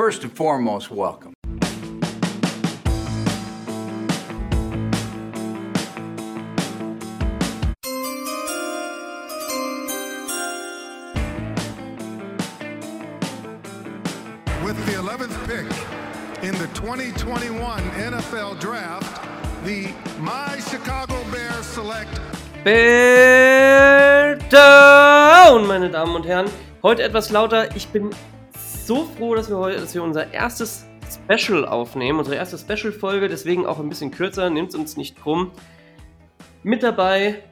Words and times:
first 0.00 0.24
and 0.24 0.34
foremost, 0.34 0.90
welcome. 0.90 1.34
With 14.64 14.78
the 14.86 14.92
11th 14.92 15.36
pick 15.46 15.68
in 16.42 16.54
the 16.54 16.66
2021 16.72 17.82
NFL 17.90 18.58
Draft, 18.58 19.22
the 19.66 19.92
My 20.18 20.58
Chicago 20.60 21.22
Bears 21.30 21.66
select 21.66 22.18
Bear 22.64 24.36
Down, 24.48 25.66
meine 25.66 25.90
Damen 25.90 26.14
und 26.14 26.26
Herren. 26.26 26.50
Heute 26.82 27.02
etwas 27.02 27.28
lauter. 27.28 27.76
Ich 27.76 27.86
bin 27.88 28.08
so 28.86 29.04
froh, 29.04 29.34
dass 29.34 29.48
wir 29.48 29.56
heute, 29.56 29.80
dass 29.80 29.94
wir 29.94 30.02
unser 30.02 30.32
erstes 30.32 30.86
Special 31.10 31.66
aufnehmen, 31.66 32.18
unsere 32.18 32.36
erste 32.36 32.58
Special-Folge, 32.58 33.28
deswegen 33.28 33.66
auch 33.66 33.78
ein 33.78 33.88
bisschen 33.88 34.10
kürzer, 34.10 34.50
nehmt 34.50 34.74
uns 34.74 34.96
nicht 34.96 35.20
krumm. 35.20 35.52
Mit 36.62 36.82
dabei 36.82 37.42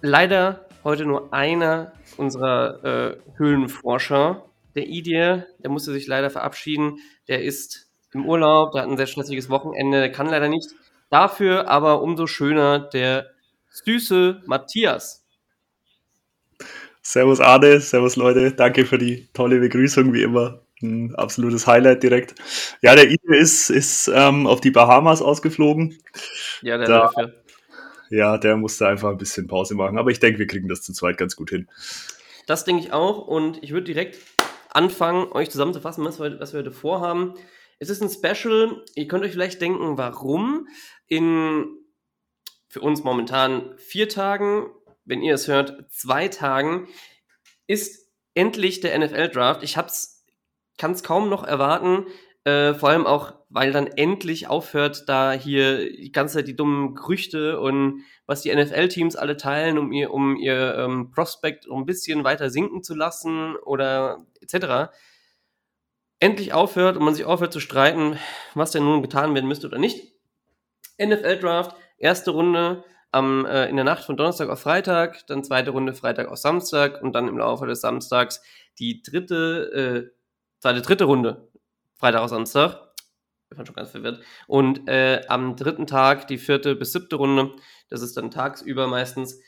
leider 0.00 0.66
heute 0.84 1.04
nur 1.04 1.32
einer 1.32 1.92
unserer 2.16 2.84
äh, 2.84 3.16
Höhlenforscher, 3.36 4.44
der 4.74 4.88
Idir, 4.88 5.46
der 5.58 5.70
musste 5.70 5.92
sich 5.92 6.06
leider 6.06 6.30
verabschieden. 6.30 6.98
Der 7.28 7.42
ist 7.42 7.90
im 8.12 8.26
Urlaub, 8.26 8.72
der 8.72 8.82
hat 8.82 8.88
ein 8.88 8.96
sehr 8.96 9.06
stressiges 9.06 9.50
Wochenende, 9.50 9.98
der 9.98 10.12
kann 10.12 10.28
leider 10.28 10.48
nicht. 10.48 10.70
Dafür 11.10 11.68
aber 11.68 12.02
umso 12.02 12.26
schöner 12.26 12.78
der 12.78 13.30
süße 13.70 14.42
Matthias. 14.46 15.19
Servus 17.10 17.40
Arne, 17.40 17.80
servus 17.80 18.14
Leute, 18.14 18.52
danke 18.52 18.86
für 18.86 18.96
die 18.96 19.28
tolle 19.32 19.58
Begrüßung, 19.58 20.12
wie 20.12 20.22
immer. 20.22 20.60
Ein 20.80 21.12
absolutes 21.16 21.66
Highlight 21.66 22.04
direkt. 22.04 22.36
Ja, 22.82 22.94
der 22.94 23.10
Idir 23.10 23.36
ist, 23.36 23.68
ist 23.68 24.06
ähm, 24.14 24.46
auf 24.46 24.60
die 24.60 24.70
Bahamas 24.70 25.20
ausgeflogen. 25.20 25.98
Ja, 26.62 26.78
der 26.78 26.86
Da- 26.86 27.00
dafür. 27.00 27.34
Ja, 28.10 28.38
der 28.38 28.56
musste 28.56 28.86
einfach 28.86 29.10
ein 29.10 29.18
bisschen 29.18 29.48
Pause 29.48 29.74
machen, 29.74 29.98
aber 29.98 30.12
ich 30.12 30.20
denke, 30.20 30.38
wir 30.38 30.46
kriegen 30.46 30.68
das 30.68 30.82
zu 30.82 30.92
zweit 30.92 31.18
ganz 31.18 31.34
gut 31.34 31.50
hin. 31.50 31.68
Das 32.46 32.64
denke 32.64 32.80
ich 32.84 32.92
auch 32.92 33.26
und 33.26 33.60
ich 33.60 33.72
würde 33.72 33.86
direkt 33.86 34.16
anfangen, 34.68 35.32
euch 35.32 35.50
zusammenzufassen, 35.50 36.04
was 36.04 36.20
wir, 36.20 36.38
was 36.38 36.52
wir 36.52 36.60
heute 36.60 36.70
vorhaben. 36.70 37.34
Es 37.80 37.90
ist 37.90 38.04
ein 38.04 38.08
Special, 38.08 38.84
ihr 38.94 39.08
könnt 39.08 39.24
euch 39.24 39.32
vielleicht 39.32 39.60
denken, 39.60 39.98
warum. 39.98 40.68
In 41.08 41.76
für 42.68 42.80
uns 42.82 43.02
momentan 43.02 43.74
vier 43.78 44.08
Tagen, 44.08 44.66
wenn 45.10 45.22
ihr 45.22 45.34
es 45.34 45.48
hört, 45.48 45.90
zwei 45.90 46.28
Tagen, 46.28 46.88
ist 47.66 48.08
endlich 48.34 48.80
der 48.80 48.98
NFL-Draft. 48.98 49.62
Ich 49.62 49.74
kann 49.74 50.92
es 50.92 51.02
kaum 51.02 51.28
noch 51.28 51.44
erwarten, 51.44 52.06
äh, 52.44 52.72
vor 52.72 52.88
allem 52.88 53.06
auch, 53.06 53.34
weil 53.50 53.72
dann 53.72 53.86
endlich 53.88 54.48
aufhört, 54.48 55.04
da 55.08 55.32
hier 55.32 55.92
die 55.92 56.12
ganze 56.12 56.36
Zeit 56.36 56.48
die 56.48 56.56
dummen 56.56 56.94
Gerüchte 56.94 57.60
und 57.60 58.04
was 58.26 58.42
die 58.42 58.54
NFL-Teams 58.54 59.16
alle 59.16 59.36
teilen, 59.36 59.76
um 59.76 59.92
ihr, 59.92 60.12
um 60.12 60.36
ihr 60.36 60.76
ähm, 60.76 61.10
Prospect 61.10 61.66
ein 61.70 61.84
bisschen 61.84 62.24
weiter 62.24 62.48
sinken 62.48 62.82
zu 62.82 62.94
lassen 62.94 63.56
oder 63.56 64.24
etc. 64.40 64.92
Endlich 66.20 66.52
aufhört 66.52 66.96
und 66.96 67.04
man 67.04 67.14
sich 67.14 67.24
aufhört 67.24 67.52
zu 67.52 67.60
streiten, 67.60 68.18
was 68.54 68.70
denn 68.70 68.84
nun 68.84 69.02
getan 69.02 69.34
werden 69.34 69.48
müsste 69.48 69.66
oder 69.66 69.78
nicht. 69.78 70.12
NFL-Draft, 70.98 71.76
erste 71.98 72.30
Runde 72.30 72.84
am, 73.12 73.46
äh, 73.46 73.68
in 73.68 73.76
der 73.76 73.84
Nacht 73.84 74.04
von 74.04 74.16
Donnerstag 74.16 74.48
auf 74.48 74.60
Freitag, 74.60 75.26
dann 75.26 75.44
zweite 75.44 75.70
Runde 75.70 75.94
Freitag 75.94 76.28
auf 76.28 76.38
Samstag 76.38 77.02
und 77.02 77.12
dann 77.12 77.28
im 77.28 77.38
Laufe 77.38 77.66
des 77.66 77.80
Samstags 77.80 78.42
die 78.78 79.02
dritte, 79.02 80.12
äh, 80.12 80.60
zweite, 80.60 80.82
dritte 80.82 81.04
Runde 81.04 81.48
Freitag 81.96 82.22
auf 82.22 82.30
Samstag. 82.30 82.90
Ich 83.50 83.56
bin 83.56 83.66
schon 83.66 83.74
ganz 83.74 83.90
verwirrt. 83.90 84.22
Und 84.46 84.88
äh, 84.88 85.22
am 85.28 85.56
dritten 85.56 85.86
Tag 85.86 86.28
die 86.28 86.38
vierte 86.38 86.76
bis 86.76 86.92
siebte 86.92 87.16
Runde. 87.16 87.52
Das 87.88 88.00
ist 88.00 88.16
dann 88.16 88.30
tagsüber 88.30 88.86
meistens. 88.86 89.40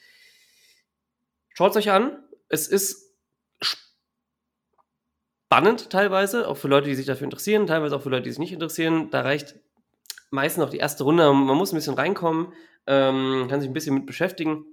Schaut 1.54 1.76
euch 1.76 1.90
an. 1.90 2.18
Es 2.48 2.66
ist 2.66 3.14
spannend 3.60 5.90
teilweise, 5.90 6.48
auch 6.48 6.56
für 6.56 6.66
Leute, 6.66 6.88
die 6.88 6.96
sich 6.96 7.06
dafür 7.06 7.26
interessieren, 7.26 7.66
teilweise 7.66 7.94
auch 7.94 8.02
für 8.02 8.08
Leute, 8.08 8.24
die 8.24 8.30
sich 8.30 8.40
nicht 8.40 8.52
interessieren. 8.52 9.10
Da 9.10 9.20
reicht 9.20 9.54
meistens 10.30 10.64
auch 10.64 10.70
die 10.70 10.78
erste 10.78 11.04
Runde. 11.04 11.32
Man 11.32 11.56
muss 11.56 11.72
ein 11.72 11.76
bisschen 11.76 11.94
reinkommen, 11.94 12.52
ähm, 12.86 13.46
kann 13.48 13.60
sich 13.60 13.70
ein 13.70 13.74
bisschen 13.74 13.94
mit 13.94 14.06
beschäftigen. 14.06 14.64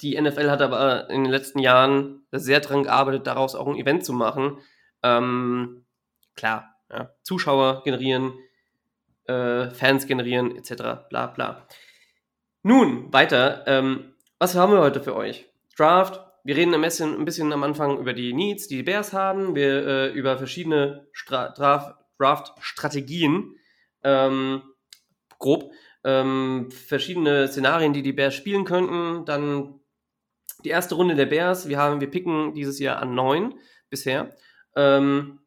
Die 0.00 0.20
NFL 0.20 0.50
hat 0.50 0.62
aber 0.62 1.08
in 1.10 1.24
den 1.24 1.32
letzten 1.32 1.58
Jahren 1.60 2.26
sehr 2.32 2.60
daran 2.60 2.82
gearbeitet, 2.82 3.26
daraus 3.26 3.54
auch 3.54 3.66
ein 3.68 3.76
Event 3.76 4.04
zu 4.04 4.12
machen. 4.12 4.58
Ähm, 5.02 5.84
klar, 6.34 6.74
ja, 6.90 7.10
Zuschauer 7.22 7.82
generieren, 7.84 8.32
äh, 9.26 9.70
Fans 9.70 10.06
generieren, 10.06 10.56
etc. 10.56 11.08
Bla 11.08 11.26
bla. 11.28 11.66
Nun, 12.62 13.12
weiter. 13.12 13.64
Ähm, 13.66 14.14
was 14.38 14.54
haben 14.54 14.72
wir 14.72 14.80
heute 14.80 15.02
für 15.02 15.14
euch? 15.14 15.46
Draft. 15.76 16.20
Wir 16.44 16.56
reden 16.56 16.74
ein 16.74 16.80
bisschen, 16.80 17.16
ein 17.16 17.24
bisschen 17.24 17.52
am 17.52 17.62
Anfang 17.62 17.98
über 17.98 18.12
die 18.12 18.32
Needs, 18.32 18.66
die 18.66 18.76
die 18.76 18.82
Bears 18.82 19.12
haben. 19.12 19.54
Wir 19.54 19.86
äh, 19.86 20.08
über 20.08 20.38
verschiedene 20.38 21.06
Stra 21.12 21.50
Draft- 21.50 21.96
Draft-Strategien. 22.18 23.56
Ähm, 24.04 24.62
grob. 25.38 25.72
Ähm, 26.04 26.70
verschiedene 26.70 27.48
Szenarien, 27.48 27.92
die 27.92 28.02
die 28.02 28.12
Bears 28.12 28.34
spielen 28.34 28.64
könnten. 28.64 29.24
Dann 29.24 29.80
die 30.64 30.70
erste 30.70 30.94
Runde 30.94 31.14
der 31.14 31.26
Bears. 31.26 31.68
Wir 31.68 31.78
haben, 31.78 32.00
wir 32.00 32.10
picken 32.10 32.54
dieses 32.54 32.78
Jahr 32.78 33.00
an 33.00 33.14
neun 33.14 33.54
bisher. 33.90 34.34
Ähm, 34.76 35.40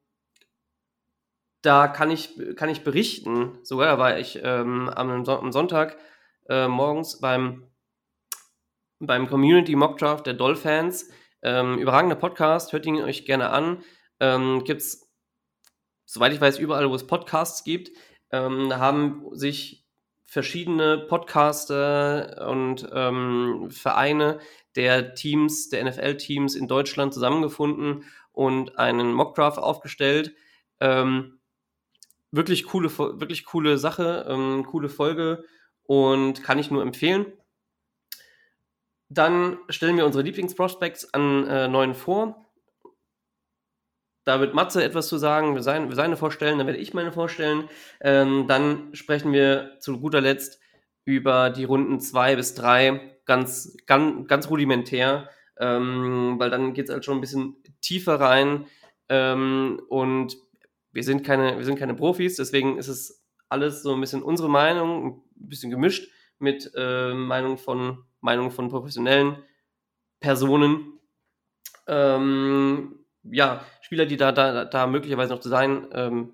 da 1.61 1.88
kann 1.88 2.11
ich, 2.11 2.39
kann 2.55 2.69
ich 2.69 2.83
berichten, 2.83 3.57
sogar 3.63 3.88
da 3.88 3.97
war 3.97 4.19
ich 4.19 4.39
ähm, 4.44 4.88
am, 4.89 5.27
am 5.27 5.51
Sonntag 5.51 5.97
äh, 6.47 6.67
morgens 6.67 7.19
beim, 7.19 7.67
beim 8.99 9.27
Community 9.27 9.75
Mock 9.75 9.97
Draft 9.97 10.27
der 10.27 10.35
Dolphins. 10.35 11.09
Ähm, 11.41 11.79
überragender 11.79 12.15
Podcast, 12.15 12.71
hört 12.71 12.85
ihn 12.85 13.01
euch 13.01 13.25
gerne 13.25 13.49
an. 13.49 13.83
Ähm, 14.19 14.63
gibt's, 14.63 15.11
soweit 16.05 16.33
ich 16.33 16.41
weiß, 16.41 16.59
überall, 16.59 16.89
wo 16.89 16.95
es 16.95 17.07
Podcasts 17.07 17.63
gibt. 17.63 17.89
Ähm, 18.31 18.75
haben 18.75 19.25
sich 19.31 19.84
verschiedene 20.25 20.97
Podcaster 20.97 22.47
und 22.50 22.88
ähm, 22.91 23.69
Vereine 23.72 24.40
der 24.75 25.16
Teams, 25.16 25.69
der 25.69 25.86
NFL-Teams 25.86 26.56
in 26.56 26.68
Deutschland 26.68 27.13
zusammengefunden 27.13 28.03
und 28.31 28.78
einen 28.78 29.13
Mockdraft 29.13 29.58
aufgestellt. 29.59 30.36
Ähm, 30.80 31.40
wirklich 32.31 32.66
coole, 32.66 32.90
wirklich 32.97 33.46
coole 33.46 33.78
Sache, 33.78 34.25
ähm, 34.28 34.66
coole 34.66 34.90
Folge 34.90 35.46
und 35.84 36.44
kann 36.44 36.59
ich 36.59 36.69
nur 36.69 36.81
empfehlen. 36.81 37.31
Dann 39.07 39.57
stellen 39.69 39.97
wir 39.97 40.06
unsere 40.06 40.24
Lieblingsprospects 40.24 41.13
an 41.13 41.47
äh, 41.47 41.68
neuen 41.68 41.94
vor. 41.94 42.44
Da 44.25 44.40
wird 44.40 44.56
Matze 44.56 44.84
etwas 44.84 45.08
zu 45.08 45.18
sagen, 45.18 45.53
wir 45.53 45.62
seine 45.62 46.18
vorstellen, 46.18 46.58
dann 46.58 46.68
werde 46.68 46.80
ich 46.80 46.94
meine 46.96 47.12
vorstellen. 47.12 47.69
Ähm, 48.02 48.47
dann 48.47 48.94
sprechen 48.94 49.31
wir 49.31 49.78
zu 49.80 50.00
guter 50.00 50.19
Letzt 50.19 50.59
über 51.06 51.52
die 51.52 51.63
Runden 51.63 52.00
2 52.00 52.36
bis 52.36 52.56
3, 52.56 53.19
ganz, 53.25 53.78
ganz, 53.86 54.28
ganz 54.28 54.50
rudimentär, 54.50 55.30
ähm, 55.59 56.36
weil 56.40 56.50
dann 56.50 56.74
geht 56.74 56.90
es 56.90 56.94
halt 56.94 57.06
schon 57.06 57.19
ein 57.19 57.22
bisschen 57.22 57.58
tiefer 57.81 58.19
rein. 58.19 58.66
Ähm, 59.09 59.80
und 59.90 60.38
wir 60.92 61.03
sind, 61.03 61.24
keine, 61.24 61.57
wir 61.57 61.66
sind 61.66 61.78
keine 61.78 61.94
Profis, 61.94 62.38
deswegen 62.38 62.78
ist 62.80 62.88
es 62.88 63.24
alles 63.47 63.84
so 63.84 63.94
ein 63.94 64.02
bisschen 64.02 64.24
unsere 64.24 64.50
Meinung, 64.50 65.22
ein 65.40 65.50
bisschen 65.50 65.69
gemischt 65.69 66.12
mit 66.40 66.72
äh, 66.75 67.13
Meinung 67.13 67.59
von, 67.59 68.03
Meinung 68.22 68.50
von 68.50 68.69
professionellen 68.69 69.38
Personen. 70.19 71.00
Ähm, 71.88 73.06
ja, 73.24 73.63
Spieler, 73.85 74.07
die 74.07 74.18
da, 74.18 74.31
da, 74.31 74.66
da 74.66 74.88
möglicherweise 74.88 75.31
noch 75.31 75.41
zu 75.41 75.50
sein, 75.50 75.88
ähm, 75.94 76.33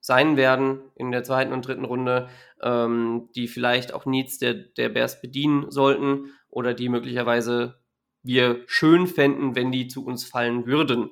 sein 0.00 0.38
werden 0.38 0.80
in 0.94 1.10
der 1.10 1.22
zweiten 1.22 1.52
und 1.52 1.66
dritten 1.66 1.84
Runde, 1.84 2.30
ähm, 2.62 3.28
die 3.34 3.46
vielleicht 3.46 3.92
auch 3.92 4.06
Needs 4.06 4.38
der, 4.38 4.54
der 4.54 4.88
Bears 4.88 5.20
bedienen 5.20 5.70
sollten 5.70 6.32
oder 6.48 6.72
die 6.72 6.88
möglicherweise 6.88 7.78
wir 8.22 8.62
schön 8.66 9.06
fänden, 9.06 9.54
wenn 9.54 9.70
die 9.70 9.88
zu 9.88 10.02
uns 10.02 10.24
fallen 10.24 10.66
würden. 10.66 11.10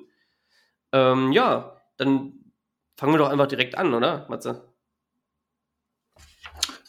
Ähm, 0.93 1.31
ja, 1.31 1.79
dann 1.97 2.33
fangen 2.95 3.13
wir 3.13 3.19
doch 3.19 3.29
einfach 3.29 3.47
direkt 3.47 3.77
an, 3.77 3.93
oder, 3.93 4.25
Matze? 4.29 4.73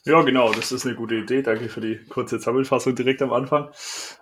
Ja, 0.06 0.22
genau, 0.22 0.50
das 0.54 0.72
ist 0.72 0.86
eine 0.86 0.94
gute 0.94 1.16
Idee. 1.16 1.42
Danke 1.42 1.68
für 1.68 1.82
die 1.82 1.98
kurze 2.08 2.38
Zusammenfassung 2.38 2.94
direkt 2.94 3.20
am 3.20 3.34
Anfang. 3.34 3.70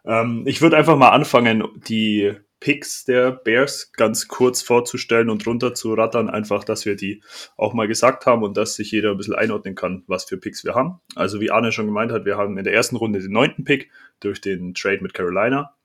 Ähm, 0.05 0.43
ich 0.45 0.61
würde 0.61 0.77
einfach 0.77 0.97
mal 0.97 1.11
anfangen, 1.11 1.63
die 1.87 2.35
Picks 2.61 3.05
der 3.05 3.33
Bears 3.33 3.93
ganz 3.93 4.29
kurz 4.29 4.63
vorzustellen 4.63 5.31
und 5.31 5.47
runter 5.47 5.75
zu 5.75 5.95
rattern, 5.95 6.31
einfach, 6.31 6.65
dass 6.65 6.87
wir 6.87 6.97
die 6.97 7.23
auch 7.57 7.75
mal 7.75 7.87
gesagt 7.87 8.27
haben 8.27 8.43
und 8.43 8.57
dass 8.57 8.75
sich 8.75 8.91
jeder 8.91 9.11
ein 9.11 9.17
bisschen 9.17 9.35
einordnen 9.35 9.75
kann, 9.75 10.05
was 10.07 10.25
für 10.25 10.39
Picks 10.39 10.65
wir 10.65 10.75
haben. 10.75 11.01
Also 11.15 11.41
wie 11.41 11.51
Arne 11.51 11.73
schon 11.73 11.87
gemeint 11.87 12.13
hat, 12.13 12.25
wir 12.25 12.37
haben 12.37 12.57
in 12.59 12.65
der 12.65 12.73
ersten 12.73 12.97
Runde 12.97 13.21
den 13.21 13.33
neunten 13.33 13.65
Pick 13.65 13.91
durch 14.21 14.41
den 14.41 14.75
Trade 14.75 15.03
mit 15.03 15.15
Carolina. 15.15 15.77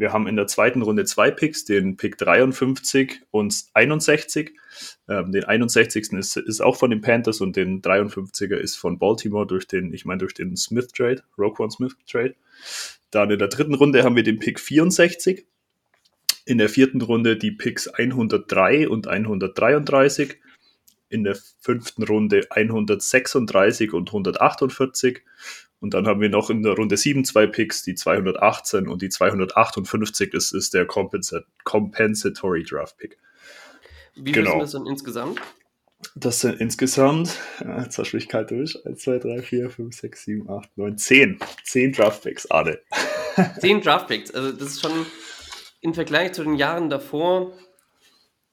Wir 0.00 0.14
haben 0.14 0.26
in 0.26 0.36
der 0.36 0.46
zweiten 0.46 0.80
Runde 0.80 1.04
zwei 1.04 1.30
Picks, 1.30 1.66
den 1.66 1.98
Pick 1.98 2.16
53 2.16 3.20
und 3.30 3.54
61. 3.74 4.56
Ähm, 5.10 5.30
den 5.30 5.44
61. 5.44 6.14
Ist, 6.14 6.38
ist 6.38 6.62
auch 6.62 6.76
von 6.76 6.88
den 6.88 7.02
Panthers 7.02 7.42
und 7.42 7.54
den 7.54 7.82
53er 7.82 8.56
ist 8.56 8.76
von 8.76 8.98
Baltimore 8.98 9.46
durch 9.46 9.66
den, 9.66 9.92
ich 9.92 10.06
meine, 10.06 10.20
durch 10.20 10.32
den 10.32 10.56
Smith 10.56 10.88
Trade, 10.88 11.22
Roquan 11.36 11.70
Smith 11.70 11.94
Trade. 12.10 12.34
Dann 13.10 13.30
in 13.30 13.38
der 13.38 13.48
dritten 13.48 13.74
Runde 13.74 14.02
haben 14.02 14.16
wir 14.16 14.22
den 14.22 14.38
Pick 14.38 14.58
64. 14.58 15.46
In 16.50 16.58
der 16.58 16.68
vierten 16.68 17.00
Runde 17.00 17.36
die 17.36 17.52
Picks 17.52 17.86
103 17.86 18.88
und 18.88 19.06
133. 19.06 20.40
In 21.08 21.22
der 21.22 21.36
fünften 21.60 22.02
Runde 22.02 22.44
136 22.50 23.92
und 23.92 24.08
148. 24.08 25.22
Und 25.78 25.94
dann 25.94 26.08
haben 26.08 26.20
wir 26.20 26.28
noch 26.28 26.50
in 26.50 26.64
der 26.64 26.72
Runde 26.72 26.96
7 26.96 27.24
zwei 27.24 27.46
Picks, 27.46 27.84
die 27.84 27.94
218 27.94 28.88
und 28.88 29.00
die 29.00 29.10
258. 29.10 30.30
Das 30.32 30.50
ist 30.50 30.74
der 30.74 30.86
Compensat 30.86 31.44
Compensatory 31.62 32.64
Draft 32.64 32.98
Pick. 32.98 33.16
Wie 34.16 34.32
genau. 34.32 34.56
ist 34.56 34.62
das 34.62 34.72
dann 34.72 34.86
insgesamt? 34.90 35.40
Das 36.16 36.40
sind 36.40 36.60
insgesamt, 36.60 37.38
ja, 37.60 37.82
jetzt 37.82 37.96
hast 37.96 38.10
du 38.10 38.16
mich 38.16 38.26
kalt 38.26 38.50
durch, 38.50 38.84
1, 38.84 39.00
2, 39.02 39.18
3, 39.18 39.42
4, 39.42 39.70
5, 39.70 39.94
6, 39.94 40.24
7, 40.24 40.50
8, 40.50 40.78
9, 40.78 40.98
10. 40.98 41.38
10 41.62 41.92
Draftpicks, 41.92 42.50
Ade. 42.50 42.82
10 43.60 43.82
Draftpicks, 43.82 44.32
also 44.32 44.50
das 44.50 44.70
ist 44.70 44.80
schon 44.80 45.06
im 45.80 45.94
Vergleich 45.94 46.32
zu 46.32 46.44
den 46.44 46.54
Jahren 46.54 46.90
davor, 46.90 47.52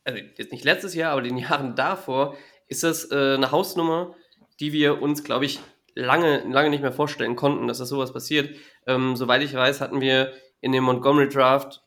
also 0.03 0.19
jetzt 0.37 0.51
nicht 0.51 0.63
letztes 0.63 0.95
Jahr, 0.95 1.11
aber 1.11 1.21
den 1.21 1.37
Jahren 1.37 1.75
davor, 1.75 2.37
ist 2.67 2.83
das 2.83 3.11
äh, 3.11 3.35
eine 3.35 3.51
Hausnummer, 3.51 4.15
die 4.59 4.73
wir 4.73 5.01
uns, 5.01 5.23
glaube 5.23 5.45
ich, 5.45 5.59
lange, 5.95 6.43
lange 6.49 6.69
nicht 6.69 6.81
mehr 6.81 6.91
vorstellen 6.91 7.35
konnten, 7.35 7.67
dass 7.67 7.79
das 7.79 7.89
sowas 7.89 8.13
passiert. 8.13 8.55
Ähm, 8.85 9.15
soweit 9.15 9.43
ich 9.43 9.53
weiß, 9.53 9.81
hatten 9.81 10.01
wir 10.01 10.33
in 10.61 10.71
dem 10.71 10.83
Montgomery 10.83 11.29
Draft 11.29 11.83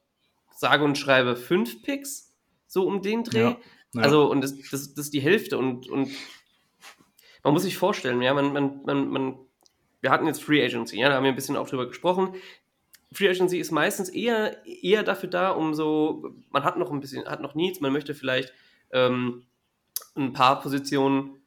sage 0.56 0.84
und 0.84 0.98
schreibe 0.98 1.36
fünf 1.36 1.82
Picks, 1.82 2.34
so 2.66 2.86
um 2.86 3.02
den 3.02 3.24
Dreh. 3.24 3.40
Ja, 3.40 3.56
ja. 3.94 4.02
Also, 4.02 4.30
und 4.30 4.40
das, 4.42 4.56
das, 4.70 4.94
das 4.94 5.06
ist 5.06 5.14
die 5.14 5.20
Hälfte 5.20 5.58
und, 5.58 5.88
und 5.88 6.10
man 7.42 7.52
muss 7.52 7.62
sich 7.62 7.76
vorstellen, 7.76 8.20
ja, 8.22 8.34
man, 8.34 8.52
man, 8.52 8.82
man, 8.84 9.08
man, 9.08 9.38
wir 10.00 10.10
hatten 10.10 10.26
jetzt 10.26 10.42
Free 10.42 10.64
Agency, 10.64 10.98
ja, 10.98 11.08
da 11.08 11.16
haben 11.16 11.24
wir 11.24 11.32
ein 11.32 11.36
bisschen 11.36 11.56
auch 11.56 11.68
drüber 11.68 11.86
gesprochen. 11.86 12.34
Free 13.12 13.28
Agency 13.28 13.58
ist 13.58 13.72
meistens 13.72 14.08
eher, 14.08 14.64
eher 14.66 15.02
dafür 15.02 15.28
da, 15.28 15.50
um 15.50 15.74
so, 15.74 16.32
man 16.50 16.64
hat 16.64 16.78
noch 16.78 16.92
ein 16.92 17.00
bisschen, 17.00 17.26
hat 17.26 17.40
noch 17.40 17.54
Needs, 17.54 17.80
man 17.80 17.92
möchte 17.92 18.14
vielleicht 18.14 18.52
ähm, 18.92 19.44
ein 20.14 20.32
paar 20.32 20.60
Positionen 20.60 21.40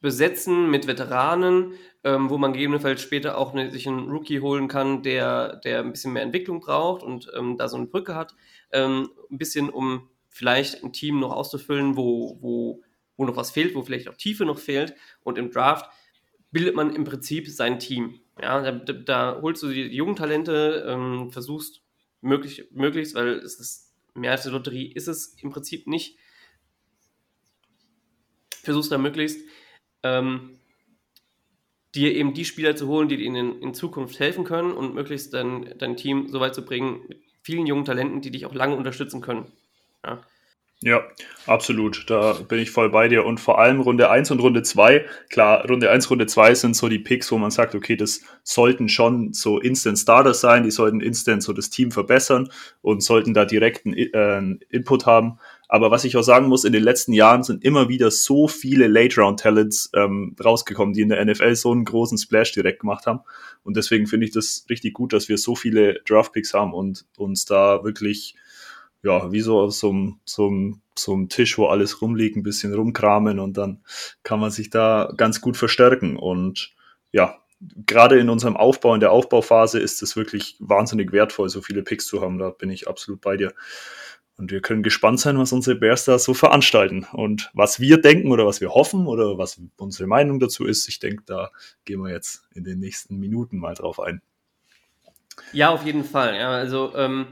besetzen 0.00 0.70
mit 0.70 0.86
Veteranen, 0.86 1.72
ähm, 2.04 2.30
wo 2.30 2.38
man 2.38 2.52
gegebenenfalls 2.52 3.02
später 3.02 3.36
auch 3.36 3.52
eine, 3.52 3.70
sich 3.70 3.88
einen 3.88 4.08
Rookie 4.08 4.40
holen 4.40 4.68
kann, 4.68 5.02
der, 5.02 5.56
der 5.56 5.80
ein 5.80 5.90
bisschen 5.90 6.12
mehr 6.12 6.22
Entwicklung 6.22 6.60
braucht 6.60 7.02
und 7.02 7.30
ähm, 7.36 7.56
da 7.56 7.68
so 7.68 7.76
eine 7.76 7.86
Brücke 7.86 8.14
hat. 8.14 8.34
Ähm, 8.70 9.10
ein 9.30 9.38
bisschen, 9.38 9.70
um 9.70 10.08
vielleicht 10.28 10.84
ein 10.84 10.92
Team 10.92 11.18
noch 11.18 11.32
auszufüllen, 11.32 11.96
wo, 11.96 12.38
wo, 12.40 12.82
wo 13.16 13.24
noch 13.24 13.36
was 13.36 13.50
fehlt, 13.50 13.74
wo 13.74 13.82
vielleicht 13.82 14.08
auch 14.08 14.16
Tiefe 14.16 14.44
noch 14.44 14.58
fehlt. 14.58 14.94
Und 15.24 15.36
im 15.36 15.50
Draft 15.50 15.90
bildet 16.52 16.76
man 16.76 16.94
im 16.94 17.04
Prinzip 17.04 17.48
sein 17.48 17.80
Team. 17.80 18.20
Ja, 18.40 18.70
da, 18.70 18.92
da 18.92 19.40
holst 19.40 19.62
du 19.62 19.68
die 19.68 19.82
jungen 19.82 20.16
Talente, 20.16 20.84
ähm, 20.86 21.30
versuchst 21.30 21.82
möglich, 22.20 22.68
möglichst, 22.70 23.14
weil 23.14 23.30
es 23.38 23.58
ist 23.58 23.94
mehr 24.14 24.32
als 24.32 24.46
eine 24.46 24.56
Lotterie, 24.56 24.92
ist 24.92 25.08
es 25.08 25.34
im 25.42 25.50
Prinzip 25.50 25.86
nicht. 25.86 26.18
Versuchst 28.62 28.92
da 28.92 28.98
möglichst 28.98 29.40
ähm, 30.02 30.58
dir 31.94 32.14
eben 32.14 32.34
die 32.34 32.44
Spieler 32.44 32.76
zu 32.76 32.86
holen, 32.86 33.08
die 33.08 33.16
ihnen 33.16 33.60
in 33.62 33.74
Zukunft 33.74 34.18
helfen 34.20 34.44
können 34.44 34.72
und 34.72 34.94
möglichst 34.94 35.32
dann 35.34 35.74
dein 35.78 35.96
Team 35.96 36.28
so 36.28 36.40
weit 36.40 36.54
zu 36.54 36.64
bringen, 36.64 37.04
mit 37.08 37.22
vielen 37.42 37.66
jungen 37.66 37.84
Talenten, 37.84 38.20
die 38.20 38.30
dich 38.30 38.46
auch 38.46 38.54
lange 38.54 38.76
unterstützen 38.76 39.20
können. 39.20 39.50
Ja. 40.04 40.20
Ja, 40.80 41.02
absolut. 41.46 42.08
Da 42.08 42.34
bin 42.34 42.60
ich 42.60 42.70
voll 42.70 42.90
bei 42.90 43.08
dir. 43.08 43.26
Und 43.26 43.40
vor 43.40 43.58
allem 43.58 43.80
Runde 43.80 44.10
1 44.10 44.30
und 44.30 44.38
Runde 44.38 44.62
2. 44.62 45.04
Klar, 45.28 45.66
Runde 45.68 45.90
1, 45.90 46.08
Runde 46.08 46.26
2 46.26 46.54
sind 46.54 46.76
so 46.76 46.88
die 46.88 47.00
Picks, 47.00 47.32
wo 47.32 47.38
man 47.38 47.50
sagt, 47.50 47.74
okay, 47.74 47.96
das 47.96 48.20
sollten 48.44 48.88
schon 48.88 49.32
so 49.32 49.58
Instant 49.58 49.98
Starters 49.98 50.40
sein, 50.40 50.62
die 50.62 50.70
sollten 50.70 51.00
instant 51.00 51.42
so 51.42 51.52
das 51.52 51.70
Team 51.70 51.90
verbessern 51.90 52.48
und 52.80 53.02
sollten 53.02 53.34
da 53.34 53.44
direkten 53.44 53.92
äh, 53.92 54.40
Input 54.70 55.04
haben. 55.04 55.40
Aber 55.66 55.90
was 55.90 56.04
ich 56.04 56.16
auch 56.16 56.22
sagen 56.22 56.46
muss, 56.46 56.64
in 56.64 56.72
den 56.72 56.84
letzten 56.84 57.12
Jahren 57.12 57.42
sind 57.42 57.64
immer 57.64 57.88
wieder 57.88 58.12
so 58.12 58.46
viele 58.46 58.86
Late-Round-Talents 58.86 59.90
ähm, 59.96 60.36
rausgekommen, 60.42 60.94
die 60.94 61.02
in 61.02 61.08
der 61.08 61.24
NFL 61.24 61.56
so 61.56 61.72
einen 61.72 61.84
großen 61.84 62.18
Splash 62.18 62.52
direkt 62.52 62.80
gemacht 62.80 63.04
haben. 63.06 63.20
Und 63.64 63.76
deswegen 63.76 64.06
finde 64.06 64.26
ich 64.26 64.32
das 64.32 64.64
richtig 64.70 64.94
gut, 64.94 65.12
dass 65.12 65.28
wir 65.28 65.38
so 65.38 65.56
viele 65.56 66.00
Draft-Picks 66.06 66.54
haben 66.54 66.72
und 66.72 67.04
uns 67.16 67.44
da 67.46 67.82
wirklich 67.82 68.36
ja, 69.02 69.30
wie 69.32 69.40
so 69.40 69.60
auf 69.60 69.74
so 69.74 69.90
einem, 69.90 70.20
so, 70.24 70.48
einem, 70.48 70.80
so 70.96 71.12
einem 71.12 71.28
Tisch, 71.28 71.58
wo 71.58 71.66
alles 71.66 72.02
rumliegt, 72.02 72.36
ein 72.36 72.42
bisschen 72.42 72.74
rumkramen 72.74 73.38
und 73.38 73.56
dann 73.56 73.82
kann 74.22 74.40
man 74.40 74.50
sich 74.50 74.70
da 74.70 75.12
ganz 75.16 75.40
gut 75.40 75.56
verstärken. 75.56 76.16
Und 76.16 76.74
ja, 77.12 77.38
gerade 77.86 78.18
in 78.18 78.28
unserem 78.28 78.56
Aufbau, 78.56 78.94
in 78.94 79.00
der 79.00 79.12
Aufbauphase 79.12 79.78
ist 79.78 80.02
es 80.02 80.16
wirklich 80.16 80.56
wahnsinnig 80.58 81.12
wertvoll, 81.12 81.48
so 81.48 81.62
viele 81.62 81.82
Picks 81.82 82.06
zu 82.06 82.20
haben. 82.20 82.38
Da 82.38 82.50
bin 82.50 82.70
ich 82.70 82.88
absolut 82.88 83.20
bei 83.20 83.36
dir. 83.36 83.52
Und 84.36 84.52
wir 84.52 84.60
können 84.60 84.84
gespannt 84.84 85.18
sein, 85.18 85.36
was 85.36 85.52
unsere 85.52 85.76
Bears 85.76 86.04
da 86.04 86.16
so 86.18 86.32
veranstalten. 86.32 87.06
Und 87.12 87.50
was 87.54 87.80
wir 87.80 88.00
denken 88.00 88.30
oder 88.30 88.46
was 88.46 88.60
wir 88.60 88.70
hoffen 88.70 89.08
oder 89.08 89.36
was 89.36 89.60
unsere 89.76 90.06
Meinung 90.06 90.38
dazu 90.38 90.64
ist, 90.64 90.88
ich 90.88 91.00
denke, 91.00 91.24
da 91.26 91.50
gehen 91.84 92.00
wir 92.00 92.12
jetzt 92.12 92.44
in 92.54 92.62
den 92.62 92.78
nächsten 92.78 93.18
Minuten 93.18 93.58
mal 93.58 93.74
drauf 93.74 93.98
ein. 93.98 94.22
Ja, 95.52 95.70
auf 95.70 95.84
jeden 95.84 96.04
Fall. 96.04 96.36
Ja, 96.36 96.50
also 96.50 96.94
ähm, 96.94 97.26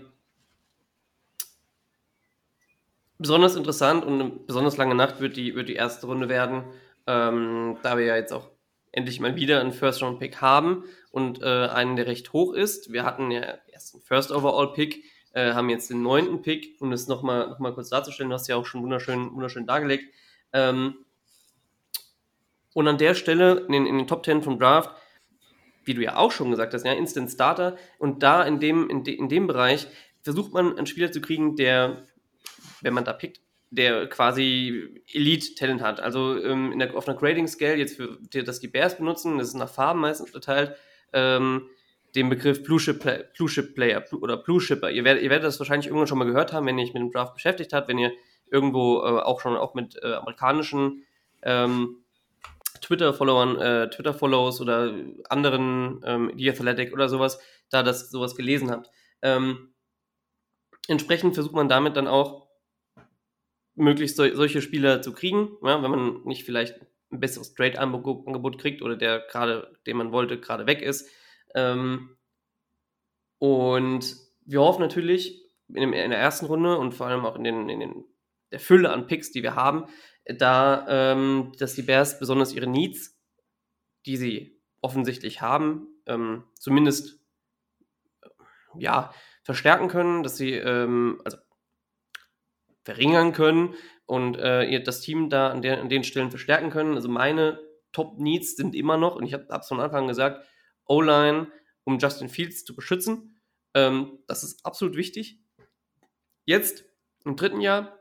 besonders 3.18 3.56
interessant 3.56 4.04
und 4.04 4.20
eine 4.20 4.30
besonders 4.30 4.76
lange 4.76 4.94
Nacht 4.94 5.20
wird 5.20 5.36
die, 5.36 5.54
wird 5.54 5.68
die 5.68 5.74
erste 5.74 6.06
Runde 6.06 6.28
werden, 6.28 6.64
ähm, 7.06 7.78
da 7.82 7.96
wir 7.96 8.04
ja 8.04 8.16
jetzt 8.16 8.32
auch 8.32 8.50
endlich 8.92 9.20
mal 9.20 9.36
wieder 9.36 9.60
einen 9.60 9.72
First-Round-Pick 9.72 10.40
haben 10.40 10.84
und 11.10 11.42
äh, 11.42 11.68
einen, 11.68 11.96
der 11.96 12.06
recht 12.06 12.32
hoch 12.32 12.54
ist. 12.54 12.92
Wir 12.92 13.04
hatten 13.04 13.30
ja 13.30 13.58
erst 13.70 13.94
einen 13.94 14.02
First-Overall-Pick, 14.02 15.04
äh, 15.32 15.52
haben 15.52 15.68
jetzt 15.68 15.90
den 15.90 16.02
neunten 16.02 16.42
Pick, 16.42 16.80
um 16.80 16.90
das 16.90 17.06
nochmal 17.06 17.48
noch 17.48 17.58
mal 17.58 17.74
kurz 17.74 17.90
darzustellen, 17.90 18.30
du 18.30 18.34
hast 18.34 18.48
ja 18.48 18.56
auch 18.56 18.66
schon 18.66 18.82
wunderschön, 18.82 19.32
wunderschön 19.32 19.66
dargelegt. 19.66 20.12
Ähm, 20.52 21.04
und 22.74 22.88
an 22.88 22.98
der 22.98 23.14
Stelle 23.14 23.60
in 23.66 23.72
den, 23.72 23.86
in 23.86 23.98
den 23.98 24.06
Top 24.06 24.24
10 24.24 24.42
vom 24.42 24.58
Draft, 24.58 24.90
wie 25.84 25.94
du 25.94 26.02
ja 26.02 26.16
auch 26.16 26.32
schon 26.32 26.50
gesagt 26.50 26.74
hast, 26.74 26.84
ja, 26.84 26.92
Instant 26.92 27.30
Starter. 27.30 27.76
Und 27.98 28.22
da 28.22 28.42
in 28.42 28.60
dem, 28.60 28.90
in, 28.90 29.04
de, 29.04 29.14
in 29.14 29.28
dem 29.28 29.46
Bereich 29.46 29.86
versucht 30.22 30.52
man 30.52 30.76
einen 30.76 30.86
Spieler 30.86 31.12
zu 31.12 31.20
kriegen, 31.20 31.56
der 31.56 32.04
wenn 32.86 32.94
man 32.94 33.04
da 33.04 33.12
pickt, 33.12 33.40
der 33.70 34.08
quasi 34.08 35.02
Elite-Talent 35.12 35.82
hat. 35.82 36.00
Also 36.00 36.42
ähm, 36.42 36.72
in 36.72 36.78
der, 36.78 36.96
auf 36.96 37.06
einer 37.08 37.18
Grading-Scale, 37.18 37.76
jetzt 37.76 37.96
für 37.96 38.18
das 38.30 38.60
die 38.60 38.68
Bears 38.68 38.96
benutzen, 38.96 39.38
das 39.38 39.48
ist 39.48 39.54
nach 39.54 39.68
Farben 39.68 40.00
meistens 40.00 40.30
verteilt, 40.30 40.76
ähm, 41.12 41.68
den 42.14 42.30
Begriff 42.30 42.62
Blue 42.62 42.78
Chip, 42.78 43.04
Blue 43.36 43.48
Chip 43.48 43.74
Player 43.74 44.02
oder 44.12 44.38
Blue 44.38 44.60
Shipper. 44.60 44.90
Ihr 44.90 45.04
werdet, 45.04 45.22
ihr 45.22 45.30
werdet 45.30 45.46
das 45.46 45.58
wahrscheinlich 45.58 45.88
irgendwann 45.88 46.06
schon 46.06 46.18
mal 46.18 46.24
gehört 46.24 46.52
haben, 46.52 46.64
wenn 46.64 46.78
ihr 46.78 46.84
euch 46.84 46.94
mit 46.94 47.02
dem 47.02 47.10
Draft 47.10 47.34
beschäftigt 47.34 47.72
habt, 47.72 47.88
wenn 47.88 47.98
ihr 47.98 48.12
irgendwo 48.50 49.00
äh, 49.00 49.20
auch 49.20 49.40
schon 49.40 49.56
auch 49.56 49.74
mit 49.74 49.98
äh, 50.02 50.14
amerikanischen 50.14 51.04
ähm, 51.42 51.98
Twitter-Followern, 52.80 53.56
äh, 53.60 53.90
Twitter-Follows 53.90 54.60
oder 54.60 54.94
anderen, 55.28 56.00
ähm, 56.04 56.32
The 56.36 56.50
Athletic 56.50 56.92
oder 56.92 57.08
sowas, 57.08 57.40
da 57.68 57.82
das 57.82 58.10
sowas 58.10 58.36
gelesen 58.36 58.70
habt. 58.70 58.90
Ähm, 59.22 59.74
entsprechend 60.88 61.34
versucht 61.34 61.54
man 61.54 61.68
damit 61.68 61.96
dann 61.96 62.06
auch 62.06 62.45
möglichst 63.76 64.16
so, 64.16 64.34
solche 64.34 64.62
Spieler 64.62 65.02
zu 65.02 65.12
kriegen, 65.12 65.56
ja, 65.62 65.82
wenn 65.82 65.90
man 65.90 66.22
nicht 66.24 66.44
vielleicht 66.44 66.80
ein 67.12 67.20
besseres 67.20 67.54
Trade-Angebot 67.54 68.58
kriegt 68.58 68.82
oder 68.82 68.96
der 68.96 69.20
gerade, 69.30 69.76
den 69.86 69.96
man 69.96 70.12
wollte, 70.12 70.40
gerade 70.40 70.66
weg 70.66 70.82
ist. 70.82 71.08
Ähm, 71.54 72.16
und 73.38 74.16
wir 74.44 74.60
hoffen 74.60 74.80
natürlich 74.80 75.42
in, 75.68 75.80
dem, 75.80 75.92
in, 75.92 76.10
der 76.10 76.18
ersten 76.18 76.46
Runde 76.46 76.78
und 76.78 76.92
vor 76.92 77.06
allem 77.06 77.24
auch 77.24 77.36
in, 77.36 77.44
den, 77.44 77.68
in 77.68 77.80
den, 77.80 78.04
der 78.50 78.60
Fülle 78.60 78.90
an 78.90 79.06
Picks, 79.06 79.30
die 79.30 79.42
wir 79.42 79.54
haben, 79.54 79.84
da, 80.24 80.86
ähm, 80.88 81.52
dass 81.58 81.74
die 81.74 81.82
Bears 81.82 82.18
besonders 82.18 82.52
ihre 82.52 82.66
Needs, 82.66 83.16
die 84.06 84.16
sie 84.16 84.60
offensichtlich 84.80 85.40
haben, 85.40 85.86
ähm, 86.06 86.44
zumindest 86.54 87.20
ja, 88.78 89.12
verstärken 89.42 89.88
können, 89.88 90.22
dass 90.22 90.36
sie, 90.36 90.52
ähm, 90.52 91.20
also 91.24 91.36
verringern 92.86 93.32
können 93.32 93.74
und 94.06 94.36
äh, 94.38 94.80
das 94.82 95.00
Team 95.00 95.28
da 95.28 95.50
an, 95.50 95.60
der, 95.60 95.80
an 95.80 95.88
den 95.88 96.04
Stellen 96.04 96.30
verstärken 96.30 96.70
können. 96.70 96.94
Also 96.94 97.08
meine 97.08 97.60
Top-Needs 97.92 98.56
sind 98.56 98.74
immer 98.74 98.96
noch, 98.96 99.16
und 99.16 99.26
ich 99.26 99.34
habe 99.34 99.46
es 99.50 99.66
von 99.66 99.80
Anfang 99.80 100.06
gesagt, 100.06 100.46
O-Line, 100.86 101.48
um 101.84 101.98
Justin 101.98 102.28
Fields 102.28 102.64
zu 102.64 102.76
beschützen. 102.76 103.40
Ähm, 103.74 104.20
das 104.28 104.44
ist 104.44 104.64
absolut 104.64 104.96
wichtig. 104.96 105.40
Jetzt 106.44 106.84
im 107.24 107.34
dritten 107.34 107.60
Jahr 107.60 107.98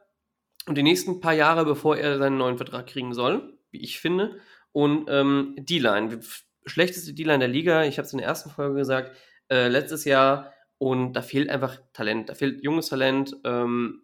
und 0.67 0.77
die 0.77 0.83
nächsten 0.83 1.19
paar 1.19 1.33
Jahre, 1.33 1.65
bevor 1.65 1.97
er 1.97 2.19
seinen 2.19 2.37
neuen 2.37 2.57
Vertrag 2.57 2.85
kriegen 2.85 3.13
soll, 3.13 3.57
wie 3.71 3.81
ich 3.81 3.99
finde. 3.99 4.39
Und 4.71 5.07
ähm, 5.09 5.55
D-Line, 5.57 6.19
schlechteste 6.67 7.13
D-Line 7.13 7.39
der 7.39 7.47
Liga, 7.47 7.85
ich 7.85 7.97
habe 7.97 8.05
es 8.05 8.13
in 8.13 8.19
der 8.19 8.27
ersten 8.27 8.51
Folge 8.51 8.75
gesagt, 8.75 9.17
äh, 9.49 9.67
letztes 9.67 10.05
Jahr 10.05 10.53
Und 10.77 11.13
da 11.13 11.21
fehlt 11.21 11.49
einfach 11.49 11.79
Talent, 11.93 12.29
da 12.29 12.33
fehlt 12.33 12.61
junges 12.63 12.89
Talent. 12.89 13.35
Ähm, 13.43 14.01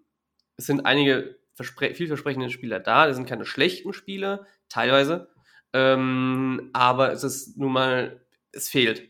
es 0.57 0.65
sind 0.65 0.85
einige 0.85 1.39
vielversprechende 1.55 2.49
Spieler 2.49 2.79
da, 2.79 3.07
das 3.07 3.15
sind 3.15 3.27
keine 3.27 3.45
schlechten 3.45 3.93
Spieler, 3.93 4.45
teilweise. 4.69 5.29
Ähm, 5.73 6.69
aber 6.73 7.11
es 7.11 7.23
ist 7.23 7.57
nun 7.57 7.71
mal, 7.71 8.25
es 8.51 8.69
fehlt. 8.69 9.09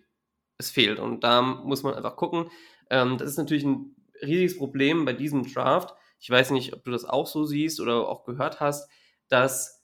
Es 0.58 0.70
fehlt. 0.70 1.00
Und 1.00 1.24
da 1.24 1.42
muss 1.42 1.84
man 1.84 1.96
einfach 1.96 2.16
gucken. 2.16 2.50
Ähm, 2.90 3.18
das 3.18 3.30
ist 3.30 3.38
natürlich 3.38 3.64
ein 3.64 3.96
riesiges 4.22 4.58
Problem 4.58 5.06
bei 5.06 5.14
diesem 5.14 5.44
Draft. 5.44 5.96
Ich 6.20 6.30
weiß 6.30 6.52
nicht, 6.52 6.74
ob 6.74 6.84
du 6.84 6.92
das 6.92 7.06
auch 7.06 7.26
so 7.26 7.46
siehst 7.46 7.80
oder 7.80 8.08
auch 8.08 8.26
gehört 8.26 8.60
hast, 8.60 8.90
dass 9.28 9.84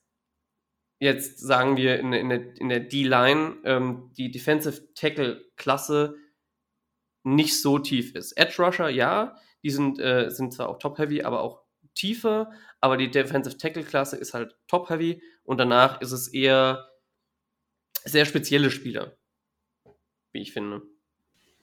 jetzt 1.00 1.40
sagen 1.40 1.78
wir 1.78 2.00
in, 2.00 2.14
in 2.14 2.30
der, 2.30 2.58
in 2.58 2.70
der 2.70 2.80
D-Line 2.82 3.58
ähm, 3.64 4.12
die 4.18 4.32
Defensive 4.32 4.94
Tackle-Klasse 4.94 6.16
nicht 7.24 7.60
so 7.62 7.80
tief 7.80 8.16
ist. 8.16 8.34
Edge 8.34 8.62
Rusher, 8.62 8.90
ja, 8.90 9.36
die 9.64 9.70
sind, 9.70 10.00
äh, 10.00 10.30
sind 10.30 10.54
zwar 10.54 10.70
auch 10.70 10.80
top-heavy, 10.80 11.24
aber 11.24 11.42
auch 11.42 11.64
tiefer, 11.96 12.52
aber 12.80 12.98
die 12.98 13.10
Defensive 13.10 13.58
Tackle-Klasse 13.58 14.18
ist 14.18 14.34
halt 14.34 14.56
top-heavy 14.68 15.22
und 15.44 15.58
danach 15.60 16.02
ist 16.02 16.12
es 16.12 16.28
eher 16.28 16.90
sehr 18.06 18.26
spezielle 18.26 18.72
Spieler, 18.72 19.18
wie 20.32 20.42
ich 20.42 20.54
finde. 20.54 20.84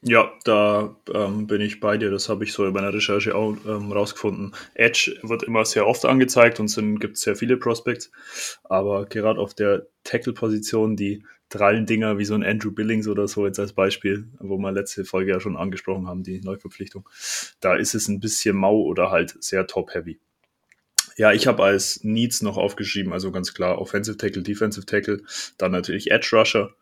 Ja, 0.07 0.31
da 0.45 0.95
ähm, 1.15 1.47
bin 1.47 1.63
ich 1.63 1.81
bei 1.81 1.97
dir. 1.97 2.11
Das 2.11 2.29
habe 2.29 2.45
ich 2.45 2.53
so 2.53 2.67
in 2.67 2.75
meiner 2.75 2.93
Recherche 2.93 3.35
auch 3.35 3.57
ähm, 3.67 3.91
rausgefunden. 3.91 4.55
Edge 4.75 5.19
wird 5.23 5.45
immer 5.45 5.65
sehr 5.65 5.87
oft 5.87 6.05
angezeigt 6.05 6.61
und 6.61 6.67
es 6.67 6.77
gibt 7.01 7.17
sehr 7.17 7.37
viele 7.37 7.57
Prospects. 7.57 8.13
Aber 8.65 9.07
gerade 9.07 9.41
auf 9.41 9.55
der 9.55 9.87
Tackle-Position, 10.05 10.97
die 10.97 11.25
Drallendinger 11.49 12.19
wie 12.19 12.27
so 12.27 12.35
ein 12.35 12.43
Andrew 12.45 12.71
Billings 12.71 13.09
oder 13.09 13.27
so 13.29 13.47
jetzt 13.47 13.59
als 13.59 13.73
Beispiel, 13.73 14.29
wo 14.41 14.59
wir 14.59 14.73
letzte 14.73 15.07
Folge 15.07 15.33
ja 15.33 15.41
schon 15.41 15.57
angesprochen 15.57 16.07
haben, 16.07 16.23
die 16.23 16.41
Neuverpflichtung, 16.43 17.09
da 17.61 17.75
ist 17.75 17.95
es 17.95 18.07
ein 18.09 18.21
bisschen 18.21 18.57
mau 18.57 18.83
oder 18.83 19.11
halt 19.11 19.43
sehr 19.43 19.67
top-heavy. 19.67 20.21
Ja, 21.17 21.33
ich 21.33 21.47
habe 21.47 21.63
als 21.63 22.03
Needs 22.03 22.43
noch 22.43 22.59
aufgeschrieben, 22.59 23.13
also 23.13 23.33
ganz 23.33 23.55
klar 23.55 23.79
Offensive 23.79 24.19
Tackle, 24.19 24.43
Defensive 24.43 24.85
Tackle, 24.85 25.23
dann 25.57 25.73
natürlich 25.73 26.11
Edge 26.11 26.29
Rusher, 26.33 26.75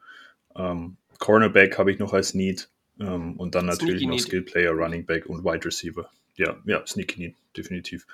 ähm, 0.57 0.97
Cornerback 1.19 1.79
habe 1.79 1.93
ich 1.93 2.01
noch 2.01 2.13
als 2.15 2.35
Need 2.35 2.72
ähm, 3.01 3.37
und 3.37 3.55
dann 3.55 3.67
natürlich 3.67 4.01
Sneaky 4.01 4.07
noch 4.07 4.15
Need. 4.15 4.23
Skill 4.23 4.43
Player, 4.43 4.73
Running 4.73 5.07
Back 5.07 5.27
und 5.27 5.45
Wide 5.45 5.65
Receiver. 5.65 6.11
Ja, 6.37 6.57
ja, 6.65 6.87
Sneaky 6.87 7.21
Need, 7.21 7.37
definitiv. 7.57 8.07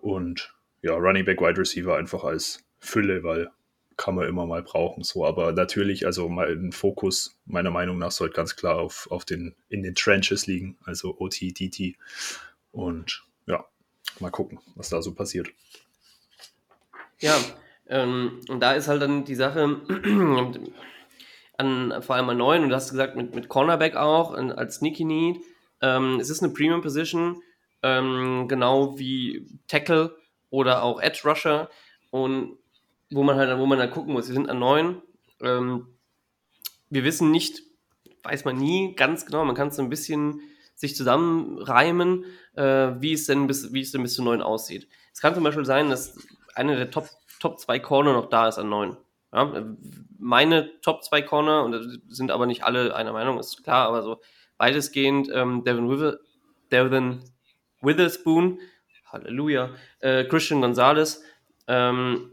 Und 0.00 0.54
ja, 0.82 0.94
Running 0.94 1.24
Back, 1.24 1.40
Wide 1.40 1.58
Receiver 1.58 1.96
einfach 1.96 2.24
als 2.24 2.64
Fülle, 2.78 3.22
weil 3.22 3.50
kann 4.00 4.14
man 4.14 4.26
immer 4.26 4.46
mal 4.46 4.62
brauchen. 4.62 5.04
So, 5.04 5.26
aber 5.26 5.52
natürlich, 5.52 6.06
also 6.06 6.26
mein 6.30 6.72
Fokus 6.72 7.36
meiner 7.44 7.70
Meinung 7.70 7.98
nach 7.98 8.12
sollte 8.12 8.34
ganz 8.34 8.56
klar 8.56 8.76
auf, 8.76 9.06
auf 9.10 9.26
den, 9.26 9.54
in 9.68 9.82
den 9.82 9.94
Trenches 9.94 10.46
liegen, 10.46 10.78
also 10.86 11.16
OT, 11.18 11.42
DT. 11.42 11.96
Und 12.72 13.22
ja, 13.44 13.62
mal 14.18 14.30
gucken, 14.30 14.58
was 14.74 14.88
da 14.88 15.02
so 15.02 15.12
passiert. 15.12 15.50
Ja, 17.18 17.36
ähm, 17.88 18.40
und 18.48 18.60
da 18.60 18.72
ist 18.72 18.88
halt 18.88 19.02
dann 19.02 19.26
die 19.26 19.34
Sache, 19.34 19.82
an, 21.60 22.02
vor 22.02 22.16
allem 22.16 22.30
an 22.30 22.38
9 22.38 22.62
und 22.62 22.68
du 22.70 22.74
hast 22.74 22.90
gesagt, 22.90 23.16
mit, 23.16 23.34
mit 23.34 23.48
Cornerback 23.48 23.96
auch, 23.96 24.32
als 24.32 24.76
Sneaky 24.76 25.04
Need. 25.04 25.40
Ähm, 25.80 26.18
es 26.20 26.30
ist 26.30 26.42
eine 26.42 26.52
Premium 26.52 26.80
Position, 26.80 27.42
ähm, 27.82 28.46
genau 28.48 28.98
wie 28.98 29.46
Tackle 29.68 30.16
oder 30.50 30.82
auch 30.82 31.00
Edge 31.00 31.20
Rusher. 31.24 31.70
Und 32.10 32.58
wo 33.10 33.22
man 33.22 33.36
halt, 33.36 33.56
wo 33.58 33.66
man 33.66 33.78
dann 33.78 33.90
gucken 33.90 34.12
muss, 34.12 34.28
wir 34.28 34.34
sind 34.34 34.48
an 34.48 34.58
9. 34.58 35.02
Ähm, 35.42 35.86
wir 36.88 37.04
wissen 37.04 37.30
nicht, 37.30 37.62
weiß 38.24 38.44
man 38.44 38.56
nie 38.56 38.94
ganz 38.94 39.26
genau, 39.26 39.44
man 39.44 39.54
kann 39.54 39.68
es 39.68 39.76
so 39.76 39.82
ein 39.82 39.90
bisschen 39.90 40.40
sich 40.74 40.96
zusammenreimen, 40.96 42.24
äh, 42.54 42.62
wie, 42.98 43.12
es 43.12 43.26
denn 43.26 43.46
bis, 43.46 43.72
wie 43.72 43.82
es 43.82 43.92
denn 43.92 44.02
bis 44.02 44.14
zu 44.14 44.22
9 44.22 44.40
aussieht. 44.42 44.88
Es 45.12 45.20
kann 45.20 45.34
zum 45.34 45.44
Beispiel 45.44 45.64
sein, 45.64 45.90
dass 45.90 46.18
eine 46.54 46.76
der 46.76 46.90
Top, 46.90 47.08
Top 47.38 47.60
2 47.60 47.78
Corner 47.80 48.12
noch 48.12 48.28
da 48.28 48.48
ist 48.48 48.58
an 48.58 48.68
9. 48.68 48.96
Ja, 49.32 49.76
meine 50.18 50.80
Top 50.80 51.04
2 51.04 51.22
Corner, 51.22 51.64
und 51.64 52.02
sind 52.08 52.30
aber 52.30 52.46
nicht 52.46 52.64
alle 52.64 52.94
einer 52.94 53.12
Meinung, 53.12 53.38
ist 53.38 53.62
klar, 53.62 53.86
aber 53.86 54.02
so 54.02 54.20
weitestgehend 54.58 55.30
ähm, 55.32 55.64
Devin, 55.64 55.88
Wither, 55.88 56.18
Devin 56.72 57.20
Witherspoon, 57.80 58.58
Halleluja, 59.06 59.70
äh, 60.00 60.24
Christian 60.24 60.60
Gonzalez, 60.60 61.22
ähm, 61.66 62.32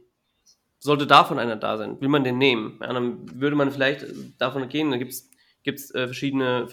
sollte 0.79 1.07
davon 1.07 1.39
einer 1.39 1.55
da 1.55 1.77
sein, 1.77 1.99
will 2.01 2.09
man 2.09 2.23
den 2.23 2.37
nehmen? 2.37 2.79
Ja, 2.81 2.93
dann 2.93 3.39
würde 3.39 3.55
man 3.55 3.71
vielleicht 3.71 4.05
davon 4.39 4.67
gehen, 4.69 4.91
da 4.91 4.97
gibt 4.97 5.11
es 5.11 5.95
äh, 5.95 6.05
verschiedene, 6.07 6.67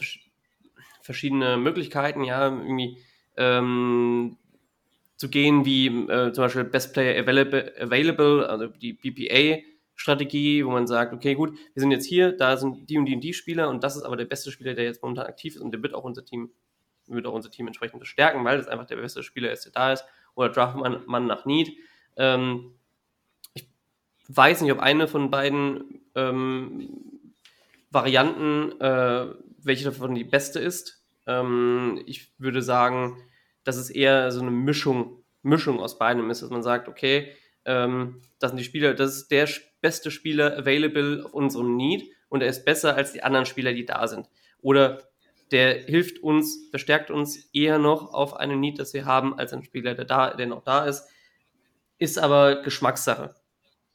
verschiedene 1.02 1.56
Möglichkeiten, 1.56 2.24
ja, 2.24 2.46
irgendwie 2.48 2.98
ähm, 3.36 4.36
zu 5.16 5.28
gehen, 5.28 5.64
wie 5.64 5.86
äh, 5.86 6.32
zum 6.32 6.44
Beispiel 6.44 6.64
Best 6.64 6.92
Player 6.92 7.20
available 7.20 8.48
also 8.48 8.66
die 8.66 8.92
BPA 8.92 9.62
Strategie, 9.94 10.64
wo 10.64 10.70
man 10.70 10.86
sagt, 10.86 11.12
okay, 11.12 11.34
gut, 11.34 11.52
wir 11.52 11.80
sind 11.80 11.90
jetzt 11.90 12.06
hier, 12.06 12.32
da 12.32 12.56
sind 12.56 12.88
die 12.90 12.98
und 12.98 13.06
die 13.06 13.14
und 13.14 13.20
die 13.20 13.34
Spieler 13.34 13.68
und 13.68 13.84
das 13.84 13.96
ist 13.96 14.02
aber 14.02 14.16
der 14.16 14.24
beste 14.24 14.50
Spieler, 14.50 14.74
der 14.74 14.84
jetzt 14.84 15.02
momentan 15.02 15.26
aktiv 15.26 15.54
ist 15.54 15.62
und 15.62 15.72
der 15.72 15.82
wird 15.82 15.94
auch 15.94 16.04
unser 16.04 16.24
Team, 16.24 16.50
wird 17.06 17.26
auch 17.26 17.34
unser 17.34 17.50
Team 17.50 17.66
entsprechend 17.66 18.00
bestärken, 18.00 18.44
weil 18.44 18.58
das 18.58 18.66
einfach 18.66 18.86
der 18.86 18.96
beste 18.96 19.22
Spieler 19.22 19.52
ist, 19.52 19.64
der 19.64 19.72
da 19.72 19.92
ist. 19.92 20.04
Oder 20.34 20.48
draft 20.48 20.76
man, 20.76 21.02
man 21.06 21.26
nach 21.26 21.44
Need. 21.44 21.76
Ähm, 22.16 22.74
ich 23.54 23.68
weiß 24.28 24.62
nicht, 24.62 24.72
ob 24.72 24.80
eine 24.80 25.06
von 25.06 25.30
beiden 25.30 26.00
ähm, 26.14 26.88
Varianten, 27.90 28.80
äh, 28.80 29.26
welche 29.62 29.84
davon 29.84 30.14
die 30.14 30.24
beste 30.24 30.58
ist. 30.58 31.04
Ähm, 31.26 32.02
ich 32.06 32.32
würde 32.38 32.62
sagen, 32.62 33.16
dass 33.62 33.76
es 33.76 33.90
eher 33.90 34.32
so 34.32 34.40
eine 34.40 34.50
Mischung, 34.50 35.22
Mischung 35.42 35.78
aus 35.80 35.98
beidem 35.98 36.30
ist, 36.30 36.42
dass 36.42 36.50
man 36.50 36.62
sagt, 36.62 36.88
okay, 36.88 37.32
ähm, 37.64 38.20
das 38.38 38.50
sind 38.50 38.58
die 38.58 38.64
Spieler, 38.64 38.94
das 38.94 39.16
ist 39.16 39.30
der 39.30 39.48
beste 39.80 40.10
Spieler 40.10 40.56
available 40.58 41.24
auf 41.24 41.34
unserem 41.34 41.76
Need 41.76 42.04
und 42.28 42.42
er 42.42 42.48
ist 42.48 42.64
besser 42.64 42.96
als 42.96 43.12
die 43.12 43.22
anderen 43.22 43.46
Spieler, 43.46 43.72
die 43.72 43.86
da 43.86 44.06
sind. 44.08 44.28
Oder 44.60 45.02
der 45.50 45.82
hilft 45.82 46.22
uns, 46.22 46.68
verstärkt 46.70 47.10
uns 47.10 47.48
eher 47.52 47.78
noch 47.78 48.12
auf 48.12 48.34
einen 48.34 48.60
Need, 48.60 48.78
das 48.78 48.94
wir 48.94 49.04
haben, 49.04 49.38
als 49.38 49.52
ein 49.52 49.62
Spieler, 49.62 49.94
der, 49.94 50.04
da, 50.04 50.34
der 50.34 50.46
noch 50.46 50.64
da 50.64 50.86
ist. 50.86 51.04
Ist 51.98 52.18
aber 52.18 52.62
Geschmackssache. 52.62 53.34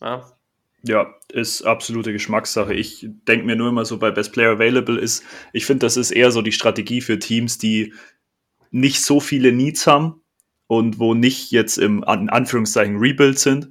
Ja, 0.01 0.39
ja, 0.83 1.13
ist 1.31 1.63
absolute 1.63 2.13
Geschmackssache. 2.13 2.73
Ich 2.73 3.05
denke 3.27 3.45
mir 3.45 3.55
nur 3.55 3.69
immer 3.69 3.83
so 3.83 3.99
bei 3.99 4.11
Best 4.11 4.31
Player 4.31 4.51
Available 4.51 4.97
ist, 4.97 5.23
ich 5.51 5.65
finde, 5.65 5.85
das 5.85 5.97
ist 5.97 6.11
eher 6.11 6.31
so 6.31 6.41
die 6.41 6.53
Strategie 6.53 7.01
für 7.01 7.19
Teams, 7.19 7.57
die 7.57 7.93
nicht 8.71 9.03
so 9.03 9.19
viele 9.19 9.51
Needs 9.51 9.87
haben 9.87 10.21
und 10.69 10.99
wo 10.99 11.15
nicht 11.15 11.49
jetzt 11.49 11.77
im 11.79 12.03
an 12.03 12.29
Anführungszeichen 12.29 12.97
Rebuild 12.97 13.39
sind, 13.39 13.69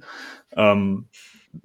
ähm, 0.57 1.05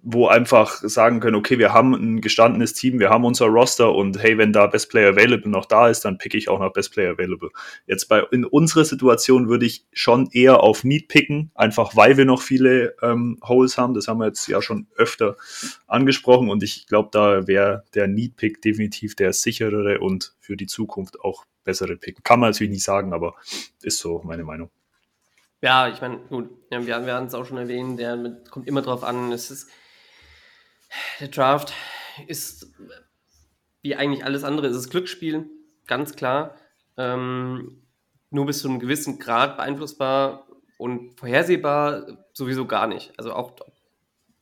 wo 0.00 0.28
einfach 0.28 0.76
sagen 0.82 1.18
können, 1.18 1.34
okay, 1.34 1.58
wir 1.58 1.72
haben 1.72 1.92
ein 1.92 2.20
gestandenes 2.20 2.72
Team, 2.72 3.00
wir 3.00 3.10
haben 3.10 3.24
unser 3.24 3.46
Roster 3.46 3.92
und 3.92 4.22
hey, 4.22 4.38
wenn 4.38 4.52
da 4.52 4.68
Best 4.68 4.90
Player 4.90 5.10
Available 5.10 5.50
noch 5.50 5.66
da 5.66 5.88
ist, 5.88 6.04
dann 6.04 6.18
pick 6.18 6.34
ich 6.34 6.48
auch 6.48 6.60
nach 6.60 6.72
Best 6.72 6.92
Player 6.92 7.10
Available. 7.10 7.50
Jetzt 7.88 8.08
bei 8.08 8.22
in 8.30 8.44
unserer 8.44 8.84
Situation 8.84 9.48
würde 9.48 9.66
ich 9.66 9.84
schon 9.92 10.28
eher 10.30 10.60
auf 10.60 10.84
Need 10.84 11.08
picken, 11.08 11.50
einfach 11.56 11.96
weil 11.96 12.16
wir 12.16 12.26
noch 12.26 12.40
viele 12.40 12.94
ähm, 13.02 13.40
Holes 13.42 13.76
haben. 13.76 13.94
Das 13.94 14.06
haben 14.06 14.18
wir 14.18 14.26
jetzt 14.26 14.46
ja 14.46 14.62
schon 14.62 14.86
öfter 14.96 15.36
angesprochen 15.88 16.48
und 16.48 16.62
ich 16.62 16.86
glaube, 16.86 17.08
da 17.10 17.48
wäre 17.48 17.82
der 17.94 18.06
Need 18.06 18.36
Pick 18.36 18.62
definitiv 18.62 19.16
der 19.16 19.32
sicherere 19.32 19.98
und 19.98 20.36
für 20.38 20.56
die 20.56 20.66
Zukunft 20.66 21.20
auch 21.20 21.44
bessere 21.64 21.96
Pick. 21.96 22.22
Kann 22.22 22.38
man 22.38 22.50
natürlich 22.50 22.72
nicht 22.72 22.84
sagen, 22.84 23.12
aber 23.12 23.34
ist 23.82 23.98
so 23.98 24.22
meine 24.24 24.44
Meinung. 24.44 24.70
Ja, 25.64 25.88
ich 25.88 26.02
meine, 26.02 26.18
gut, 26.18 26.50
ja, 26.70 26.86
wir, 26.86 27.06
wir 27.06 27.14
haben 27.14 27.26
es 27.26 27.32
auch 27.32 27.46
schon 27.46 27.56
erwähnt, 27.56 27.98
der 27.98 28.16
mit, 28.16 28.50
kommt 28.50 28.68
immer 28.68 28.82
drauf 28.82 29.02
an. 29.02 29.32
Es 29.32 29.50
ist, 29.50 29.70
der 31.20 31.28
Draft 31.28 31.72
ist, 32.26 32.70
wie 33.80 33.96
eigentlich 33.96 34.26
alles 34.26 34.44
andere, 34.44 34.66
ist 34.66 34.76
es 34.76 34.90
Glücksspiel, 34.90 35.48
ganz 35.86 36.16
klar. 36.16 36.56
Ähm, 36.98 37.80
nur 38.28 38.44
bis 38.44 38.58
zu 38.58 38.68
einem 38.68 38.78
gewissen 38.78 39.18
Grad 39.18 39.56
beeinflussbar 39.56 40.46
und 40.76 41.18
vorhersehbar 41.18 42.26
sowieso 42.34 42.66
gar 42.66 42.86
nicht. 42.86 43.14
Also 43.16 43.32
auch 43.32 43.56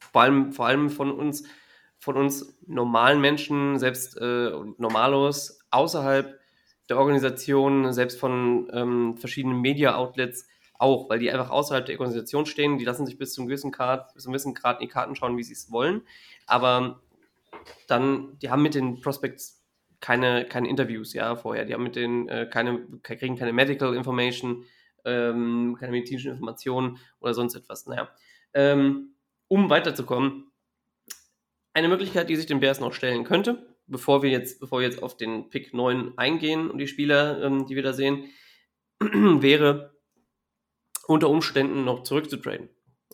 vor 0.00 0.22
allem, 0.22 0.50
vor 0.50 0.66
allem 0.66 0.90
von 0.90 1.12
uns, 1.12 1.44
von 2.00 2.16
uns 2.16 2.58
normalen 2.66 3.20
Menschen, 3.20 3.78
selbst 3.78 4.16
äh, 4.16 4.50
Normalos 4.76 5.60
außerhalb 5.70 6.40
der 6.88 6.98
Organisation, 6.98 7.92
selbst 7.92 8.18
von 8.18 8.68
ähm, 8.72 9.16
verschiedenen 9.18 9.60
Media-Outlets, 9.60 10.48
auch, 10.82 11.08
weil 11.08 11.18
die 11.18 11.30
einfach 11.30 11.50
außerhalb 11.50 11.86
der 11.86 11.98
Organisation 11.98 12.44
stehen. 12.44 12.78
Die 12.78 12.84
lassen 12.84 13.06
sich 13.06 13.16
bis 13.16 13.32
zum 13.32 13.46
gewissen 13.46 13.70
Grad, 13.70 14.12
bis 14.14 14.24
zum 14.24 14.32
gewissen 14.32 14.54
Grad 14.54 14.80
in 14.80 14.88
die 14.88 14.92
Karten 14.92 15.14
schauen, 15.14 15.36
wie 15.36 15.42
sie 15.42 15.52
es 15.52 15.70
wollen. 15.70 16.02
Aber 16.46 17.00
dann, 17.86 18.38
die 18.40 18.50
haben 18.50 18.62
mit 18.62 18.74
den 18.74 19.00
Prospects 19.00 19.62
keine, 20.00 20.44
keine 20.46 20.68
Interviews, 20.68 21.14
ja, 21.14 21.36
vorher. 21.36 21.64
Die 21.64 21.72
haben 21.74 21.84
mit 21.84 21.96
den 21.96 22.28
äh, 22.28 22.46
keine, 22.50 22.86
kriegen 23.02 23.36
keine 23.36 23.52
Medical 23.52 23.94
Information, 23.94 24.64
ähm, 25.04 25.76
keine 25.78 25.92
medizinischen 25.92 26.32
Informationen 26.32 26.98
oder 27.20 27.34
sonst 27.34 27.54
etwas. 27.54 27.86
Naja. 27.86 28.10
Ähm, 28.52 29.14
um 29.48 29.70
weiterzukommen, 29.70 30.50
eine 31.74 31.88
Möglichkeit, 31.88 32.28
die 32.28 32.36
sich 32.36 32.46
den 32.46 32.60
Bears 32.60 32.80
noch 32.80 32.92
stellen 32.92 33.24
könnte, 33.24 33.66
bevor 33.86 34.22
wir 34.22 34.30
jetzt, 34.30 34.60
bevor 34.60 34.80
wir 34.80 34.88
jetzt 34.88 35.02
auf 35.02 35.16
den 35.16 35.48
Pick 35.48 35.72
9 35.72 36.18
eingehen 36.18 36.70
und 36.70 36.78
die 36.78 36.88
Spieler, 36.88 37.42
ähm, 37.42 37.66
die 37.66 37.76
wir 37.76 37.82
da 37.82 37.92
sehen, 37.92 38.24
wäre 39.00 39.91
unter 41.06 41.28
Umständen 41.28 41.84
noch 41.84 42.02
zurückzutraden. 42.02 42.68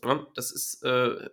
Ja, 0.04 0.26
das 0.34 0.52
ist 0.52 0.82
äh, 0.84 1.30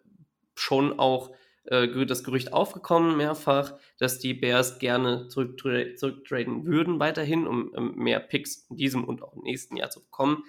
schon 0.55 0.99
auch 0.99 1.31
äh, 1.65 2.05
das 2.05 2.23
Gerücht 2.23 2.53
aufgekommen 2.53 3.17
mehrfach, 3.17 3.73
dass 3.99 4.19
die 4.19 4.33
Bears 4.33 4.79
gerne 4.79 5.27
zurücktra 5.27 5.95
zurücktraden 5.95 6.65
würden 6.65 6.99
weiterhin, 6.99 7.47
um 7.47 7.73
ähm, 7.75 7.93
mehr 7.95 8.19
Picks 8.19 8.67
in 8.69 8.77
diesem 8.77 9.03
und 9.03 9.21
auch 9.21 9.33
im 9.33 9.43
nächsten 9.43 9.77
Jahr 9.77 9.89
zu 9.89 10.01
bekommen. 10.01 10.43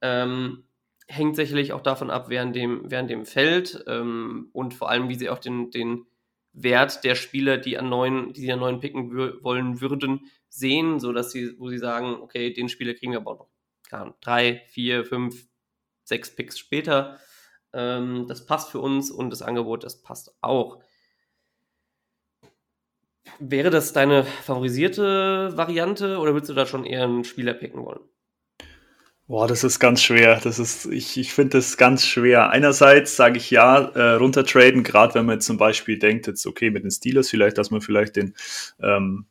Ähm, 0.00 0.64
hängt 1.08 1.36
sicherlich 1.36 1.72
auch 1.72 1.82
davon 1.82 2.10
ab, 2.10 2.28
während 2.28 2.56
dem, 2.56 2.90
während 2.90 3.10
dem 3.10 3.26
Feld 3.26 3.84
ähm, 3.86 4.50
und 4.52 4.74
vor 4.74 4.90
allem, 4.90 5.08
wie 5.08 5.14
sie 5.14 5.30
auch 5.30 5.38
den, 5.38 5.70
den 5.70 6.06
Wert 6.52 7.04
der 7.04 7.14
Spieler, 7.14 7.58
die 7.58 7.78
an 7.78 7.88
neuen, 7.88 8.32
die 8.32 8.40
sie 8.40 8.52
an 8.52 8.60
neuen 8.60 8.80
picken 8.80 9.14
wollen 9.42 9.80
würden, 9.80 10.30
sehen, 10.48 11.00
sodass 11.00 11.30
sie, 11.30 11.58
wo 11.58 11.68
sie 11.68 11.78
sagen, 11.78 12.16
okay, 12.20 12.52
den 12.52 12.68
Spieler 12.68 12.94
kriegen 12.94 13.12
wir 13.12 13.20
aber 13.20 13.32
auch 13.32 13.38
noch 13.38 13.55
drei, 14.20 14.62
vier, 14.68 15.04
fünf, 15.04 15.46
sechs 16.04 16.34
Picks 16.34 16.58
später. 16.58 17.18
Ähm, 17.72 18.26
das 18.28 18.46
passt 18.46 18.70
für 18.70 18.80
uns 18.80 19.10
und 19.10 19.30
das 19.30 19.42
Angebot, 19.42 19.84
das 19.84 20.02
passt 20.02 20.34
auch. 20.40 20.82
Wäre 23.38 23.70
das 23.70 23.92
deine 23.92 24.24
favorisierte 24.24 25.52
Variante 25.56 26.18
oder 26.18 26.32
würdest 26.32 26.50
du 26.50 26.54
da 26.54 26.64
schon 26.64 26.84
eher 26.84 27.04
einen 27.04 27.24
Spieler 27.24 27.54
picken 27.54 27.84
wollen? 27.84 28.00
Boah, 29.28 29.48
das 29.48 29.64
ist 29.64 29.80
ganz 29.80 30.02
schwer. 30.02 30.40
Das 30.42 30.60
ist, 30.60 30.86
ich, 30.86 31.16
ich 31.16 31.32
finde 31.32 31.58
das 31.58 31.76
ganz 31.76 32.06
schwer. 32.06 32.50
Einerseits 32.50 33.16
sage 33.16 33.38
ich 33.38 33.50
ja, 33.50 33.78
äh, 33.78 34.14
runtertraden, 34.14 34.84
gerade 34.84 35.14
wenn 35.14 35.26
man 35.26 35.34
jetzt 35.36 35.46
zum 35.46 35.56
Beispiel 35.56 35.98
denkt, 35.98 36.28
jetzt 36.28 36.46
okay, 36.46 36.70
mit 36.70 36.84
den 36.84 36.92
Steelers 36.92 37.28
vielleicht, 37.28 37.58
dass 37.58 37.72
man 37.72 37.80
vielleicht 37.80 38.14
den 38.14 38.34
ähm, 38.80 39.26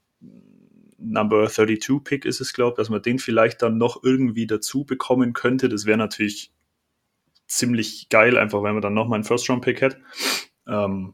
Number 1.08 1.48
32 1.48 2.04
Pick 2.04 2.26
ist 2.26 2.42
es, 2.42 2.54
glaube 2.54 2.72
ich, 2.72 2.78
dass 2.78 2.90
man 2.90 3.02
den 3.02 3.20
vielleicht 3.20 3.62
dann 3.62 3.78
noch 3.78 4.04
irgendwie 4.04 4.48
dazu 4.48 4.86
bekommen 4.86 5.34
könnte. 5.34 5.70
Das 5.70 5.86
wäre 5.86 5.98
natürlich 5.98 6.52
ziemlich 7.48 8.10
geil, 8.10 8.38
einfach 8.38 8.64
wenn 8.64 8.74
man 8.74 8.82
dann 8.82 8.94
nochmal 8.94 9.18
einen 9.18 9.24
First-Round-Pick 9.24 9.82
hätte. 9.82 9.98
Ähm, 10.68 11.14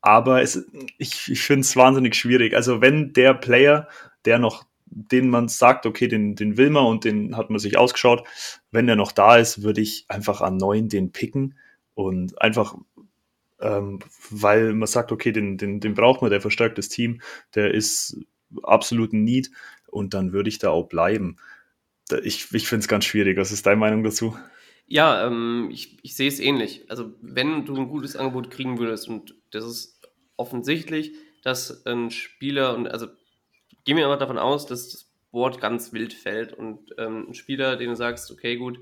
aber 0.00 0.42
es, 0.42 0.66
ich, 0.98 1.28
ich 1.30 1.42
finde 1.42 1.62
es 1.62 1.76
wahnsinnig 1.76 2.14
schwierig. 2.14 2.54
Also 2.54 2.80
wenn 2.80 3.12
der 3.12 3.34
Player, 3.34 3.88
der 4.24 4.38
noch, 4.38 4.64
den 4.86 5.28
man 5.28 5.48
sagt, 5.48 5.84
okay, 5.84 6.08
den, 6.08 6.36
den 6.36 6.56
will 6.56 6.70
man 6.70 6.86
und 6.86 7.04
den 7.04 7.36
hat 7.36 7.50
man 7.50 7.58
sich 7.58 7.76
ausgeschaut, 7.76 8.26
wenn 8.70 8.86
der 8.86 8.96
noch 8.96 9.12
da 9.12 9.36
ist, 9.36 9.62
würde 9.62 9.80
ich 9.80 10.06
einfach 10.08 10.40
an 10.40 10.56
neun 10.56 10.88
den 10.88 11.12
picken 11.12 11.58
und 11.94 12.40
einfach, 12.40 12.76
ähm, 13.60 13.98
weil 14.30 14.72
man 14.74 14.86
sagt, 14.86 15.10
okay, 15.10 15.32
den, 15.32 15.58
den, 15.58 15.80
den 15.80 15.94
braucht 15.94 16.22
man, 16.22 16.30
der 16.30 16.40
verstärkt 16.40 16.78
das 16.78 16.88
Team, 16.88 17.20
der 17.54 17.74
ist 17.74 18.18
absolut 18.62 19.12
ein 19.12 19.24
Need 19.24 19.50
und 19.86 20.14
dann 20.14 20.32
würde 20.32 20.48
ich 20.48 20.58
da 20.58 20.70
auch 20.70 20.88
bleiben. 20.88 21.36
Ich, 22.22 22.52
ich 22.52 22.68
finde 22.68 22.82
es 22.82 22.88
ganz 22.88 23.04
schwierig. 23.04 23.36
Was 23.36 23.52
ist 23.52 23.66
deine 23.66 23.76
Meinung 23.76 24.02
dazu? 24.02 24.36
Ja, 24.86 25.26
ähm, 25.26 25.68
ich, 25.70 25.98
ich 26.02 26.16
sehe 26.16 26.28
es 26.28 26.40
ähnlich. 26.40 26.86
Also 26.88 27.12
wenn 27.20 27.66
du 27.66 27.76
ein 27.76 27.88
gutes 27.88 28.16
Angebot 28.16 28.50
kriegen 28.50 28.78
würdest 28.78 29.08
und 29.08 29.34
das 29.50 29.64
ist 29.64 30.08
offensichtlich, 30.36 31.12
dass 31.42 31.84
ein 31.86 32.10
Spieler 32.10 32.74
und 32.74 32.88
also 32.88 33.08
gehen 33.84 33.96
wir 33.96 34.06
aber 34.06 34.16
davon 34.16 34.38
aus, 34.38 34.66
dass 34.66 34.90
das 34.90 35.12
Board 35.30 35.60
ganz 35.60 35.92
wild 35.92 36.14
fällt 36.14 36.54
und 36.54 36.94
ähm, 36.96 37.26
ein 37.28 37.34
Spieler, 37.34 37.76
den 37.76 37.90
du 37.90 37.96
sagst, 37.96 38.30
okay, 38.30 38.56
gut, 38.56 38.78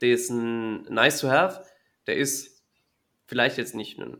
der 0.00 0.14
ist 0.14 0.30
ein 0.30 0.82
nice 0.92 1.20
to 1.20 1.28
have, 1.28 1.64
der 2.06 2.16
ist 2.16 2.64
vielleicht 3.26 3.58
jetzt 3.58 3.74
nicht 3.74 3.98
ein 3.98 4.18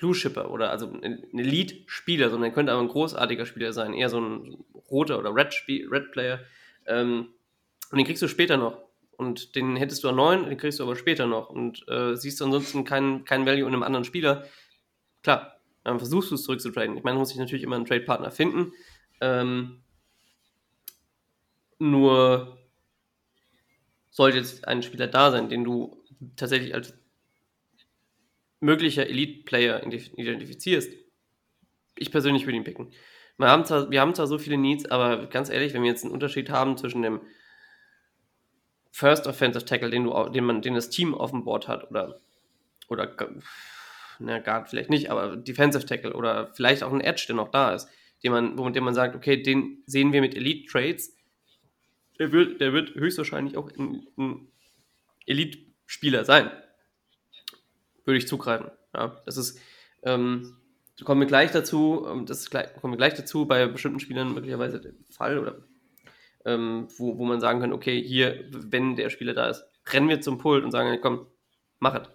Blue 0.00 0.14
Shipper 0.14 0.50
oder 0.50 0.70
also 0.70 0.90
ein 0.90 1.38
Elite-Spieler, 1.38 2.30
sondern 2.30 2.54
könnte 2.54 2.72
aber 2.72 2.80
ein 2.80 2.88
großartiger 2.88 3.44
Spieler 3.44 3.74
sein, 3.74 3.92
eher 3.92 4.08
so 4.08 4.18
ein 4.18 4.56
roter 4.90 5.18
oder 5.18 5.34
Red, 5.34 5.54
Red 5.68 6.10
Player. 6.10 6.40
Ähm, 6.86 7.28
und 7.90 7.98
den 7.98 8.06
kriegst 8.06 8.22
du 8.22 8.28
später 8.28 8.56
noch 8.56 8.78
und 9.18 9.54
den 9.56 9.76
hättest 9.76 10.02
du 10.02 10.08
an 10.08 10.16
9, 10.16 10.48
den 10.48 10.56
kriegst 10.56 10.78
du 10.78 10.84
aber 10.84 10.96
später 10.96 11.26
noch 11.26 11.50
und 11.50 11.86
äh, 11.86 12.16
siehst 12.16 12.40
du 12.40 12.46
ansonsten 12.46 12.84
keinen 12.84 13.26
kein 13.26 13.44
Value 13.44 13.68
in 13.68 13.74
einem 13.74 13.82
anderen 13.82 14.06
Spieler, 14.06 14.46
klar, 15.22 15.60
dann 15.84 15.98
versuchst 15.98 16.30
du 16.30 16.36
es 16.36 16.44
zurückzutraden. 16.44 16.96
Ich 16.96 17.04
meine, 17.04 17.16
du 17.16 17.20
musst 17.20 17.32
dich 17.32 17.38
natürlich 17.38 17.62
immer 17.62 17.76
einen 17.76 17.84
Trade-Partner 17.84 18.30
finden. 18.30 18.72
Ähm, 19.20 19.82
nur 21.78 22.58
sollte 24.08 24.38
jetzt 24.38 24.66
ein 24.66 24.82
Spieler 24.82 25.08
da 25.08 25.30
sein, 25.30 25.50
den 25.50 25.64
du 25.64 26.02
tatsächlich 26.36 26.74
als 26.74 26.94
möglicher 28.60 29.06
Elite-Player 29.06 29.82
identifizierst. 29.84 30.92
Ich 31.96 32.10
persönlich 32.10 32.46
würde 32.46 32.56
ihn 32.56 32.64
picken. 32.64 32.92
Wir 33.36 33.48
haben, 33.48 33.64
zwar, 33.64 33.90
wir 33.90 34.00
haben 34.00 34.14
zwar 34.14 34.26
so 34.26 34.38
viele 34.38 34.58
Needs, 34.58 34.86
aber 34.86 35.26
ganz 35.26 35.48
ehrlich, 35.48 35.72
wenn 35.72 35.82
wir 35.82 35.90
jetzt 35.90 36.04
einen 36.04 36.12
Unterschied 36.12 36.50
haben 36.50 36.76
zwischen 36.76 37.02
dem 37.02 37.20
First 38.90 39.26
Offensive 39.26 39.64
Tackle, 39.64 39.90
den 39.90 40.04
du, 40.04 40.28
den 40.28 40.44
man, 40.44 40.62
den 40.62 40.74
das 40.74 40.90
Team 40.90 41.14
auf 41.14 41.30
dem 41.30 41.44
Board 41.44 41.68
hat, 41.68 41.90
oder, 41.90 42.20
oder, 42.88 43.16
na, 44.18 44.38
Guard 44.40 44.68
vielleicht 44.68 44.90
nicht, 44.90 45.10
aber 45.10 45.36
Defensive 45.36 45.86
Tackle 45.86 46.12
oder 46.12 46.52
vielleicht 46.54 46.82
auch 46.82 46.92
ein 46.92 47.00
Edge, 47.00 47.24
der 47.28 47.36
noch 47.36 47.50
da 47.50 47.74
ist, 47.74 47.88
den 48.22 48.32
man, 48.32 48.58
wo, 48.58 48.68
dem 48.68 48.84
man 48.84 48.94
sagt, 48.94 49.16
okay, 49.16 49.42
den 49.42 49.82
sehen 49.86 50.12
wir 50.12 50.20
mit 50.20 50.36
Elite 50.36 50.70
Trades, 50.70 51.16
der 52.18 52.32
wird, 52.32 52.60
der 52.60 52.74
wird 52.74 52.94
höchstwahrscheinlich 52.94 53.56
auch 53.56 53.70
ein, 53.78 54.06
ein 54.18 54.48
Elite-Spieler 55.24 56.26
sein. 56.26 56.50
Würde 58.04 58.18
ich 58.18 58.28
zugreifen. 58.28 58.70
Ja, 58.94 59.20
das 59.26 59.36
ist, 59.36 59.60
ähm, 60.02 60.56
kommen 61.04 61.20
wir 61.20 61.28
gleich 61.28 61.50
dazu, 61.52 62.06
ähm, 62.10 62.26
das 62.26 62.50
kommen 62.50 62.92
wir 62.92 62.96
gleich 62.96 63.14
dazu, 63.14 63.46
bei 63.46 63.66
bestimmten 63.66 64.00
Spielern 64.00 64.34
möglicherweise 64.34 64.80
der 64.80 64.92
Fall 65.10 65.38
oder 65.38 65.56
ähm, 66.44 66.88
wo, 66.96 67.18
wo 67.18 67.24
man 67.24 67.40
sagen 67.40 67.60
kann, 67.60 67.72
okay, 67.72 68.02
hier, 68.02 68.44
wenn 68.50 68.96
der 68.96 69.10
Spieler 69.10 69.34
da 69.34 69.48
ist, 69.48 69.64
rennen 69.92 70.08
wir 70.08 70.20
zum 70.20 70.38
Pult 70.38 70.64
und 70.64 70.70
sagen, 70.70 70.98
komm, 71.00 71.26
mach 71.78 71.94
es. 71.94 72.08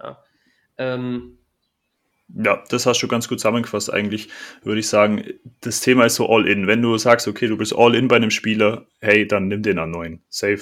Ja. 0.00 0.24
Ähm, 0.78 1.38
ja, 2.28 2.62
das 2.68 2.86
hast 2.86 3.02
du 3.02 3.08
ganz 3.08 3.28
gut 3.28 3.40
zusammengefasst 3.40 3.92
eigentlich, 3.92 4.28
würde 4.62 4.80
ich 4.80 4.88
sagen. 4.88 5.24
Das 5.60 5.80
Thema 5.80 6.04
ist 6.04 6.14
so 6.14 6.28
all 6.28 6.46
in. 6.46 6.66
Wenn 6.66 6.82
du 6.82 6.96
sagst, 6.96 7.26
okay, 7.26 7.48
du 7.48 7.56
bist 7.56 7.74
all 7.74 7.94
in 7.94 8.08
bei 8.08 8.16
einem 8.16 8.30
Spieler, 8.30 8.86
hey, 9.00 9.26
dann 9.26 9.48
nimm 9.48 9.62
den 9.62 9.78
an 9.78 9.90
neuen. 9.90 10.22
Safe. 10.28 10.60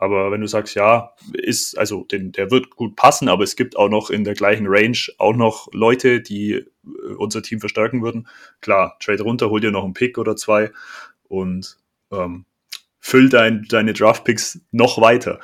Aber 0.00 0.30
wenn 0.30 0.40
du 0.40 0.46
sagst, 0.46 0.74
ja, 0.76 1.14
ist, 1.34 1.76
also 1.76 2.04
den, 2.04 2.32
der 2.32 2.50
wird 2.50 2.70
gut 2.70 2.96
passen, 2.96 3.28
aber 3.28 3.44
es 3.44 3.54
gibt 3.54 3.76
auch 3.76 3.90
noch 3.90 4.08
in 4.08 4.24
der 4.24 4.32
gleichen 4.32 4.64
Range 4.66 4.96
auch 5.18 5.36
noch 5.36 5.68
Leute, 5.74 6.22
die 6.22 6.52
äh, 6.52 6.66
unser 7.18 7.42
Team 7.42 7.60
verstärken 7.60 8.02
würden. 8.02 8.26
Klar, 8.62 8.96
trade 9.00 9.22
runter, 9.22 9.50
hol 9.50 9.60
dir 9.60 9.70
noch 9.70 9.84
einen 9.84 9.92
Pick 9.92 10.16
oder 10.16 10.36
zwei 10.36 10.72
und 11.28 11.76
ähm, 12.10 12.46
füll 12.98 13.28
dein, 13.28 13.66
deine 13.68 13.92
Draftpicks 13.92 14.62
noch 14.70 15.02
weiter. 15.02 15.38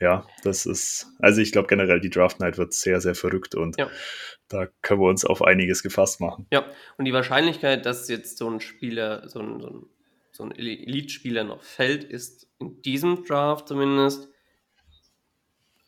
Ja, 0.00 0.26
das 0.42 0.66
ist, 0.66 1.06
also 1.20 1.40
ich 1.40 1.52
glaube 1.52 1.68
generell, 1.68 2.00
die 2.00 2.10
Draft 2.10 2.40
Night 2.40 2.58
wird 2.58 2.74
sehr, 2.74 3.00
sehr 3.00 3.14
verrückt 3.14 3.54
und 3.54 3.78
ja. 3.78 3.88
da 4.48 4.66
können 4.82 5.00
wir 5.00 5.08
uns 5.08 5.24
auf 5.24 5.42
einiges 5.42 5.84
gefasst 5.84 6.20
machen. 6.20 6.48
Ja, 6.50 6.66
und 6.98 7.04
die 7.04 7.12
Wahrscheinlichkeit, 7.12 7.86
dass 7.86 8.08
jetzt 8.08 8.36
so 8.36 8.50
ein 8.50 8.58
Spieler, 8.58 9.28
so 9.28 9.38
ein, 9.38 9.60
so 9.60 9.68
ein, 9.68 9.86
so 10.36 10.44
ein 10.44 10.52
Elite-Spieler 10.52 11.44
noch 11.44 11.62
fällt, 11.62 12.04
ist 12.04 12.48
in 12.58 12.82
diesem 12.82 13.24
Draft 13.24 13.68
zumindest 13.68 14.28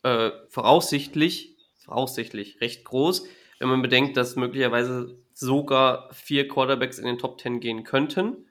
äh, 0.03 0.31
voraussichtlich, 0.49 1.57
voraussichtlich 1.77 2.61
recht 2.61 2.83
groß, 2.85 3.27
wenn 3.59 3.69
man 3.69 3.81
bedenkt, 3.81 4.17
dass 4.17 4.35
möglicherweise 4.35 5.17
sogar 5.33 6.13
vier 6.13 6.47
Quarterbacks 6.47 6.99
in 6.99 7.05
den 7.05 7.17
Top 7.17 7.39
10 7.39 7.59
gehen 7.59 7.83
könnten. 7.83 8.45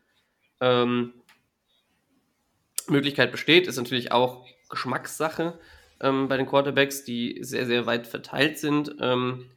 Ähm, 0.61 1.15
Möglichkeit 2.89 3.33
besteht, 3.33 3.67
ist 3.67 3.77
natürlich 3.77 4.13
auch 4.13 4.47
Geschmackssache 4.69 5.59
ähm, 6.01 6.29
bei 6.29 6.37
den 6.37 6.47
Quarterbacks, 6.47 7.05
die 7.05 7.39
sehr, 7.43 7.67
sehr 7.67 7.87
weit 7.87 8.07
verteilt 8.07 8.59
sind. 8.59 8.97
Ähm, 9.01 9.51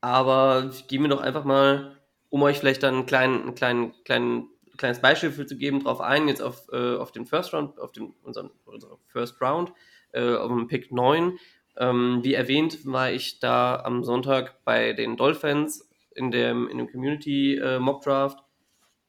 aber 0.00 0.70
gehen 0.86 1.02
wir 1.02 1.08
doch 1.08 1.20
einfach 1.20 1.44
mal, 1.44 1.96
um 2.30 2.42
euch 2.42 2.58
vielleicht 2.58 2.82
dann 2.82 2.96
ein, 2.96 3.06
klein, 3.06 3.48
ein 3.48 3.54
klein, 3.54 3.94
klein, 4.04 4.46
kleines 4.78 5.00
Beispiel 5.00 5.30
für 5.30 5.46
zu 5.46 5.58
geben, 5.58 5.82
drauf 5.82 6.00
ein, 6.00 6.28
jetzt 6.28 6.40
auf, 6.40 6.68
äh, 6.72 6.96
auf 6.96 7.12
den 7.12 7.26
First 7.26 7.52
Round, 7.52 7.78
auf 7.78 7.92
den, 7.92 8.14
unseren, 8.22 8.50
unseren 8.64 8.96
First 9.08 9.40
Round, 9.42 9.72
äh, 10.12 10.34
auf 10.34 10.48
dem 10.48 10.68
Pick 10.68 10.90
9. 10.90 11.38
Ähm, 11.76 12.20
wie 12.22 12.34
erwähnt, 12.34 12.86
war 12.86 13.12
ich 13.12 13.38
da 13.40 13.80
am 13.84 14.02
Sonntag 14.02 14.64
bei 14.64 14.94
den 14.94 15.16
Dolphins 15.16 15.88
in 16.14 16.30
dem, 16.30 16.68
in 16.68 16.78
dem 16.78 16.90
Community 16.90 17.56
äh, 17.56 17.78
Mock 17.78 18.02
Draft. 18.02 18.38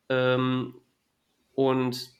Ähm, 0.09 0.75
und 1.53 2.11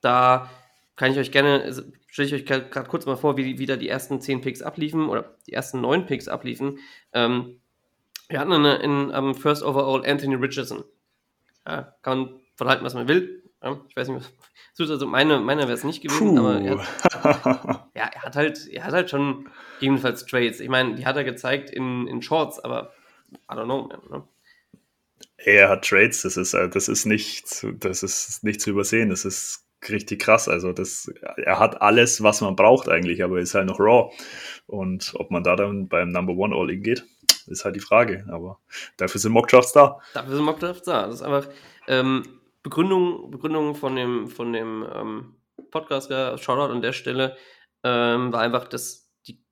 da 0.00 0.50
kann 0.96 1.12
ich 1.12 1.18
euch 1.18 1.32
gerne, 1.32 1.62
also 1.62 1.82
stelle 2.06 2.28
ich 2.28 2.34
euch 2.34 2.44
gerade 2.46 2.88
kurz 2.88 3.06
mal 3.06 3.16
vor, 3.16 3.36
wie, 3.36 3.58
wie 3.58 3.66
da 3.66 3.76
die 3.76 3.88
ersten 3.88 4.20
10 4.20 4.40
Picks 4.40 4.62
abliefen 4.62 5.08
oder 5.08 5.36
die 5.46 5.52
ersten 5.52 5.80
9 5.80 6.06
Picks 6.06 6.28
abliefen. 6.28 6.78
Ähm, 7.12 7.60
wir 8.28 8.38
hatten 8.40 8.52
in, 8.52 8.64
in, 8.64 9.10
am 9.12 9.34
First 9.34 9.62
Overall 9.62 10.06
Anthony 10.06 10.34
Richardson. 10.36 10.84
Ja, 11.66 11.94
kann 12.02 12.40
verhalten, 12.64 12.84
was 12.84 12.94
man 12.94 13.08
will. 13.08 13.42
Ja, 13.62 13.80
ich 13.88 13.96
weiß 13.96 14.08
nicht, 14.08 14.20
was. 14.20 14.32
Also 14.78 15.06
meine, 15.06 15.38
meiner 15.38 15.64
wäre 15.64 15.74
es 15.74 15.84
nicht 15.84 16.02
gewesen, 16.02 16.34
Puh. 16.34 16.38
aber 16.40 16.60
er 16.60 16.78
hat, 16.78 17.90
ja, 17.94 18.10
er 18.12 18.22
hat 18.22 18.36
halt, 18.36 18.66
er 18.68 18.84
hat 18.84 18.94
halt 18.94 19.10
schon 19.10 19.48
gegebenenfalls 19.78 20.24
Trades. 20.24 20.60
Ich 20.60 20.70
meine, 20.70 20.94
die 20.94 21.04
hat 21.04 21.14
er 21.16 21.24
gezeigt 21.24 21.70
in, 21.70 22.08
in 22.08 22.22
Shorts, 22.22 22.58
aber 22.58 22.90
I 23.30 23.54
don't 23.54 23.66
know, 23.66 23.88
man, 23.88 24.00
ne? 24.10 24.28
Er 25.36 25.68
hat 25.68 25.84
Trades, 25.84 26.22
das 26.22 26.36
ist, 26.36 26.54
äh, 26.54 26.68
das 26.68 26.88
ist 26.88 27.04
nicht, 27.04 27.66
das 27.78 28.02
ist 28.02 28.42
nicht 28.42 28.60
zu 28.60 28.70
übersehen. 28.70 29.10
Das 29.10 29.24
ist 29.24 29.66
richtig 29.88 30.22
krass. 30.22 30.48
Also 30.48 30.72
das, 30.72 31.12
er 31.36 31.58
hat 31.58 31.82
alles, 31.82 32.22
was 32.22 32.40
man 32.40 32.56
braucht 32.56 32.88
eigentlich, 32.88 33.22
aber 33.22 33.38
ist 33.38 33.54
halt 33.54 33.66
noch 33.66 33.80
raw. 33.80 34.12
Und 34.66 35.12
ob 35.16 35.30
man 35.30 35.42
da 35.42 35.56
dann 35.56 35.88
beim 35.88 36.08
Number 36.08 36.34
One 36.34 36.54
All-In 36.54 36.82
geht, 36.82 37.04
ist 37.46 37.64
halt 37.64 37.76
die 37.76 37.80
Frage. 37.80 38.24
Aber 38.30 38.58
dafür 38.96 39.20
sind 39.20 39.32
Mockdrafts 39.32 39.72
da. 39.72 40.00
Dafür 40.14 40.36
sind 40.36 40.44
Mockdrafts 40.44 40.84
da. 40.84 41.06
Das 41.06 41.16
ist 41.16 41.22
einfach 41.22 41.48
ähm, 41.88 42.22
Begründung, 42.62 43.30
Begründung 43.30 43.74
von 43.74 43.96
dem, 43.96 44.28
von 44.28 44.52
dem 44.52 44.86
ähm, 44.94 45.36
Podcaster, 45.70 46.38
Shoutout 46.38 46.72
an 46.72 46.82
der 46.82 46.92
Stelle, 46.92 47.36
ähm, 47.82 48.32
war 48.32 48.40
einfach, 48.40 48.68
dass 48.68 49.10
die 49.26 49.42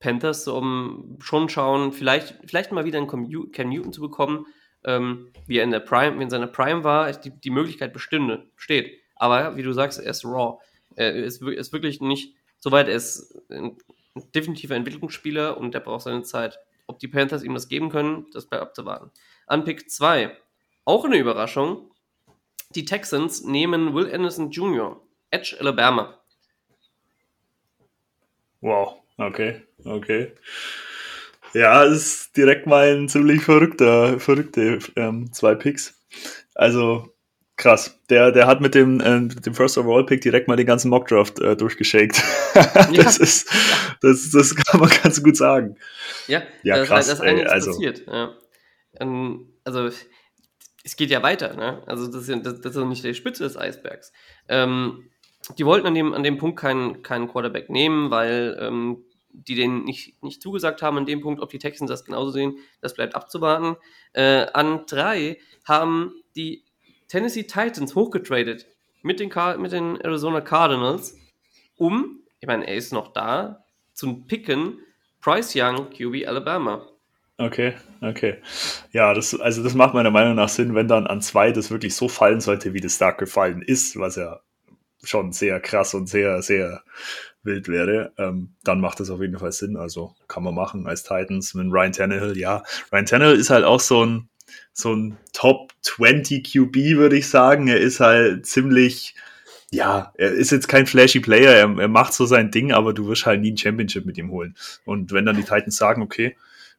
Panthers 0.00 0.44
so 0.44 0.56
um 0.56 1.18
schon 1.20 1.48
schauen, 1.48 1.92
vielleicht, 1.92 2.38
vielleicht 2.44 2.72
mal 2.72 2.84
wieder 2.84 2.98
einen 2.98 3.08
Cam 3.08 3.28
Newton 3.68 3.92
zu 3.92 4.00
bekommen, 4.00 4.46
ähm, 4.84 5.32
wie 5.46 5.58
er 5.58 5.64
in 5.64 5.70
der 5.70 5.80
Prime, 5.80 6.18
wie 6.18 6.24
in 6.24 6.30
seiner 6.30 6.48
Prime 6.48 6.82
war, 6.84 7.12
die, 7.12 7.30
die 7.30 7.50
Möglichkeit 7.50 7.92
bestünde, 7.92 8.50
steht. 8.56 8.98
Aber 9.14 9.56
wie 9.56 9.62
du 9.62 9.72
sagst, 9.72 10.00
er 10.00 10.10
ist 10.10 10.24
raw. 10.24 10.58
Er 10.96 11.14
ist, 11.14 11.40
ist 11.42 11.72
wirklich 11.72 12.00
nicht 12.00 12.34
so 12.58 12.72
weit, 12.72 12.88
er 12.88 12.96
ist 12.96 13.34
ein 13.50 13.76
definitiver 14.34 14.74
Entwicklungsspieler 14.74 15.56
und 15.56 15.74
der 15.74 15.80
braucht 15.80 16.02
seine 16.02 16.22
Zeit. 16.22 16.58
Ob 16.86 16.98
die 16.98 17.08
Panthers 17.08 17.44
ihm 17.44 17.54
das 17.54 17.68
geben 17.68 17.88
können, 17.88 18.26
das 18.32 18.46
bleibt 18.46 18.62
abzuwarten. 18.62 19.10
An 19.46 19.64
Pick 19.64 19.90
2, 19.90 20.36
auch 20.84 21.04
eine 21.04 21.16
Überraschung. 21.16 21.91
Die 22.74 22.84
Texans 22.84 23.44
nehmen 23.44 23.94
Will 23.94 24.12
Anderson 24.12 24.50
Jr., 24.50 25.00
Edge 25.30 25.56
Alabama. 25.58 26.18
Wow, 28.60 28.96
okay, 29.18 29.62
okay. 29.84 30.32
Ja, 31.52 31.82
ist 31.82 32.36
direkt 32.36 32.66
mal 32.66 32.94
ein 32.94 33.08
ziemlich 33.08 33.42
verrückter, 33.42 34.18
verrückte 34.18 34.78
ähm, 34.96 35.32
zwei 35.32 35.54
Picks. 35.54 36.00
Also 36.54 37.12
krass. 37.56 37.98
Der, 38.10 38.32
der 38.32 38.46
hat 38.46 38.60
mit 38.60 38.74
dem, 38.74 39.00
äh, 39.00 39.20
mit 39.20 39.46
dem 39.46 39.54
First 39.54 39.78
Overall 39.78 40.04
Pick 40.04 40.20
direkt 40.20 40.48
mal 40.48 40.56
den 40.56 40.66
ganzen 40.66 40.88
Mockdraft 40.88 41.38
äh, 41.40 41.56
durchgeschakt. 41.56 42.22
das 42.54 43.18
ja. 43.18 43.22
ist, 43.22 43.50
das, 44.00 44.30
das 44.30 44.56
kann 44.56 44.80
man 44.80 44.90
ganz 45.02 45.22
gut 45.22 45.36
sagen. 45.36 45.76
Ja, 46.26 46.42
ja 46.62 46.76
das 46.76 46.88
krass. 46.88 47.06
Das 47.08 47.18
ist 47.18 47.24
ey, 47.24 47.44
also. 47.44 47.70
passiert. 47.70 48.02
Ja. 48.06 48.34
Ähm, 49.00 49.52
also 49.64 49.90
es 50.84 50.96
geht 50.96 51.10
ja 51.10 51.22
weiter. 51.22 51.54
Ne? 51.54 51.82
Also 51.86 52.06
das 52.06 52.22
ist, 52.22 52.28
ja, 52.28 52.36
das, 52.36 52.60
das 52.60 52.76
ist 52.76 52.84
nicht 52.84 53.04
die 53.04 53.14
Spitze 53.14 53.44
des 53.44 53.56
Eisbergs. 53.56 54.12
Ähm, 54.48 55.10
die 55.58 55.66
wollten 55.66 55.86
an 55.86 55.94
dem, 55.94 56.14
an 56.14 56.22
dem 56.22 56.38
Punkt 56.38 56.58
keinen, 56.58 57.02
keinen 57.02 57.28
Quarterback 57.28 57.68
nehmen, 57.70 58.10
weil 58.10 58.56
ähm, 58.60 59.04
die 59.32 59.54
den 59.54 59.84
nicht, 59.84 60.22
nicht 60.22 60.42
zugesagt 60.42 60.82
haben 60.82 60.98
an 60.98 61.06
dem 61.06 61.20
Punkt, 61.20 61.40
ob 61.40 61.50
die 61.50 61.58
Texans 61.58 61.90
das 61.90 62.04
genauso 62.04 62.30
sehen, 62.30 62.58
das 62.80 62.94
bleibt 62.94 63.14
abzuwarten. 63.14 63.76
Äh, 64.12 64.46
an 64.52 64.84
drei 64.86 65.38
haben 65.64 66.14
die 66.36 66.64
Tennessee 67.08 67.44
Titans 67.44 67.94
hochgetradet 67.94 68.66
mit 69.02 69.20
den, 69.20 69.32
mit 69.58 69.72
den 69.72 70.00
Arizona 70.00 70.40
Cardinals, 70.40 71.18
um, 71.76 72.20
ich 72.40 72.46
meine, 72.46 72.66
er 72.66 72.76
ist 72.76 72.92
noch 72.92 73.12
da, 73.12 73.64
zu 73.92 74.24
picken 74.24 74.80
Bryce 75.20 75.54
Young, 75.56 75.90
QB 75.90 76.26
Alabama. 76.26 76.88
Okay, 77.42 77.74
okay. 78.00 78.36
Ja, 78.92 79.14
das, 79.14 79.38
also 79.38 79.64
das 79.64 79.74
macht 79.74 79.94
meiner 79.94 80.12
Meinung 80.12 80.36
nach 80.36 80.48
Sinn, 80.48 80.76
wenn 80.76 80.86
dann 80.86 81.08
an 81.08 81.20
zwei 81.20 81.50
das 81.50 81.72
wirklich 81.72 81.96
so 81.96 82.08
fallen 82.08 82.40
sollte, 82.40 82.72
wie 82.72 82.80
das 82.80 82.98
da 82.98 83.10
gefallen 83.10 83.62
ist, 83.62 83.98
was 83.98 84.14
ja 84.14 84.40
schon 85.02 85.32
sehr 85.32 85.58
krass 85.58 85.94
und 85.94 86.08
sehr, 86.08 86.40
sehr 86.42 86.84
wild 87.42 87.66
wäre, 87.66 88.12
ähm, 88.16 88.54
dann 88.62 88.80
macht 88.80 89.00
das 89.00 89.10
auf 89.10 89.20
jeden 89.20 89.38
Fall 89.38 89.50
Sinn. 89.50 89.76
Also 89.76 90.14
kann 90.28 90.44
man 90.44 90.54
machen 90.54 90.86
als 90.86 91.02
Titans 91.02 91.54
mit 91.54 91.66
Ryan 91.68 91.90
Tannehill. 91.90 92.38
Ja, 92.38 92.62
Ryan 92.92 93.06
Tannehill 93.06 93.36
ist 93.36 93.50
halt 93.50 93.64
auch 93.64 93.80
so 93.80 94.06
ein, 94.06 94.28
so 94.72 94.94
ein 94.94 95.16
Top 95.32 95.72
20 95.80 96.44
QB, 96.44 96.76
würde 96.96 97.16
ich 97.16 97.28
sagen. 97.28 97.66
Er 97.66 97.80
ist 97.80 97.98
halt 97.98 98.46
ziemlich, 98.46 99.16
ja, 99.72 100.12
er 100.16 100.30
ist 100.30 100.52
jetzt 100.52 100.68
kein 100.68 100.86
flashy 100.86 101.18
Player. 101.18 101.50
Er, 101.50 101.76
er 101.76 101.88
macht 101.88 102.12
so 102.12 102.24
sein 102.24 102.52
Ding, 102.52 102.70
aber 102.70 102.92
du 102.92 103.08
wirst 103.08 103.26
halt 103.26 103.40
nie 103.40 103.50
ein 103.50 103.58
Championship 103.58 104.06
mit 104.06 104.16
ihm 104.16 104.30
holen. 104.30 104.56
Und 104.84 105.10
wenn 105.10 105.26
dann 105.26 105.36
die 105.36 105.42
Titans 105.42 105.74
sagen, 105.74 106.02
okay, 106.02 106.36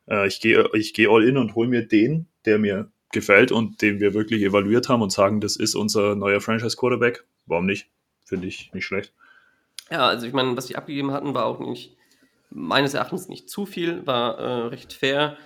äh, 0.07 0.27
ich 0.27 0.39
gehe 0.41 0.69
ich 0.73 0.93
geh 0.93 1.07
all 1.07 1.23
in 1.23 1.37
und 1.37 1.55
hol 1.55 1.67
mir 1.67 1.87
den, 1.87 2.27
der 2.45 2.59
mir 2.59 2.91
gefällt 3.11 3.51
und 3.51 3.81
den 3.81 3.99
wir 3.99 4.13
wirklich 4.13 4.41
evaluiert 4.41 4.89
haben 4.89 5.01
und 5.01 5.11
sagen, 5.11 5.39
das 5.39 5.55
ist 5.55 5.75
unser 5.75 6.15
neuer 6.15 6.41
Franchise 6.41 6.75
Quarterback, 6.75 7.25
warum 7.45 7.65
nicht? 7.65 7.89
Finde 8.25 8.47
ich 8.47 8.73
nicht 8.73 8.85
schlecht. 8.85 9.13
Ja, 9.91 10.07
also 10.07 10.25
ich 10.25 10.33
meine, 10.33 10.57
was 10.57 10.67
sie 10.67 10.75
abgegeben 10.75 11.11
hatten, 11.11 11.33
war 11.33 11.45
auch 11.45 11.59
nicht, 11.59 11.95
meines 12.49 12.93
Erachtens 12.93 13.27
nicht 13.27 13.49
zu 13.49 13.65
viel, 13.65 14.05
war 14.07 14.37
äh, 14.39 14.67
recht 14.67 14.93
fair. 14.93 15.37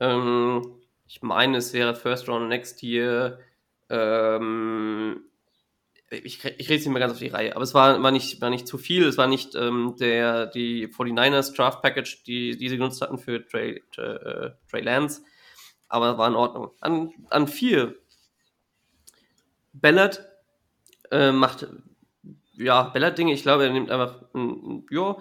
Ähm, 0.00 0.76
ich 1.06 1.22
meine, 1.22 1.58
es 1.58 1.72
wäre 1.72 1.94
First 1.94 2.28
Round 2.28 2.48
Next 2.48 2.82
Year. 2.82 3.38
Ähm, 3.88 5.22
ich, 6.10 6.44
ich 6.44 6.68
rede 6.68 6.78
es 6.78 6.84
nicht 6.84 6.88
mehr 6.88 7.00
ganz 7.00 7.12
auf 7.12 7.18
die 7.18 7.28
Reihe, 7.28 7.54
aber 7.54 7.64
es 7.64 7.74
war, 7.74 8.02
war, 8.02 8.10
nicht, 8.10 8.40
war 8.40 8.50
nicht 8.50 8.68
zu 8.68 8.78
viel. 8.78 9.04
Es 9.04 9.18
war 9.18 9.26
nicht 9.26 9.54
ähm, 9.54 9.96
der, 9.98 10.46
die 10.46 10.88
49ers 10.88 11.54
Draft 11.54 11.82
Package, 11.82 12.22
die, 12.24 12.56
die 12.56 12.68
sie 12.68 12.76
genutzt 12.76 13.02
hatten 13.02 13.18
für 13.18 13.46
Trey, 13.46 13.82
äh, 13.96 14.50
Trey 14.70 14.82
Lance, 14.82 15.22
aber 15.88 16.18
war 16.18 16.28
in 16.28 16.34
Ordnung. 16.34 16.70
An, 16.80 17.12
an 17.30 17.48
vier. 17.48 17.96
Ballard 19.72 20.26
äh, 21.10 21.32
macht 21.32 21.66
ja, 22.56 22.84
Bellard-Dinge. 22.84 23.32
Ich 23.32 23.42
glaube, 23.42 23.64
er 23.64 23.72
nimmt 23.72 23.90
einfach, 23.90 24.22
ja, 24.90 25.16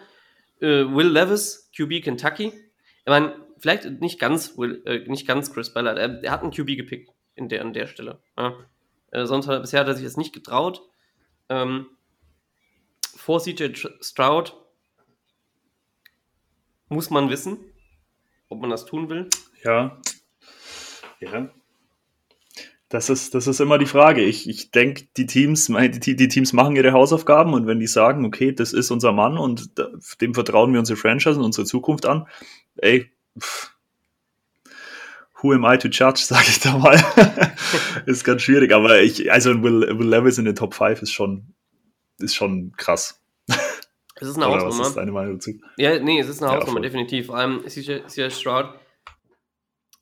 äh, 0.62 0.86
Will 0.86 1.10
Levis, 1.10 1.72
QB 1.76 2.04
Kentucky. 2.04 2.48
Ich 2.48 3.08
meine, 3.08 3.36
vielleicht 3.58 4.02
nicht 4.02 4.20
ganz, 4.20 4.58
Will, 4.58 4.82
äh, 4.86 5.00
nicht 5.10 5.28
ganz 5.28 5.54
Chris 5.54 5.74
Ballard. 5.74 5.98
Er, 5.98 6.24
er, 6.24 6.32
hat 6.32 6.42
einen 6.42 6.52
QB 6.52 6.78
gepickt 6.78 7.12
in 7.36 7.50
der, 7.50 7.62
an 7.62 7.74
der 7.74 7.88
Stelle. 7.88 8.20
Ja. 8.38 8.56
Äh, 9.12 9.26
sonst 9.26 9.48
hat, 9.48 9.62
bisher 9.62 9.82
hat 9.82 9.88
er 9.88 9.96
sich 9.96 10.06
das 10.06 10.18
nicht 10.18 10.34
getraut. 10.34 10.82
Ähm, 11.50 11.88
vor 13.16 13.40
CJ 13.40 13.88
Stroud 14.02 14.56
muss 16.90 17.10
man 17.10 17.30
wissen, 17.30 17.58
ob 18.50 18.62
man 18.62 18.70
das 18.70 18.86
tun 18.86 19.10
will. 19.10 19.30
Ja. 19.64 20.00
Ja. 21.20 21.50
Das 22.90 23.10
ist, 23.10 23.34
das 23.34 23.48
ist 23.48 23.60
immer 23.60 23.78
die 23.78 23.88
Frage. 23.88 24.22
Ich, 24.22 24.48
ich 24.48 24.72
denke, 24.72 25.08
die 25.18 25.26
Teams, 25.26 25.68
die, 25.76 26.16
die 26.16 26.28
Teams 26.28 26.54
machen 26.54 26.76
ihre 26.76 26.92
Hausaufgaben 26.92 27.54
und 27.54 27.68
wenn 27.68 27.80
die 27.80 27.88
sagen, 27.88 28.26
okay, 28.26 28.52
das 28.52 28.74
ist 28.74 28.92
unser 28.92 29.12
Mann 29.12 29.38
und 29.38 29.72
dem 30.22 30.34
vertrauen 30.34 30.72
wir 30.72 30.80
unsere 30.80 30.98
Franchise 30.98 31.40
und 31.40 31.46
unsere 31.46 31.66
Zukunft 31.66 32.06
an, 32.06 32.28
ey, 32.78 33.12
pff, 33.40 33.75
who 35.46 35.54
am 35.54 35.66
I 35.66 35.78
to 35.78 35.88
judge, 35.88 36.20
sage 36.26 36.48
ich 36.50 36.60
da 36.60 36.78
mal. 36.78 36.96
ist 38.06 38.24
ganz 38.24 38.42
schwierig, 38.42 38.72
aber 38.74 39.02
ich, 39.02 39.32
also 39.32 39.62
Will, 39.62 39.82
Will 39.98 40.08
Levis 40.08 40.38
in 40.38 40.46
den 40.46 40.56
Top 40.56 40.74
5 40.74 41.02
ist 41.02 41.12
schon, 41.12 41.54
ist 42.18 42.36
schon 42.36 42.74
krass. 42.78 43.22
Es 44.18 44.30
ist 44.30 44.38
eine 44.38 44.48
Oder 44.48 44.66
Hausnummer. 44.66 44.80
Was 44.80 44.88
ist 44.90 44.98
deine 44.98 45.12
Meinung 45.12 45.34
dazu? 45.34 45.52
Ja, 45.78 46.00
nee, 46.00 46.20
es 46.20 46.30
ist 46.30 46.42
eine 46.42 46.54
Hausnummer, 46.54 46.80
ja, 46.80 46.84
definitiv. 46.84 47.28
Vor 47.28 47.38
allem 47.38 47.64
CJ 47.68 48.30
Stroud 48.30 48.68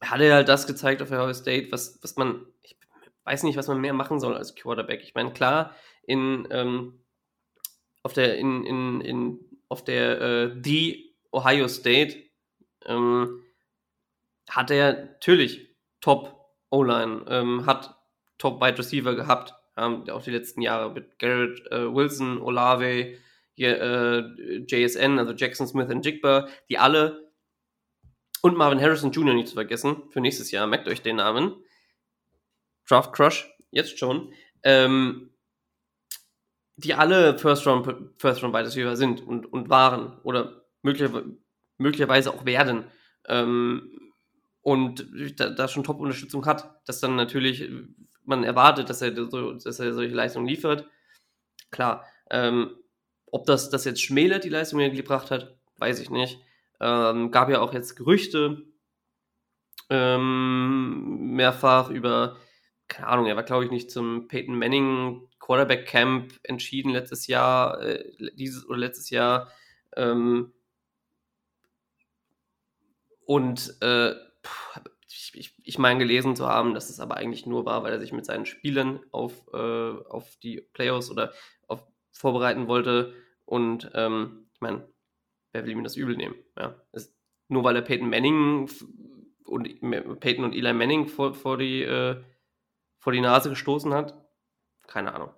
hat 0.01 0.21
er 0.21 0.36
halt 0.36 0.49
das 0.49 0.67
gezeigt 0.67 1.01
auf 1.01 1.12
Ohio 1.12 1.34
State, 1.34 1.71
was, 1.71 1.97
was 2.01 2.15
man, 2.15 2.45
ich 2.62 2.77
weiß 3.25 3.43
nicht, 3.43 3.58
was 3.58 3.67
man 3.67 3.82
mehr 3.82 3.93
machen 3.93 4.19
soll 4.19 4.36
als 4.36 4.53
Quarterback. 4.53 5.01
Ich 5.01 5.15
meine, 5.15 5.34
klar, 5.34 5.75
in, 6.03 6.47
ähm, 6.51 6.99
auf 8.03 8.13
der, 8.13 8.38
in, 8.38 8.65
in, 8.65 9.01
in, 9.01 9.39
auf 9.67 9.84
der, 9.84 10.21
äh, 10.21 10.62
die 10.62 11.15
Ohio 11.32 11.67
State, 11.67 12.17
ähm, 12.86 13.42
hat 14.49 14.71
er 14.71 14.93
natürlich 14.93 15.75
Top 16.01 16.39
O-Line, 16.69 17.25
ähm, 17.27 17.65
hat 17.65 17.95
Top 18.38 18.62
Wide 18.62 18.77
Receiver 18.77 19.15
gehabt, 19.15 19.53
ähm, 19.77 20.10
auch 20.10 20.23
die 20.23 20.32
letzten 20.32 20.62
Jahre 20.62 20.91
mit 20.91 21.17
Garrett 21.19 21.65
äh, 21.71 21.93
Wilson, 21.93 22.41
Olave, 22.41 23.15
hier, 23.56 23.82
äh, 23.82 24.65
JSN, 24.67 25.19
also 25.19 25.34
Jackson 25.34 25.67
Smith 25.67 25.89
und 25.89 26.06
Jigba, 26.06 26.47
die 26.69 26.77
alle 26.77 27.32
und 28.41 28.58
Marvin 28.58 28.82
Harrison 28.82 29.12
Jr. 29.12 29.34
nicht 29.34 29.47
zu 29.47 29.53
vergessen, 29.53 30.03
für 30.10 30.19
nächstes 30.19 30.51
Jahr, 30.51 30.67
merkt 30.67 30.88
euch 30.88 31.01
den 31.01 31.15
Namen. 31.15 31.56
Draft 32.88 33.13
Crush, 33.13 33.49
jetzt 33.71 33.97
schon. 33.97 34.34
Ähm, 34.63 35.29
die 36.75 36.93
alle 36.93 37.38
First 37.38 37.65
Round, 37.67 37.86
First 38.17 38.43
Round 38.43 38.53
Wide 38.53 38.65
Receiver 38.65 38.95
sind 38.95 39.21
und, 39.25 39.45
und 39.45 39.69
waren 39.69 40.19
oder 40.23 40.65
möglicherweise, 40.82 42.34
auch 42.34 42.45
werden. 42.45 42.86
Ähm, 43.27 44.12
und 44.63 45.06
da, 45.39 45.49
da 45.49 45.67
schon 45.67 45.84
Top-Unterstützung 45.84 46.45
hat, 46.45 46.80
dass 46.88 46.99
dann 46.99 47.15
natürlich 47.15 47.69
man 48.26 48.43
erwartet, 48.43 48.89
dass 48.89 49.02
er, 49.02 49.12
dass 49.12 49.80
er 49.80 49.93
solche 49.93 50.15
Leistungen 50.15 50.47
liefert. 50.47 50.88
Klar, 51.69 52.06
ähm, 52.32 52.76
ob 53.26 53.45
das, 53.45 53.69
das 53.69 53.86
jetzt 53.86 54.02
schmälert, 54.02 54.45
die 54.45 54.49
Leistung, 54.49 54.80
die 54.80 54.86
er 54.86 54.91
gebracht 54.91 55.32
hat, 55.32 55.58
weiß 55.78 55.99
ich 55.99 56.10
nicht. 56.10 56.39
Ähm, 56.80 57.32
gab 57.32 57.49
ja 57.49 57.60
auch 57.60 57.73
jetzt 57.73 57.95
Gerüchte 57.95 58.63
ähm, 59.89 61.34
mehrfach 61.36 61.89
über, 61.89 62.38
keine 62.88 63.08
Ahnung, 63.08 63.26
er 63.26 63.36
war 63.36 63.43
glaube 63.43 63.65
ich 63.65 63.71
nicht 63.71 63.91
zum 63.91 64.28
Peyton 64.28 64.58
Manning 64.58 65.28
Quarterback 65.39 65.86
Camp 65.88 66.39
entschieden 66.43 66.91
letztes 66.91 67.28
Jahr, 67.28 67.82
äh, 67.82 68.13
dieses 68.36 68.65
oder 68.67 68.78
letztes 68.78 69.10
Jahr. 69.10 69.52
Ähm, 69.95 70.54
und 73.26 73.76
äh, 73.82 74.15
ich, 75.34 75.53
ich, 75.63 75.77
meine 75.77 75.99
gelesen 75.99 76.36
zu 76.36 76.47
haben, 76.47 76.73
dass 76.73 76.89
es 76.89 76.99
aber 76.99 77.17
eigentlich 77.17 77.45
nur 77.45 77.65
war, 77.65 77.84
weil 77.84 77.93
er 77.93 77.99
sich 77.99 78.12
mit 78.12 78.25
seinen 78.25 78.45
Spielern 78.45 78.99
auf, 79.12 79.34
äh, 79.53 79.58
auf 79.58 80.38
die 80.38 80.62
Playoffs 80.73 81.10
oder 81.10 81.34
auf 81.67 81.86
vorbereiten 82.12 82.67
wollte. 82.67 83.13
Und 83.45 83.91
ähm, 83.93 84.47
ich 84.53 84.62
meine, 84.62 84.88
wer 85.51 85.65
will 85.65 85.71
ihm 85.71 85.84
das 85.84 85.95
übel 85.95 86.15
nehmen? 86.15 86.36
Ja, 86.58 86.75
es, 86.91 87.15
nur 87.47 87.63
weil 87.63 87.75
er 87.75 87.82
Peyton 87.82 88.10
Manning 88.10 88.69
und 89.45 90.19
Peyton 90.19 90.45
und 90.45 90.53
Eli 90.53 90.73
Manning 90.73 91.08
vor, 91.08 91.34
vor, 91.34 91.58
die, 91.58 91.84
äh, 91.84 92.21
vor 92.99 93.13
die 93.13 93.21
Nase 93.21 93.49
gestoßen 93.49 93.93
hat. 93.93 94.15
Keine 94.88 95.13
Ahnung. 95.13 95.29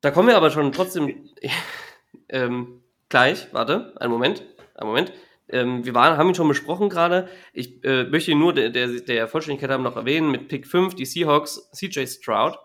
Da 0.00 0.10
kommen 0.10 0.28
wir 0.28 0.36
aber 0.36 0.50
schon 0.50 0.72
trotzdem 0.72 1.30
ähm, 2.28 2.82
gleich. 3.08 3.52
Warte, 3.52 3.94
einen 4.00 4.12
Moment, 4.12 4.42
einen 4.74 4.88
Moment. 4.88 5.12
Ähm, 5.48 5.84
wir 5.84 5.94
waren, 5.94 6.16
haben 6.18 6.28
ihn 6.28 6.34
schon 6.34 6.48
besprochen 6.48 6.88
gerade. 6.88 7.28
Ich 7.52 7.84
äh, 7.84 8.04
möchte 8.04 8.32
ihn 8.32 8.38
nur 8.38 8.52
der, 8.52 8.70
der, 8.70 8.88
der 8.88 9.28
Vollständigkeit 9.28 9.70
haben 9.70 9.84
noch 9.84 9.96
erwähnen. 9.96 10.30
Mit 10.30 10.48
Pick 10.48 10.66
5 10.66 10.94
die 10.94 11.04
Seahawks, 11.04 11.70
CJ 11.72 12.06
Stroud 12.06 12.58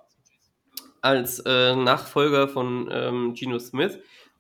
als 1.02 1.39
äh, 1.39 1.76
Nachfolger 1.76 2.48
von 2.48 2.89
ähm, 2.91 3.34
Geno 3.34 3.60
Smith 3.60 4.00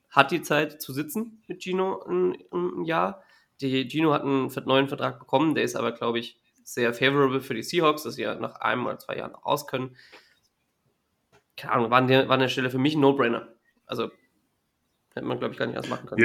hat 0.09 0.31
die 0.31 0.41
Zeit 0.41 0.81
zu 0.81 0.93
sitzen 0.93 1.41
mit 1.47 1.63
Gino 1.63 2.03
ein, 2.03 2.37
ein 2.51 2.83
Jahr. 2.83 3.23
Die, 3.61 3.87
Gino 3.87 4.13
hat 4.13 4.23
einen 4.23 4.51
neuen 4.65 4.87
Vertrag 4.87 5.19
bekommen, 5.19 5.55
der 5.55 5.63
ist 5.63 5.75
aber, 5.75 5.91
glaube 5.91 6.19
ich, 6.19 6.37
sehr 6.63 6.93
favorable 6.93 7.41
für 7.41 7.53
die 7.53 7.63
Seahawks, 7.63 8.03
dass 8.03 8.15
sie 8.15 8.23
ja 8.23 8.35
nach 8.35 8.55
einem 8.55 8.85
oder 8.85 8.99
zwei 8.99 9.17
Jahren 9.17 9.35
raus 9.35 9.67
können. 9.67 9.95
Keine 11.57 11.73
Ahnung, 11.73 11.91
war 11.91 11.97
an 11.99 12.07
der, 12.07 12.27
war 12.27 12.35
an 12.35 12.41
der 12.41 12.49
Stelle 12.49 12.69
für 12.69 12.77
mich 12.77 12.95
ein 12.95 13.01
No-Brainer. 13.01 13.47
Also 13.85 14.11
hätte 15.13 15.25
man, 15.25 15.39
glaube 15.39 15.53
ich, 15.53 15.59
gar 15.59 15.65
nicht 15.67 15.77
anders 15.77 15.89
machen 15.89 16.07
können. 16.07 16.21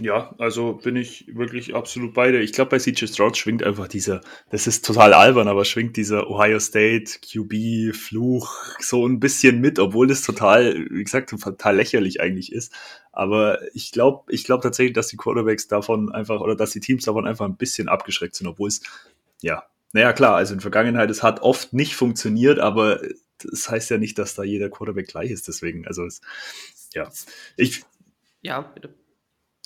Ja. 0.00 0.34
Also 0.38 0.74
bin 0.74 0.96
ich 0.96 1.26
wirklich 1.34 1.74
absolut 1.74 2.14
bei 2.14 2.30
dir. 2.30 2.40
Ich 2.40 2.52
glaube, 2.52 2.70
bei 2.70 2.78
CJ 2.78 3.06
Stroud 3.06 3.36
schwingt 3.36 3.62
einfach 3.62 3.86
dieser, 3.86 4.22
das 4.50 4.66
ist 4.66 4.84
total 4.84 5.12
albern, 5.12 5.46
aber 5.46 5.64
schwingt 5.64 5.96
dieser 5.96 6.28
Ohio 6.30 6.58
State 6.58 7.18
QB-Fluch 7.20 8.78
so 8.80 9.06
ein 9.06 9.20
bisschen 9.20 9.60
mit, 9.60 9.78
obwohl 9.78 10.06
das 10.06 10.22
total, 10.22 10.74
wie 10.90 11.04
gesagt, 11.04 11.30
total 11.30 11.76
lächerlich 11.76 12.20
eigentlich 12.20 12.52
ist. 12.52 12.72
Aber 13.12 13.58
ich 13.74 13.92
glaube, 13.92 14.32
ich 14.32 14.44
glaube 14.44 14.62
tatsächlich, 14.62 14.94
dass 14.94 15.08
die 15.08 15.16
Quarterbacks 15.16 15.68
davon 15.68 16.10
einfach 16.12 16.40
oder 16.40 16.56
dass 16.56 16.70
die 16.70 16.80
Teams 16.80 17.04
davon 17.04 17.26
einfach 17.26 17.44
ein 17.44 17.56
bisschen 17.56 17.88
abgeschreckt 17.88 18.34
sind, 18.34 18.46
obwohl 18.46 18.68
es, 18.68 18.80
ja, 19.42 19.64
naja, 19.92 20.12
klar, 20.12 20.36
also 20.36 20.54
in 20.54 20.60
Vergangenheit, 20.60 21.10
es 21.10 21.22
hat 21.22 21.40
oft 21.42 21.72
nicht 21.72 21.96
funktioniert, 21.96 22.58
aber 22.60 23.00
das 23.42 23.68
heißt 23.68 23.90
ja 23.90 23.98
nicht, 23.98 24.18
dass 24.18 24.34
da 24.34 24.42
jeder 24.44 24.70
Quarterback 24.70 25.08
gleich 25.08 25.30
ist. 25.30 25.48
Deswegen, 25.48 25.86
also 25.86 26.04
es, 26.04 26.20
ja, 26.94 27.10
ich. 27.56 27.82
Ja, 28.42 28.60
bitte. 28.60 28.94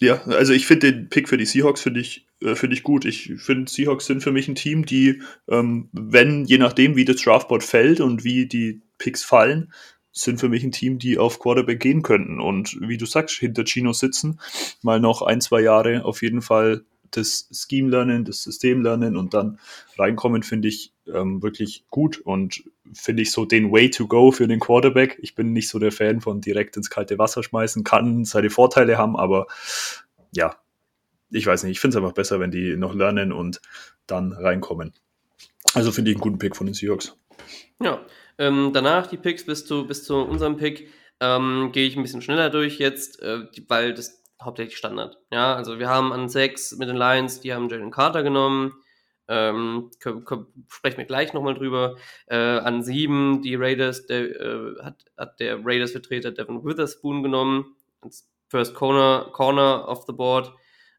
Ja, 0.01 0.23
also 0.25 0.53
ich 0.53 0.67
finde 0.67 0.93
den 0.93 1.09
Pick 1.09 1.29
für 1.29 1.37
die 1.37 1.47
Seahawks 1.47 1.81
finde 1.81 2.01
ich, 2.01 2.27
äh, 2.43 2.55
find 2.57 2.73
ich 2.73 2.83
gut. 2.83 3.05
Ich 3.05 3.33
finde, 3.37 3.71
Seahawks 3.71 4.07
sind 4.07 4.23
für 4.23 4.33
mich 4.33 4.49
ein 4.49 4.57
Team, 4.57 4.85
die, 4.85 5.23
ähm, 5.49 5.89
wenn, 5.93 6.45
je 6.45 6.59
nachdem, 6.59 6.97
wie 6.97 7.05
das 7.05 7.17
Draftboard 7.23 7.63
fällt 7.63 8.01
und 8.01 8.25
wie 8.25 8.47
die 8.47 8.83
Picks 8.99 9.23
fallen, 9.23 9.73
sind 10.11 10.39
für 10.39 10.49
mich 10.49 10.65
ein 10.65 10.73
Team, 10.73 10.99
die 10.99 11.19
auf 11.19 11.39
Quarterback 11.39 11.81
gehen 11.81 12.03
könnten. 12.03 12.41
Und 12.41 12.79
wie 12.81 12.99
du 12.99 13.07
sagst, 13.07 13.37
hinter 13.37 13.65
Chino 13.65 13.93
sitzen, 13.93 14.41
mal 14.83 15.01
noch 15.01 15.23
ein, 15.23 15.41
zwei 15.41 15.61
Jahre 15.61 16.05
auf 16.05 16.23
jeden 16.23 16.43
Fall 16.43 16.85
das 17.11 17.49
Scheme 17.53 17.91
lernen, 17.91 18.25
das 18.25 18.43
System 18.43 18.83
lernen 18.83 19.17
und 19.17 19.35
dann 19.35 19.59
reinkommen, 19.97 20.43
finde 20.43 20.69
ich 20.69 20.94
ähm, 21.13 21.43
wirklich 21.43 21.85
gut 21.91 22.19
und 22.19 22.65
finde 22.93 23.23
ich 23.23 23.33
so 23.33 23.45
den 23.45 23.73
Way 23.73 23.91
to 23.91 24.07
go 24.07 24.31
für 24.31 24.49
den 24.49 24.61
Quarterback. 24.61 25.19
Ich 25.23 25.35
bin 25.35 25.53
nicht 25.53 25.69
so 25.69 25.79
der 25.79 25.93
Fan 25.93 26.21
von 26.21 26.41
direkt 26.41 26.77
ins 26.77 26.91
kalte 26.91 27.19
Wasser 27.19 27.43
schmeißen, 27.43 27.85
kann 27.85 28.25
seine 28.25 28.51
Vorteile 28.51 28.99
haben, 28.99 29.17
aber 29.17 29.47
ja, 30.33 30.57
ich 31.31 31.47
weiß 31.47 31.65
nicht, 31.65 31.73
ich 31.73 31.81
finde 31.81 31.97
es 31.97 32.03
einfach 32.03 32.15
besser, 32.15 32.41
wenn 32.41 32.51
die 32.51 32.77
noch 32.77 32.95
lernen 32.95 33.33
und 33.33 33.61
dann 34.07 34.33
reinkommen. 34.33 34.93
Also 35.75 35.91
finde 35.91 36.11
ich 36.11 36.17
einen 36.17 36.23
guten 36.23 36.39
Pick 36.39 36.57
von 36.57 36.67
den 36.67 36.75
Seahawks. 36.75 37.17
Ja, 37.81 38.05
ähm, 38.39 38.71
danach 38.73 39.07
die 39.07 39.17
Picks 39.17 39.45
bis 39.45 39.67
zu, 39.67 39.87
bis 39.87 40.05
zu 40.05 40.17
unserem 40.17 40.57
Pick 40.57 40.89
ähm, 41.21 41.71
gehe 41.73 41.87
ich 41.87 41.97
ein 41.97 42.03
bisschen 42.03 42.23
schneller 42.23 42.51
durch 42.51 42.79
jetzt, 42.79 43.21
äh, 43.23 43.41
weil 43.69 43.95
das 43.95 44.23
hauptsächlich 44.41 44.77
Standard. 44.77 45.19
Ja, 45.33 45.55
also 45.55 45.79
wir 45.79 45.89
haben 45.89 46.13
an 46.13 46.29
6 46.29 46.77
mit 46.77 46.89
den 46.89 46.97
Lions, 46.97 47.41
die 47.41 47.53
haben 47.53 47.69
Jalen 47.69 47.91
Carter 47.91 48.23
genommen. 48.23 48.75
Ähm, 49.29 49.91
sprechen 50.69 50.99
wir 50.99 51.05
gleich 51.05 51.33
nochmal 51.33 51.55
drüber. 51.55 51.97
Äh, 52.27 52.37
an 52.37 52.83
7 52.83 53.43
die 53.43 53.55
Raiders, 53.55 54.07
der, 54.07 54.41
äh, 54.41 54.83
hat, 54.83 55.05
hat 55.17 55.41
der 55.41 55.65
Raiders-Vertreter 55.65 56.33
Devin 56.33 56.65
Witherspoon 56.65 57.23
genommen. 57.23 57.77
Als 58.01 58.31
First 58.49 58.75
Corner, 58.75 59.31
Corner 59.33 59.89
of 59.89 60.05
the 60.07 60.13
Board. 60.13 60.53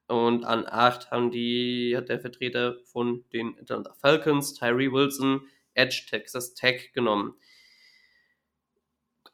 Und 0.08 0.46
an 0.46 0.66
8 0.68 1.12
haben 1.12 1.32
die, 1.32 1.96
hat 1.96 2.10
der 2.10 2.20
Vertreter 2.20 2.78
von 2.86 3.24
den 3.34 3.58
Atlanta 3.60 3.94
Falcons, 3.94 4.54
Tyree 4.54 4.92
Wilson, 4.92 5.42
Edge 5.74 6.06
Texas 6.10 6.54
Tech 6.54 6.94
genommen. 6.94 7.36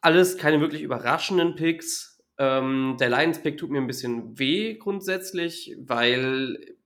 Alles 0.00 0.36
keine 0.36 0.60
wirklich 0.60 0.82
überraschenden 0.82 1.54
Picks 1.54 2.12
ähm, 2.38 2.96
der 2.98 3.10
Lions-Pick 3.10 3.58
tut 3.58 3.70
mir 3.70 3.78
ein 3.78 3.86
bisschen 3.86 4.38
weh 4.38 4.74
grundsätzlich, 4.74 5.76
weil 5.78 6.76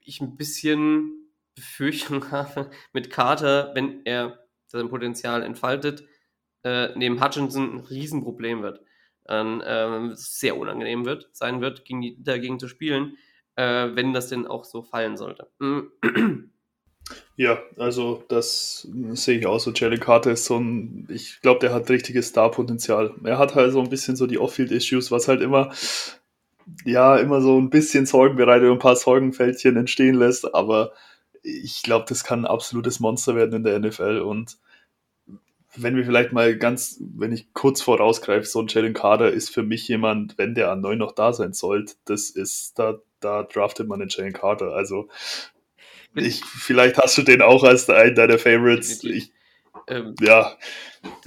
ich 0.00 0.20
ein 0.20 0.36
bisschen 0.36 1.19
Befürchtung 1.60 2.30
habe 2.30 2.70
mit 2.92 3.10
Carter, 3.10 3.72
wenn 3.74 4.04
er 4.04 4.38
sein 4.66 4.88
Potenzial 4.88 5.42
entfaltet, 5.42 6.04
äh, 6.64 6.88
neben 6.96 7.22
Hutchinson 7.22 7.76
ein 7.76 7.80
Riesenproblem 7.80 8.62
wird. 8.62 8.80
Dann 9.24 9.60
äh, 9.60 10.10
sehr 10.14 10.56
unangenehm 10.56 11.04
wird, 11.04 11.28
sein 11.32 11.60
wird, 11.60 11.84
gegen 11.84 12.00
die, 12.00 12.22
dagegen 12.22 12.58
zu 12.58 12.68
spielen, 12.68 13.16
äh, 13.56 13.88
wenn 13.94 14.12
das 14.12 14.28
denn 14.28 14.46
auch 14.46 14.64
so 14.64 14.82
fallen 14.82 15.16
sollte. 15.16 15.48
Ja, 17.36 17.58
also 17.76 18.24
das 18.28 18.86
sehe 19.12 19.38
ich 19.38 19.46
auch 19.46 19.58
so. 19.58 19.72
Jalen 19.72 20.00
Carter 20.00 20.32
ist 20.32 20.44
so 20.44 20.58
ein, 20.58 21.08
ich 21.10 21.40
glaube, 21.40 21.60
der 21.60 21.72
hat 21.72 21.90
richtiges 21.90 22.28
Star-Potenzial. 22.28 23.14
Er 23.24 23.38
hat 23.38 23.54
halt 23.54 23.72
so 23.72 23.80
ein 23.80 23.90
bisschen 23.90 24.16
so 24.16 24.26
die 24.26 24.38
Off-Field-Issues, 24.38 25.10
was 25.10 25.26
halt 25.28 25.40
immer, 25.40 25.72
ja, 26.84 27.16
immer 27.16 27.40
so 27.40 27.58
ein 27.58 27.70
bisschen 27.70 28.06
Sorgen 28.06 28.36
bereitet 28.36 28.68
und 28.68 28.76
ein 28.76 28.78
paar 28.78 28.96
Sorgenfältchen 28.96 29.76
entstehen 29.76 30.14
lässt, 30.14 30.54
aber 30.54 30.92
ich 31.42 31.82
glaube, 31.82 32.06
das 32.08 32.24
kann 32.24 32.40
ein 32.40 32.50
absolutes 32.50 33.00
Monster 33.00 33.34
werden 33.34 33.54
in 33.54 33.64
der 33.64 33.78
NFL 33.78 34.20
und 34.20 34.58
wenn 35.76 35.96
wir 35.96 36.04
vielleicht 36.04 36.32
mal 36.32 36.56
ganz, 36.56 37.00
wenn 37.00 37.32
ich 37.32 37.52
kurz 37.52 37.80
vorausgreife, 37.80 38.46
so 38.46 38.60
ein 38.60 38.66
Jalen 38.66 38.94
Carter 38.94 39.30
ist 39.30 39.50
für 39.50 39.62
mich 39.62 39.86
jemand, 39.86 40.36
wenn 40.36 40.54
der 40.54 40.70
an 40.72 40.80
9 40.80 40.98
noch 40.98 41.12
da 41.12 41.32
sein 41.32 41.52
sollte, 41.52 41.94
das 42.06 42.30
ist, 42.30 42.78
da, 42.78 42.98
da 43.20 43.44
draftet 43.44 43.86
man 43.86 44.00
den 44.00 44.08
Jalen 44.08 44.32
Carter. 44.32 44.72
Also 44.72 45.08
ich, 46.14 46.44
vielleicht 46.44 46.98
hast 46.98 47.16
du 47.18 47.22
den 47.22 47.40
auch 47.40 47.62
als 47.62 47.88
einen 47.88 48.16
deiner 48.16 48.38
Favorites. 48.38 49.04
Ich, 49.04 49.32
ähm, 49.88 50.14
ja. 50.20 50.56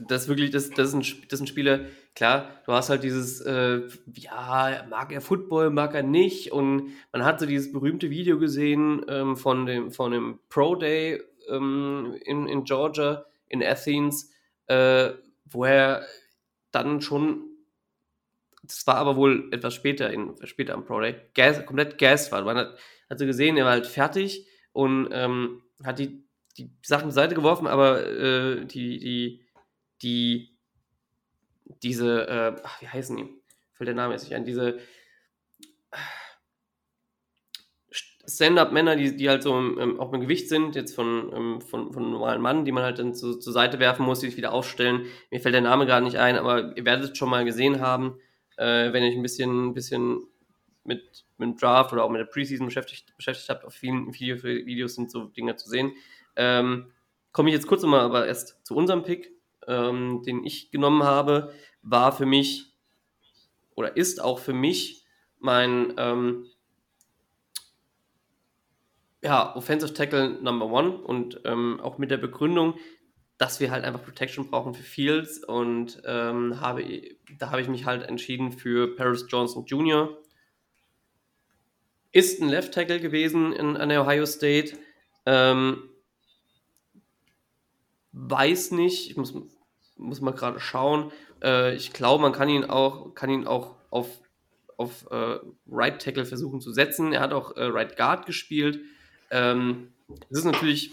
Das 0.07 0.23
ist 0.23 0.27
wirklich, 0.27 0.51
das, 0.51 0.69
das, 0.69 0.89
ist 0.89 0.93
ein, 0.93 1.01
das 1.29 1.39
ist 1.39 1.41
ein 1.41 1.47
Spieler, 1.47 1.85
klar, 2.15 2.61
du 2.65 2.73
hast 2.73 2.89
halt 2.89 3.03
dieses, 3.03 3.41
äh, 3.41 3.81
ja, 4.15 4.85
mag 4.89 5.11
er 5.11 5.21
Football, 5.21 5.69
mag 5.69 5.93
er 5.93 6.03
nicht. 6.03 6.51
Und 6.51 6.91
man 7.11 7.23
hat 7.25 7.39
so 7.39 7.45
dieses 7.45 7.71
berühmte 7.71 8.09
Video 8.09 8.39
gesehen 8.39 9.05
ähm, 9.07 9.37
von, 9.37 9.65
dem, 9.65 9.91
von 9.91 10.11
dem 10.11 10.39
Pro 10.49 10.75
Day 10.75 11.21
ähm, 11.49 12.15
in, 12.23 12.47
in 12.47 12.63
Georgia, 12.63 13.25
in 13.47 13.63
Athens, 13.63 14.31
äh, 14.67 15.11
wo 15.45 15.65
er 15.65 16.05
dann 16.71 17.01
schon, 17.01 17.49
das 18.63 18.85
war 18.87 18.95
aber 18.95 19.15
wohl 19.15 19.49
etwas 19.51 19.73
später, 19.73 20.11
in, 20.11 20.35
später 20.43 20.73
am 20.73 20.85
Pro 20.85 20.99
Day, 20.99 21.15
gas, 21.33 21.65
komplett 21.65 21.97
gas 21.97 22.31
war. 22.31 22.43
Man 22.43 22.57
hat, 22.57 22.77
hat 23.09 23.19
so 23.19 23.25
gesehen, 23.25 23.57
er 23.57 23.65
war 23.65 23.71
halt 23.71 23.87
fertig 23.87 24.47
und 24.71 25.09
ähm, 25.11 25.61
hat 25.83 25.99
die, 25.99 26.23
die 26.57 26.71
Sachen 26.81 27.11
Seite 27.11 27.35
geworfen, 27.35 27.67
aber 27.67 28.05
äh, 28.05 28.65
die, 28.65 28.99
die, 28.99 29.45
die, 30.01 30.57
diese, 31.81 32.27
äh, 32.27 32.61
ach, 32.63 32.81
wie 32.81 32.87
heißen 32.87 33.17
die? 33.17 33.29
Fällt 33.73 33.87
der 33.87 33.95
Name 33.95 34.13
jetzt 34.13 34.23
nicht 34.23 34.35
ein, 34.35 34.45
diese 34.45 34.79
Stand-up-Männer, 38.25 38.95
die, 38.95 39.15
die 39.17 39.29
halt 39.29 39.43
so 39.43 39.53
ähm, 39.53 39.99
auch 39.99 40.11
mit 40.11 40.21
Gewicht 40.21 40.47
sind, 40.47 40.75
jetzt 40.75 40.95
von, 40.95 41.31
ähm, 41.33 41.61
von, 41.61 41.91
von 41.91 42.11
normalen 42.11 42.41
Mann, 42.41 42.63
die 42.63 42.71
man 42.71 42.83
halt 42.83 42.99
dann 42.99 43.13
zu, 43.13 43.37
zur 43.37 43.51
Seite 43.51 43.79
werfen 43.79 44.05
muss, 44.05 44.21
die 44.21 44.27
sich 44.27 44.37
wieder 44.37 44.53
aufstellen. 44.53 45.05
Mir 45.29 45.41
fällt 45.41 45.55
der 45.55 45.61
Name 45.61 45.85
gerade 45.85 46.05
nicht 46.05 46.17
ein, 46.17 46.37
aber 46.37 46.75
ihr 46.77 46.85
werdet 46.85 47.11
es 47.11 47.17
schon 47.17 47.29
mal 47.29 47.43
gesehen 47.43 47.81
haben, 47.81 48.17
äh, 48.57 48.93
wenn 48.93 49.03
ihr 49.03 49.09
euch 49.09 49.17
ein 49.17 49.23
bisschen, 49.23 49.67
ein 49.67 49.73
bisschen 49.73 50.23
mit, 50.85 51.25
mit 51.37 51.49
dem 51.49 51.57
Draft 51.57 51.91
oder 51.91 52.03
auch 52.03 52.09
mit 52.09 52.21
der 52.21 52.25
Preseason 52.25 52.65
beschäftigt, 52.65 53.13
beschäftigt 53.17 53.49
habt, 53.49 53.65
auf 53.65 53.73
vielen 53.73 54.13
Video, 54.13 54.41
Videos 54.41 54.95
sind 54.95 55.11
so 55.11 55.25
Dinge 55.25 55.57
zu 55.57 55.69
sehen. 55.69 55.91
Ähm, 56.35 56.93
Komme 57.33 57.49
ich 57.49 57.55
jetzt 57.55 57.67
kurz 57.67 57.81
nochmal 57.81 58.01
aber 58.01 58.27
erst 58.27 58.63
zu 58.63 58.75
unserem 58.75 59.03
Pick, 59.03 59.31
ähm, 59.67 60.21
den 60.23 60.45
ich 60.45 60.69
genommen 60.69 61.03
habe, 61.03 61.51
war 61.81 62.11
für 62.11 62.27
mich 62.27 62.71
oder 63.75 63.97
ist 63.97 64.21
auch 64.21 64.37
für 64.37 64.53
mich 64.53 65.03
mein 65.39 65.95
ähm, 65.97 66.45
ja, 69.23 69.55
Offensive 69.55 69.93
Tackle 69.95 70.37
Number 70.41 70.67
One 70.67 70.97
und 70.99 71.41
ähm, 71.43 71.79
auch 71.81 71.97
mit 71.97 72.11
der 72.11 72.17
Begründung, 72.17 72.75
dass 73.39 73.59
wir 73.59 73.71
halt 73.71 73.83
einfach 73.83 74.03
Protection 74.03 74.47
brauchen 74.47 74.75
für 74.75 74.83
Fields 74.83 75.43
und 75.43 76.03
ähm, 76.05 76.61
habe, 76.61 76.85
da 77.39 77.49
habe 77.49 77.61
ich 77.61 77.67
mich 77.67 77.85
halt 77.85 78.03
entschieden 78.03 78.51
für 78.51 78.95
Paris 78.95 79.25
Johnson 79.27 79.65
Jr., 79.65 80.15
ist 82.11 82.39
ein 82.39 82.49
Left 82.49 82.75
Tackle 82.75 82.99
gewesen 82.99 83.53
in, 83.53 83.75
an 83.75 83.89
der 83.89 84.03
Ohio 84.03 84.27
State. 84.27 84.77
Ähm, 85.25 85.89
weiß 88.13 88.71
nicht, 88.71 89.09
ich 89.09 89.17
muss, 89.17 89.33
muss 89.97 90.21
mal 90.21 90.31
gerade 90.31 90.59
schauen. 90.59 91.11
Äh, 91.41 91.75
ich 91.75 91.91
glaube, 91.93 92.21
man 92.21 92.31
kann 92.31 92.47
ihn 92.47 92.63
auch, 92.63 93.13
kann 93.15 93.29
ihn 93.29 93.45
auch 93.45 93.75
auf, 93.89 94.07
auf 94.77 95.05
äh, 95.11 95.39
Right 95.67 96.01
Tackle 96.01 96.25
versuchen 96.25 96.61
zu 96.61 96.71
setzen. 96.71 97.11
Er 97.11 97.21
hat 97.21 97.33
auch 97.33 97.57
äh, 97.57 97.65
Right 97.65 97.97
Guard 97.97 98.25
gespielt. 98.25 98.79
Ähm, 99.31 99.91
es 100.29 100.39
ist 100.39 100.45
natürlich, 100.45 100.91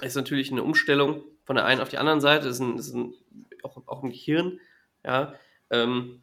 ist 0.00 0.16
natürlich 0.16 0.50
eine 0.50 0.62
Umstellung 0.62 1.22
von 1.44 1.56
der 1.56 1.66
einen 1.66 1.80
auf 1.80 1.90
die 1.90 1.98
anderen 1.98 2.20
Seite. 2.20 2.46
Das 2.46 2.56
ist, 2.56 2.60
ein, 2.60 2.78
ist 2.78 2.94
ein, 2.94 3.14
auch, 3.62 3.82
auch 3.86 4.02
ein 4.02 4.10
Gehirn. 4.10 4.58
Ja. 5.04 5.34
Ähm, 5.70 6.22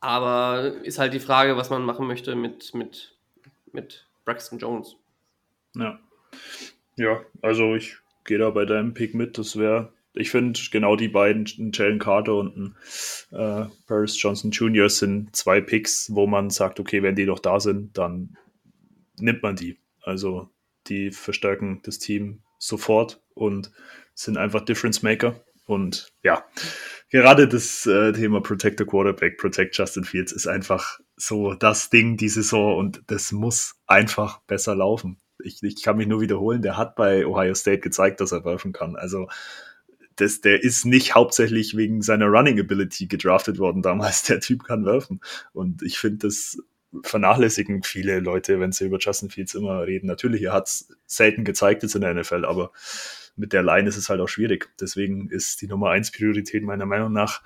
aber 0.00 0.74
ist 0.82 0.98
halt 0.98 1.14
die 1.14 1.20
Frage, 1.20 1.56
was 1.56 1.70
man 1.70 1.84
machen 1.84 2.08
möchte 2.08 2.34
mit, 2.34 2.74
mit, 2.74 3.14
mit 3.72 4.06
Braxton 4.24 4.58
Jones. 4.58 4.96
Ja. 5.76 6.00
Ja, 6.96 7.24
also 7.40 7.74
ich 7.74 8.01
gehe 8.24 8.38
da 8.38 8.50
bei 8.50 8.64
deinem 8.64 8.94
Pick 8.94 9.14
mit. 9.14 9.38
Das 9.38 9.56
wäre, 9.56 9.92
ich 10.14 10.30
finde, 10.30 10.58
genau 10.70 10.96
die 10.96 11.08
beiden, 11.08 11.46
ein 11.58 11.72
Jalen 11.72 11.98
Carter 11.98 12.36
und 12.36 12.56
ein 12.56 12.76
äh, 13.30 13.66
Paris 13.86 14.20
Johnson 14.20 14.50
Jr. 14.50 14.88
sind 14.88 15.34
zwei 15.34 15.60
Picks, 15.60 16.10
wo 16.14 16.26
man 16.26 16.50
sagt, 16.50 16.80
okay, 16.80 17.02
wenn 17.02 17.16
die 17.16 17.26
noch 17.26 17.38
da 17.38 17.60
sind, 17.60 17.96
dann 17.98 18.36
nimmt 19.18 19.42
man 19.42 19.56
die. 19.56 19.78
Also 20.02 20.50
die 20.88 21.10
verstärken 21.10 21.80
das 21.84 21.98
Team 21.98 22.42
sofort 22.58 23.22
und 23.34 23.70
sind 24.14 24.36
einfach 24.36 24.64
Difference 24.64 25.02
Maker. 25.02 25.40
Und 25.64 26.12
ja, 26.22 26.44
gerade 27.10 27.46
das 27.46 27.86
äh, 27.86 28.12
Thema 28.12 28.40
Protect 28.40 28.80
the 28.80 28.84
Quarterback, 28.84 29.38
Protect 29.38 29.76
Justin 29.76 30.04
Fields 30.04 30.32
ist 30.32 30.48
einfach 30.48 30.98
so 31.16 31.54
das 31.54 31.88
Ding 31.88 32.16
die 32.16 32.28
Saison 32.28 32.76
und 32.76 33.02
das 33.06 33.30
muss 33.30 33.76
einfach 33.86 34.40
besser 34.40 34.74
laufen 34.74 35.21
ich, 35.44 35.62
ich 35.62 35.82
kann 35.82 35.96
mich 35.96 36.06
nur 36.06 36.20
wiederholen, 36.20 36.62
der 36.62 36.76
hat 36.76 36.96
bei 36.96 37.26
Ohio 37.26 37.54
State 37.54 37.80
gezeigt, 37.80 38.20
dass 38.20 38.32
er 38.32 38.44
werfen 38.44 38.72
kann. 38.72 38.96
Also 38.96 39.28
das, 40.16 40.40
der 40.40 40.62
ist 40.62 40.84
nicht 40.84 41.14
hauptsächlich 41.14 41.76
wegen 41.76 42.02
seiner 42.02 42.26
Running 42.26 42.60
Ability 42.60 43.06
gedraftet 43.06 43.58
worden 43.58 43.82
damals. 43.82 44.22
Der 44.24 44.40
Typ 44.40 44.64
kann 44.64 44.84
werfen. 44.84 45.20
Und 45.52 45.82
ich 45.82 45.98
finde, 45.98 46.26
das 46.26 46.58
vernachlässigen 47.02 47.82
viele 47.82 48.20
Leute, 48.20 48.60
wenn 48.60 48.72
sie 48.72 48.84
über 48.86 48.98
Justin 48.98 49.30
Fields 49.30 49.54
immer 49.54 49.86
reden. 49.86 50.06
Natürlich, 50.06 50.42
er 50.42 50.52
hat 50.52 50.68
es 50.68 50.88
selten 51.06 51.44
gezeigt 51.44 51.82
jetzt 51.82 51.94
in 51.94 52.02
der 52.02 52.14
NFL, 52.14 52.44
aber 52.44 52.72
mit 53.34 53.52
der 53.52 53.62
Line 53.62 53.88
ist 53.88 53.96
es 53.96 54.10
halt 54.10 54.20
auch 54.20 54.28
schwierig. 54.28 54.68
Deswegen 54.78 55.30
ist 55.30 55.62
die 55.62 55.68
Nummer 55.68 55.90
eins 55.90 56.12
Priorität 56.12 56.62
meiner 56.62 56.86
Meinung 56.86 57.12
nach, 57.12 57.42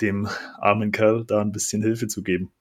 dem 0.00 0.28
armen 0.58 0.92
Kerl 0.92 1.24
da 1.24 1.40
ein 1.40 1.52
bisschen 1.52 1.82
Hilfe 1.82 2.08
zu 2.08 2.22
geben. 2.22 2.52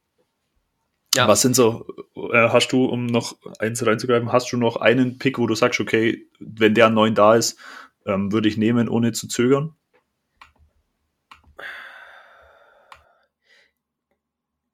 Ja. 1.15 1.28
Was 1.28 1.41
sind 1.41 1.56
so, 1.56 1.86
äh, 2.15 2.49
hast 2.49 2.69
du, 2.69 2.86
um 2.86 3.06
noch 3.06 3.38
eins 3.60 3.86
reinzugreifen, 3.86 4.32
hast 4.32 4.52
du 4.52 4.58
noch 4.58 4.78
einen 4.78 5.19
Pick, 5.19 5.38
wo 5.38 5.45
du 5.45 5.54
sagst, 5.54 5.80
okay, 5.80 6.28
wenn 6.39 6.73
der 6.73 6.89
neun 6.89 7.13
da 7.13 7.36
ist, 7.36 7.60
ähm, 8.06 8.32
würde 8.32 8.49
ich 8.49 8.58
nehmen, 8.58 8.89
ohne 8.89 9.12
zu 9.12 9.28
zögern? 9.28 9.76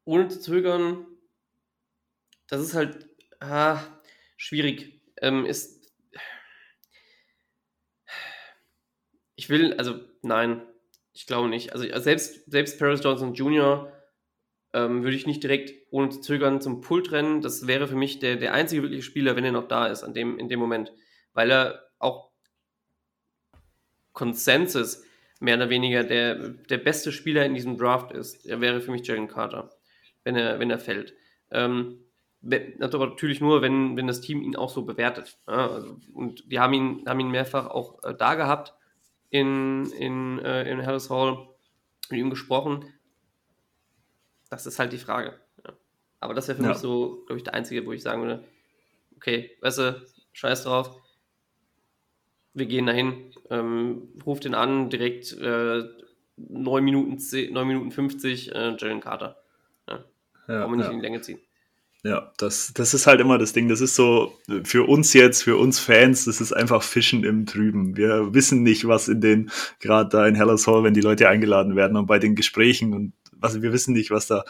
Ohne 0.06 0.30
zu 0.30 0.40
zögern, 0.40 1.06
das 2.48 2.62
ist 2.62 2.74
halt 2.74 3.10
ah, 3.42 3.80
schwierig. 4.38 5.02
Ähm, 5.22 5.46
ist, 5.46 5.92
ich 9.36 9.50
will, 9.50 9.74
also 9.74 10.00
nein, 10.22 10.66
ich 11.14 11.28
glaube 11.28 11.50
nicht. 11.50 11.74
Also 11.74 11.86
selbst, 12.00 12.50
selbst 12.50 12.80
Paris 12.80 13.04
Johnson 13.04 13.34
Jr 13.34 13.92
ähm, 14.74 15.04
würde 15.04 15.16
ich 15.16 15.26
nicht 15.26 15.44
direkt 15.44 15.74
ohne 15.92 16.10
zu 16.10 16.22
zögern 16.22 16.62
zum 16.62 16.82
Pult 16.82 17.12
rennen. 17.12 17.42
Das 17.42 17.68
wäre 17.68 17.88
für 17.88 17.96
mich 17.96 18.20
der, 18.20 18.36
der 18.36 18.54
einzige 18.54 18.84
wirkliche 18.84 19.04
Spieler, 19.04 19.36
wenn 19.36 19.46
er 19.46 19.52
noch 19.52 19.68
da 19.68 19.88
ist 19.88 20.04
an 20.04 20.14
dem, 20.14 20.38
in 20.38 20.50
dem 20.50 20.60
Moment. 20.60 20.94
Weil 21.34 21.52
er 21.52 21.84
auch 21.98 22.30
Consensus 24.14 25.04
mehr 25.40 25.56
oder 25.56 25.70
weniger 25.70 26.04
der, 26.04 26.36
der 26.36 26.78
beste 26.78 27.12
Spieler 27.12 27.46
in 27.46 27.54
diesem 27.54 27.78
Draft 27.78 28.12
ist. 28.12 28.46
Er 28.46 28.62
wäre 28.62 28.82
für 28.82 28.92
mich 28.92 29.08
Jalen 29.08 29.28
Carter, 29.28 29.70
wenn 30.24 30.36
er, 30.36 30.60
wenn 30.60 30.70
er 30.70 30.80
fällt. 30.80 31.14
Ähm, 31.52 32.04
natürlich 32.42 33.42
nur, 33.42 33.62
wenn, 33.62 33.98
wenn 33.98 34.08
das 34.08 34.22
Team 34.22 34.42
ihn 34.42 34.56
auch 34.56 34.70
so 34.70 34.84
bewertet. 34.84 35.38
Ja, 35.48 35.72
also, 35.72 35.98
und 36.14 36.52
die 36.52 36.60
haben 36.60 36.74
ihn, 36.74 37.04
haben 37.08 37.20
ihn 37.20 37.32
mehrfach 37.32 37.68
auch 37.68 38.04
äh, 38.04 38.14
da 38.14 38.36
gehabt 38.36 38.74
in, 39.30 39.92
in, 39.92 40.40
äh, 40.40 40.70
in 40.70 40.86
Harris 40.86 41.10
Hall, 41.10 41.48
mit 42.10 42.20
ihm 42.20 42.30
gesprochen. 42.30 42.86
Das 44.50 44.66
ist 44.66 44.80
halt 44.80 44.94
die 44.94 44.98
Frage. 44.98 45.40
Ja. 45.66 45.74
Aber 46.20 46.34
das 46.34 46.48
wäre 46.48 46.58
für 46.58 46.64
ja. 46.64 46.70
mich 46.70 46.78
so, 46.80 47.24
glaube 47.26 47.38
ich, 47.38 47.44
der 47.44 47.54
einzige, 47.54 47.86
wo 47.86 47.92
ich 47.92 48.02
sagen 48.02 48.22
würde, 48.22 48.44
okay, 49.16 49.52
weißt 49.62 49.78
du, 49.80 50.02
scheiß 50.34 50.64
drauf. 50.64 50.96
Wir 52.54 52.66
gehen 52.66 52.88
dahin, 52.88 53.32
ähm, 53.50 54.10
ruft 54.26 54.46
ihn 54.46 54.56
an, 54.56 54.90
direkt 54.90 55.34
äh, 55.34 55.84
9, 56.38 56.84
Minuten 56.84 57.20
10, 57.20 57.54
9 57.54 57.68
Minuten 57.68 57.92
50, 57.92 58.54
äh, 58.54 58.76
Jalen 58.78 59.02
Carter. 59.02 59.38
Ja. 59.88 60.04
Ja, 60.48 60.62
Brauchen 60.62 60.72
wir 60.72 60.78
nicht 60.78 60.86
ja. 60.86 60.92
in 60.92 60.98
die 60.98 61.06
Länge 61.06 61.22
ziehen. 61.22 61.40
Ja, 62.04 62.32
das, 62.38 62.72
das 62.74 62.94
ist 62.94 63.08
halt 63.08 63.20
immer 63.20 63.38
das 63.38 63.52
Ding. 63.52 63.68
Das 63.68 63.82
ist 63.82 63.96
so 63.96 64.34
für 64.64 64.88
uns 64.88 65.12
jetzt, 65.12 65.44
für 65.44 65.58
uns 65.58 65.80
Fans, 65.80 66.26
das 66.26 66.40
ist 66.40 66.54
einfach 66.54 66.82
Fischen 66.82 67.26
im 67.26 67.46
Trüben. 67.46 67.98
Wir 67.98 68.34
wissen 68.34 68.64
nicht, 68.64 68.88
was 68.88 69.10
in 69.10 69.20
den, 69.20 69.52
gerade 69.82 70.10
da 70.10 70.26
in 70.26 70.36
Hellas 70.36 70.66
Hall, 70.66 70.84
wenn 70.84 70.94
die 70.94 71.02
Leute 71.02 71.28
eingeladen 71.28 71.76
werden 71.76 71.98
und 71.98 72.06
bei 72.06 72.18
den 72.18 72.36
Gesprächen 72.36 72.94
und 72.94 73.12
also 73.42 73.62
wir 73.62 73.74
wissen 73.74 73.94
nicht, 73.94 74.12
was 74.12 74.28
da, 74.28 74.44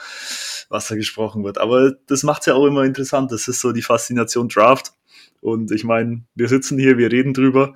was 0.70 0.88
da 0.88 0.96
gesprochen 0.96 1.44
wird. 1.44 1.58
Aber 1.58 1.92
das 2.08 2.24
macht 2.24 2.42
es 2.42 2.46
ja 2.48 2.56
auch 2.56 2.66
immer 2.66 2.84
interessant. 2.84 3.32
Das 3.32 3.48
ist 3.48 3.62
so 3.62 3.72
die 3.72 3.82
Faszination 3.82 4.50
Draft. 4.50 4.94
Und 5.42 5.72
ich 5.72 5.84
meine, 5.84 6.24
wir 6.36 6.50
sitzen 6.50 6.78
hier, 6.78 6.98
wir 6.98 7.12
reden 7.12 7.34
drüber. 7.34 7.74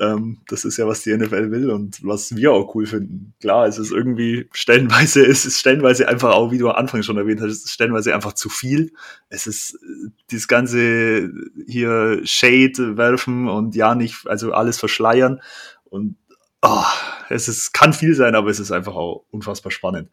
Ähm, 0.00 0.38
das 0.48 0.64
ist 0.64 0.76
ja, 0.76 0.88
was 0.88 1.02
die 1.02 1.16
NFL 1.16 1.50
will 1.50 1.70
und 1.70 2.04
was 2.04 2.34
wir 2.34 2.52
auch 2.52 2.74
cool 2.74 2.86
finden. 2.86 3.34
Klar, 3.40 3.66
es 3.66 3.78
ist 3.78 3.92
irgendwie 3.92 4.48
stellenweise, 4.52 5.24
es 5.24 5.46
ist 5.46 5.60
stellenweise 5.60 6.08
einfach 6.08 6.32
auch, 6.32 6.50
wie 6.50 6.58
du 6.58 6.68
am 6.68 6.76
Anfang 6.76 7.02
schon 7.02 7.16
erwähnt 7.16 7.40
hast, 7.40 7.68
stellenweise 7.70 8.14
einfach 8.14 8.32
zu 8.32 8.48
viel. 8.48 8.92
Es 9.28 9.46
ist 9.46 9.74
äh, 9.74 10.10
dieses 10.30 10.48
ganze 10.48 11.30
hier 11.66 12.20
Shade 12.24 12.96
werfen 12.96 13.48
und 13.48 13.74
ja 13.76 13.94
nicht, 13.94 14.26
also 14.26 14.52
alles 14.52 14.78
verschleiern. 14.78 15.40
Und 15.84 16.16
oh, 16.64 16.84
es 17.28 17.48
ist, 17.48 17.72
kann 17.72 17.92
viel 17.92 18.14
sein, 18.14 18.34
aber 18.34 18.50
es 18.50 18.58
ist 18.58 18.72
einfach 18.72 18.94
auch 18.94 19.24
unfassbar 19.30 19.70
spannend. 19.70 20.10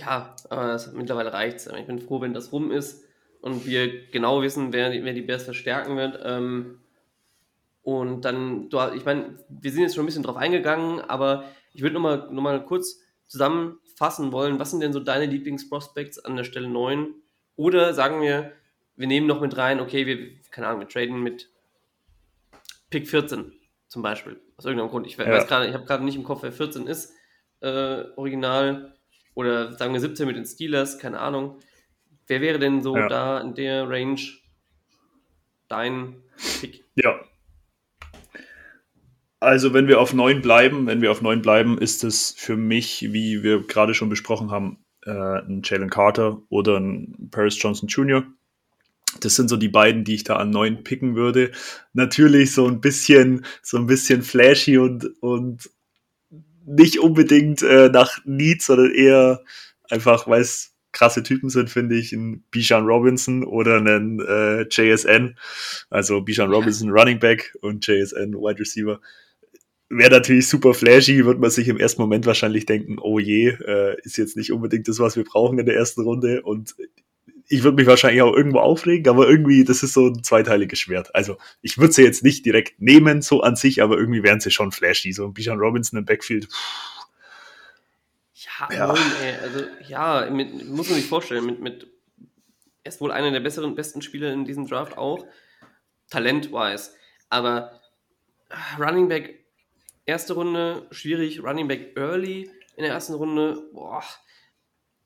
Ja, 0.00 0.34
aber 0.50 0.74
es, 0.74 0.92
mittlerweile 0.92 1.32
reicht 1.32 1.58
es. 1.58 1.66
Ich 1.66 1.86
bin 1.86 2.00
froh, 2.00 2.20
wenn 2.20 2.34
das 2.34 2.52
rum 2.52 2.70
ist 2.70 3.04
und 3.40 3.64
wir 3.64 4.06
genau 4.10 4.42
wissen, 4.42 4.72
wer, 4.72 4.90
wer 4.90 5.12
die 5.12 5.22
Bears 5.22 5.44
verstärken 5.44 5.96
wird. 5.96 6.20
Ähm, 6.24 6.80
und 7.82 8.24
dann, 8.24 8.70
du, 8.70 8.80
ich 8.94 9.04
meine, 9.04 9.38
wir 9.48 9.70
sind 9.70 9.82
jetzt 9.82 9.94
schon 9.94 10.04
ein 10.04 10.06
bisschen 10.06 10.22
drauf 10.22 10.36
eingegangen, 10.36 11.00
aber 11.00 11.44
ich 11.72 11.82
würde 11.82 11.94
nochmal 11.94 12.28
noch 12.30 12.42
mal 12.42 12.64
kurz 12.64 13.00
zusammenfassen 13.26 14.32
wollen, 14.32 14.58
was 14.58 14.70
sind 14.70 14.80
denn 14.80 14.92
so 14.92 15.00
deine 15.00 15.26
Lieblingsprospects 15.26 16.18
an 16.18 16.36
der 16.36 16.44
Stelle 16.44 16.68
9? 16.68 17.08
Oder 17.56 17.94
sagen 17.94 18.20
wir, 18.20 18.52
wir 18.96 19.06
nehmen 19.06 19.26
noch 19.26 19.40
mit 19.40 19.56
rein, 19.56 19.80
okay, 19.80 20.06
wir, 20.06 20.30
keine 20.50 20.68
Ahnung, 20.68 20.80
wir 20.80 20.88
traden 20.88 21.22
mit 21.22 21.50
Pick 22.90 23.08
14 23.08 23.52
zum 23.94 24.02
Beispiel. 24.02 24.40
Aus 24.56 24.64
irgendeinem 24.64 24.90
Grund. 24.90 25.06
Ich, 25.06 25.16
ja. 25.16 25.38
ich 25.38 25.50
habe 25.50 25.84
gerade 25.84 26.04
nicht 26.04 26.16
im 26.16 26.24
Kopf, 26.24 26.42
wer 26.42 26.50
14 26.50 26.88
ist, 26.88 27.12
äh, 27.60 28.02
original. 28.16 28.92
Oder 29.34 29.72
sagen 29.76 29.92
wir 29.92 30.00
17 30.00 30.26
mit 30.26 30.34
den 30.34 30.44
Steelers, 30.44 30.98
keine 30.98 31.20
Ahnung. 31.20 31.60
Wer 32.26 32.40
wäre 32.40 32.58
denn 32.58 32.82
so 32.82 32.96
ja. 32.96 33.06
da 33.06 33.40
in 33.40 33.54
der 33.54 33.88
Range 33.88 34.20
dein 35.68 36.16
Pick? 36.60 36.82
Ja. 36.96 37.20
Also, 39.38 39.72
wenn 39.74 39.86
wir 39.86 40.00
auf 40.00 40.12
9 40.12 40.42
bleiben, 40.42 40.88
wenn 40.88 41.00
wir 41.00 41.12
auf 41.12 41.22
9 41.22 41.40
bleiben, 41.40 41.78
ist 41.78 42.02
es 42.02 42.32
für 42.36 42.56
mich, 42.56 43.12
wie 43.12 43.44
wir 43.44 43.64
gerade 43.64 43.94
schon 43.94 44.08
besprochen 44.08 44.50
haben, 44.50 44.84
äh, 45.06 45.12
ein 45.12 45.62
Jalen 45.62 45.90
Carter 45.90 46.42
oder 46.48 46.80
ein 46.80 47.28
Paris 47.30 47.62
Johnson 47.62 47.88
Jr. 47.88 48.24
Das 49.20 49.36
sind 49.36 49.48
so 49.48 49.56
die 49.56 49.68
beiden, 49.68 50.04
die 50.04 50.14
ich 50.14 50.24
da 50.24 50.36
an 50.36 50.50
neun 50.50 50.84
picken 50.84 51.14
würde. 51.14 51.52
Natürlich 51.92 52.52
so 52.52 52.66
ein 52.66 52.80
bisschen, 52.80 53.44
so 53.62 53.76
ein 53.78 53.86
bisschen 53.86 54.22
flashy 54.22 54.78
und, 54.78 55.10
und 55.20 55.70
nicht 56.66 56.98
unbedingt 56.98 57.62
äh, 57.62 57.88
nach 57.88 58.18
Needs, 58.24 58.66
sondern 58.66 58.92
eher 58.92 59.42
einfach, 59.88 60.26
weil 60.26 60.40
es 60.40 60.74
krasse 60.92 61.22
Typen 61.22 61.50
sind, 61.50 61.68
finde 61.68 61.96
ich, 61.96 62.12
ein 62.12 62.44
Bijan 62.50 62.86
Robinson 62.86 63.44
oder 63.44 63.76
einen 63.76 64.20
äh, 64.20 64.66
JSN. 64.70 65.36
Also 65.90 66.22
Bijan 66.22 66.50
Robinson 66.50 66.90
Running 66.90 67.18
Back 67.18 67.54
und 67.60 67.86
JSN 67.86 68.34
Wide 68.34 68.60
Receiver. 68.60 69.00
Wäre 69.90 70.10
natürlich 70.10 70.48
super 70.48 70.72
flashy, 70.72 71.24
wird 71.26 71.40
man 71.40 71.50
sich 71.50 71.68
im 71.68 71.78
ersten 71.78 72.00
Moment 72.00 72.24
wahrscheinlich 72.24 72.64
denken, 72.64 72.98
oh 72.98 73.18
je, 73.18 73.48
äh, 73.48 73.96
ist 74.02 74.16
jetzt 74.16 74.36
nicht 74.36 74.50
unbedingt 74.50 74.88
das, 74.88 74.98
was 74.98 75.16
wir 75.16 75.24
brauchen 75.24 75.58
in 75.58 75.66
der 75.66 75.76
ersten 75.76 76.00
Runde. 76.00 76.42
Und 76.42 76.74
ich 77.48 77.62
würde 77.62 77.76
mich 77.76 77.86
wahrscheinlich 77.86 78.22
auch 78.22 78.34
irgendwo 78.34 78.58
aufregen, 78.58 79.08
aber 79.08 79.28
irgendwie, 79.28 79.64
das 79.64 79.82
ist 79.82 79.92
so 79.92 80.06
ein 80.06 80.22
zweiteiliges 80.22 80.78
Schwert. 80.78 81.14
Also, 81.14 81.36
ich 81.60 81.78
würde 81.78 81.92
sie 81.92 82.02
jetzt 82.02 82.24
nicht 82.24 82.46
direkt 82.46 82.80
nehmen, 82.80 83.22
so 83.22 83.42
an 83.42 83.56
sich, 83.56 83.82
aber 83.82 83.98
irgendwie 83.98 84.22
wären 84.22 84.40
sie 84.40 84.50
schon 84.50 84.72
flashy. 84.72 85.12
So 85.12 85.26
ein 85.26 85.34
Bijan 85.34 85.58
Robinson 85.58 85.98
im 85.98 86.04
Backfield. 86.04 86.48
Ja, 88.34 88.68
ja. 88.74 88.86
Moin, 88.88 89.12
ey. 89.22 89.34
also, 89.42 89.64
ja, 89.86 90.30
mit, 90.30 90.68
muss 90.68 90.88
man 90.88 90.98
sich 90.98 91.06
vorstellen, 91.06 91.44
mit, 91.44 91.60
mit 91.60 91.86
er 92.82 92.88
ist 92.90 93.00
wohl 93.00 93.12
einer 93.12 93.30
der 93.30 93.40
besseren, 93.40 93.74
besten 93.74 94.02
Spieler 94.02 94.32
in 94.32 94.44
diesem 94.44 94.66
Draft 94.66 94.98
auch, 94.98 95.26
talent-wise. 96.10 96.90
Aber 97.30 97.80
ah, 98.50 98.76
Running 98.78 99.08
Back, 99.08 99.44
erste 100.04 100.34
Runde, 100.34 100.86
schwierig. 100.90 101.42
Running 101.42 101.66
Back 101.66 101.96
early 101.96 102.50
in 102.76 102.84
der 102.84 102.92
ersten 102.92 103.14
Runde, 103.14 103.62
boah, 103.72 104.02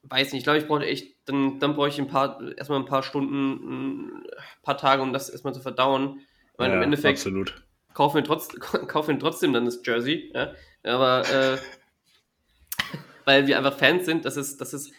weiß 0.03 0.32
nicht. 0.32 0.40
Ich 0.40 0.44
glaube, 0.44 0.59
ich 0.59 0.66
brauche 0.66 0.86
echt, 0.86 1.16
dann, 1.26 1.59
dann 1.59 1.74
brauche 1.74 1.88
ich 1.88 1.99
ein 1.99 2.09
paar, 2.09 2.40
erstmal 2.57 2.78
ein 2.78 2.86
paar 2.86 3.03
Stunden, 3.03 4.22
ein 4.22 4.26
paar 4.62 4.76
Tage, 4.76 5.03
um 5.03 5.12
das 5.12 5.28
erstmal 5.28 5.55
zu 5.55 5.61
verdauen. 5.61 6.20
Weil 6.57 6.70
ja, 6.70 6.76
im 6.76 6.82
Endeffekt 6.82 7.18
absolut. 7.18 7.62
kaufen 7.94 8.16
wir, 8.16 8.24
trotz, 8.24 8.49
kaufen 8.86 9.14
wir 9.14 9.18
trotzdem 9.18 9.53
dann 9.53 9.64
das 9.64 9.80
Jersey. 9.84 10.30
Ja? 10.34 10.53
Aber 10.84 11.28
äh, 11.28 11.59
weil 13.24 13.46
wir 13.46 13.59
einfach 13.59 13.76
Fans 13.76 14.07
sind, 14.07 14.24
das 14.24 14.36
ist, 14.36 14.61
das 14.61 14.72
ist, 14.72 14.92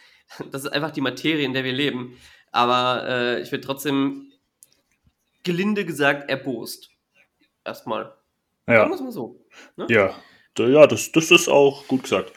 das 0.52 0.66
ist 0.66 0.72
einfach 0.72 0.92
die 0.92 1.02
Materie, 1.02 1.46
in 1.46 1.54
der 1.54 1.64
wir 1.64 1.74
leben. 1.74 2.18
Aber 2.52 3.08
äh, 3.08 3.42
ich 3.42 3.52
würde 3.52 3.66
trotzdem 3.66 4.32
gelinde 5.44 5.86
gesagt 5.86 6.30
erbost. 6.30 6.92
Erstmal. 7.64 8.14
Ja. 8.68 8.88
Sagen 8.90 9.06
wir 9.06 9.12
so. 9.12 9.46
Ne? 9.76 9.88
Ja. 9.90 10.16
Ja, 10.58 10.88
das, 10.88 11.12
das 11.14 11.32
ist 11.32 11.48
auch 11.48 11.88
gut 11.88 12.04
gesagt. 12.04 12.34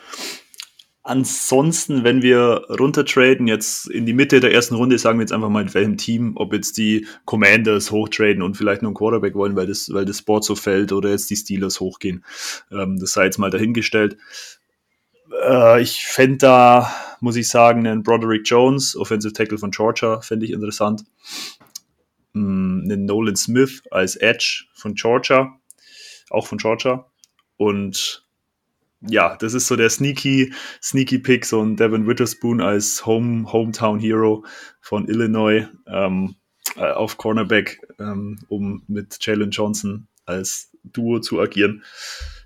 Ansonsten, 1.04 2.04
wenn 2.04 2.22
wir 2.22 2.64
runtertraden, 2.68 3.48
jetzt 3.48 3.90
in 3.90 4.06
die 4.06 4.12
Mitte 4.12 4.38
der 4.38 4.54
ersten 4.54 4.76
Runde, 4.76 4.98
sagen 4.98 5.18
wir 5.18 5.24
jetzt 5.24 5.32
einfach 5.32 5.48
mal 5.48 5.62
in 5.62 5.74
welchem 5.74 5.96
Team, 5.96 6.36
ob 6.36 6.52
jetzt 6.52 6.78
die 6.78 7.08
Commanders 7.24 7.90
hochtraden 7.90 8.40
und 8.40 8.56
vielleicht 8.56 8.82
nur 8.82 8.90
einen 8.90 8.96
Quarterback 8.96 9.34
wollen, 9.34 9.56
weil 9.56 9.66
das, 9.66 9.92
weil 9.92 10.04
das 10.04 10.22
Board 10.22 10.44
so 10.44 10.54
fällt 10.54 10.92
oder 10.92 11.10
jetzt 11.10 11.28
die 11.28 11.36
Steelers 11.36 11.80
hochgehen. 11.80 12.24
Ähm, 12.70 13.00
das 13.00 13.14
sei 13.14 13.24
jetzt 13.24 13.38
mal 13.38 13.50
dahingestellt. 13.50 14.16
Äh, 15.42 15.82
ich 15.82 16.04
fände 16.04 16.38
da, 16.38 16.94
muss 17.20 17.34
ich 17.34 17.48
sagen, 17.48 17.84
einen 17.84 18.04
Broderick 18.04 18.42
Jones, 18.44 18.96
Offensive 18.96 19.32
Tackle 19.32 19.58
von 19.58 19.72
Georgia, 19.72 20.20
fände 20.20 20.46
ich 20.46 20.52
interessant. 20.52 21.04
Mm, 22.32 22.82
einen 22.84 23.06
Nolan 23.06 23.34
Smith 23.34 23.82
als 23.90 24.14
Edge 24.14 24.66
von 24.74 24.94
Georgia, 24.94 25.58
auch 26.30 26.46
von 26.46 26.58
Georgia. 26.58 27.06
Und 27.56 28.24
ja, 29.08 29.36
das 29.36 29.54
ist 29.54 29.66
so 29.66 29.76
der 29.76 29.90
sneaky, 29.90 30.52
sneaky 30.82 31.18
Pick, 31.18 31.44
so 31.44 31.60
ein 31.60 31.76
Devin 31.76 32.06
Witherspoon 32.06 32.60
als 32.60 33.04
Home, 33.04 33.52
Hometown 33.52 33.98
Hero 33.98 34.44
von 34.80 35.08
Illinois 35.08 35.68
ähm, 35.86 36.36
äh, 36.76 36.90
auf 36.92 37.16
Cornerback, 37.16 37.80
ähm, 37.98 38.38
um 38.48 38.82
mit 38.86 39.18
Jalen 39.20 39.50
Johnson 39.50 40.06
als 40.24 40.70
Duo 40.84 41.20
zu 41.20 41.40
agieren. 41.40 41.82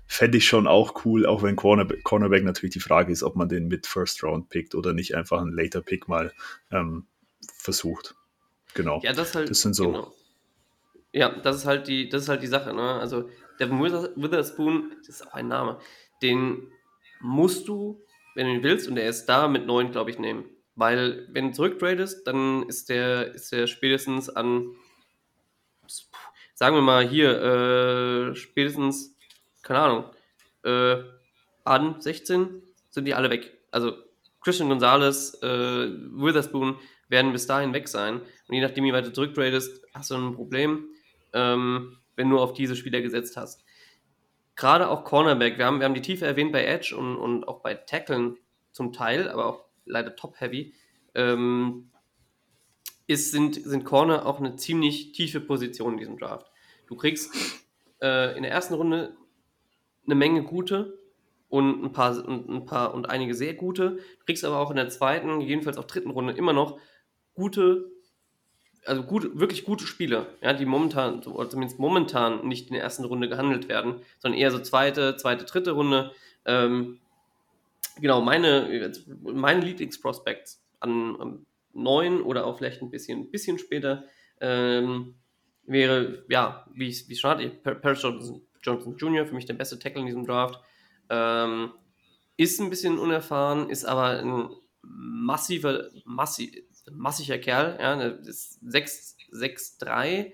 Fände 0.07 0.37
ich 0.37 0.47
schon 0.47 0.67
auch 0.67 1.05
cool, 1.05 1.25
auch 1.25 1.43
wenn 1.43 1.55
Cornerback, 1.55 2.03
Cornerback 2.03 2.43
natürlich 2.43 2.73
die 2.73 2.79
Frage 2.79 3.11
ist, 3.11 3.23
ob 3.23 3.35
man 3.35 3.49
den 3.49 3.67
mit 3.67 3.85
First 3.85 4.23
Round 4.23 4.49
pickt 4.49 4.73
oder 4.73 4.93
nicht 4.93 5.15
einfach 5.15 5.41
einen 5.41 5.53
Later 5.53 5.81
Pick 5.81 6.07
mal 6.07 6.33
ähm, 6.71 7.05
versucht. 7.57 8.15
Genau. 8.73 9.01
Ja, 9.03 9.13
das 9.13 9.35
halt. 9.35 9.49
Das 9.49 9.61
sind 9.61 9.73
so. 9.73 9.91
Genau. 9.91 10.13
Ja, 11.11 11.29
das 11.39 11.57
ist 11.57 11.65
halt 11.65 11.87
die, 11.87 12.09
das 12.09 12.23
ist 12.23 12.29
halt 12.29 12.41
die 12.41 12.47
Sache. 12.47 12.73
Ne? 12.73 12.99
Also 12.99 13.29
Devin 13.59 13.81
Witherspoon, 13.81 14.93
das 14.99 15.09
ist 15.09 15.27
auch 15.27 15.33
ein 15.33 15.47
Name 15.47 15.79
den 16.21 16.71
musst 17.19 17.67
du, 17.67 18.01
wenn 18.35 18.47
du 18.47 18.53
ihn 18.53 18.63
willst, 18.63 18.87
und 18.87 18.97
er 18.97 19.09
ist 19.09 19.25
da 19.25 19.47
mit 19.47 19.65
9, 19.65 19.91
glaube 19.91 20.11
ich, 20.11 20.19
nehmen. 20.19 20.45
Weil, 20.75 21.27
wenn 21.31 21.47
du 21.47 21.53
zurücktradest, 21.53 22.27
dann 22.27 22.67
ist 22.69 22.89
der, 22.89 23.33
ist 23.33 23.51
der 23.51 23.67
spätestens 23.67 24.29
an, 24.29 24.75
sagen 26.53 26.75
wir 26.75 26.81
mal 26.81 27.07
hier, 27.07 27.41
äh, 27.41 28.35
spätestens, 28.35 29.15
keine 29.63 29.79
Ahnung, 29.79 30.05
äh, 30.63 30.97
an 31.63 31.99
16 31.99 32.61
sind 32.89 33.05
die 33.05 33.15
alle 33.15 33.29
weg. 33.29 33.57
Also 33.71 33.93
Christian 34.41 34.69
Gonzalez, 34.69 35.37
äh, 35.41 35.47
Witherspoon 35.47 36.77
werden 37.09 37.31
bis 37.31 37.47
dahin 37.47 37.73
weg 37.73 37.87
sein. 37.87 38.21
Und 38.47 38.55
je 38.55 38.61
nachdem, 38.61 38.83
wie 38.83 38.93
weit 38.93 39.05
du 39.05 39.13
zurücktradest, 39.13 39.83
hast 39.93 40.11
du 40.11 40.15
ein 40.15 40.35
Problem, 40.35 40.85
ähm, 41.33 41.97
wenn 42.15 42.29
du 42.29 42.39
auf 42.39 42.53
diese 42.53 42.75
Spieler 42.75 43.01
gesetzt 43.01 43.35
hast 43.35 43.66
gerade 44.57 44.89
auch 44.89 45.05
Cornerback, 45.05 45.57
wir 45.57 45.65
haben, 45.65 45.79
wir 45.79 45.85
haben 45.85 45.93
die 45.93 46.01
Tiefe 46.01 46.25
erwähnt 46.25 46.51
bei 46.51 46.65
Edge 46.65 46.95
und, 46.97 47.15
und 47.15 47.47
auch 47.47 47.61
bei 47.61 47.75
Tackeln 47.75 48.37
zum 48.71 48.91
Teil, 48.91 49.29
aber 49.29 49.45
auch 49.45 49.65
leider 49.85 50.15
top-heavy, 50.15 50.73
ähm, 51.15 51.91
ist, 53.05 53.31
sind, 53.31 53.55
sind 53.55 53.85
Corner 53.85 54.25
auch 54.25 54.39
eine 54.39 54.57
ziemlich 54.57 55.13
tiefe 55.13 55.39
Position 55.39 55.93
in 55.93 55.99
diesem 55.99 56.17
Draft. 56.17 56.51
Du 56.87 56.95
kriegst 56.95 57.33
äh, 58.01 58.35
in 58.35 58.43
der 58.43 58.51
ersten 58.51 58.73
Runde 58.73 59.15
eine 60.05 60.15
Menge 60.15 60.43
gute 60.43 60.99
und 61.49 61.83
ein 61.83 61.93
paar 61.93 62.25
und 62.25 62.49
ein 62.49 62.65
paar 62.65 62.93
und 62.93 63.09
einige 63.09 63.33
sehr 63.33 63.53
gute. 63.53 63.99
Kriegst 64.25 64.43
aber 64.43 64.59
auch 64.59 64.69
in 64.69 64.75
der 64.75 64.89
zweiten, 64.89 65.39
jedenfalls 65.39 65.77
auch 65.77 65.85
dritten 65.85 66.09
Runde 66.09 66.33
immer 66.33 66.53
noch 66.53 66.79
gute 67.33 67.91
also 68.87 69.03
gut, 69.03 69.37
wirklich 69.39 69.65
gute 69.65 69.85
Spieler, 69.85 70.27
ja, 70.41 70.53
die 70.53 70.65
momentan, 70.65 71.21
oder 71.23 71.49
zumindest 71.49 71.79
momentan 71.79 72.47
nicht 72.47 72.67
in 72.67 72.73
der 72.73 72.83
ersten 72.83 73.03
Runde 73.03 73.27
gehandelt 73.29 73.67
werden, 73.67 74.01
sondern 74.19 74.39
eher 74.39 74.51
so 74.51 74.59
zweite, 74.59 75.17
zweite, 75.17 75.45
dritte 75.45 75.71
Runde. 75.71 76.11
Ähm, 76.45 76.99
genau, 77.99 78.21
meine, 78.21 78.91
meine 79.21 79.61
Lieblingsprospects 79.61 80.63
an, 80.79 81.45
neun 81.73 82.21
oder 82.21 82.45
auch 82.45 82.57
vielleicht 82.57 82.81
ein 82.81 82.89
bisschen, 82.89 83.29
bisschen 83.29 83.59
später 83.59 84.05
ähm, 84.41 85.15
wäre, 85.65 86.23
ja, 86.29 86.65
wie 86.73 86.87
ich 86.87 87.09
es 87.09 87.19
schon 87.19 87.29
hatte, 87.29 87.49
Paris 87.49 88.01
Johnson, 88.01 88.41
Johnson 88.61 88.97
Jr., 88.97 89.25
für 89.25 89.35
mich 89.35 89.45
der 89.45 89.53
beste 89.53 89.77
Tackle 89.77 90.01
in 90.01 90.07
diesem 90.07 90.25
Draft. 90.25 90.59
Ähm, 91.09 91.71
ist 92.37 92.59
ein 92.59 92.69
bisschen 92.69 92.99
unerfahren, 92.99 93.69
ist 93.69 93.85
aber 93.85 94.19
ein 94.19 94.49
massiver, 94.81 95.89
massiv, 96.05 96.51
massiger 96.91 97.37
Kerl, 97.37 97.77
ja, 97.79 98.01
ist 98.01 98.61
6'3, 98.63 100.33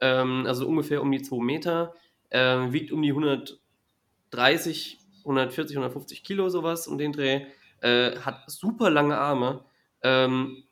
ähm, 0.00 0.44
also 0.46 0.66
ungefähr 0.66 1.02
um 1.02 1.10
die 1.12 1.22
2 1.22 1.42
Meter, 1.42 1.94
ähm, 2.30 2.72
wiegt 2.72 2.92
um 2.92 3.02
die 3.02 3.10
130, 3.10 4.98
140, 5.20 5.76
150 5.76 6.24
Kilo, 6.24 6.48
sowas 6.48 6.88
um 6.88 6.98
den 6.98 7.12
Dreh, 7.12 7.46
äh, 7.80 8.16
hat 8.18 8.50
super 8.50 8.90
lange 8.90 9.18
Arme, 9.18 9.64
ähm, 10.02 10.64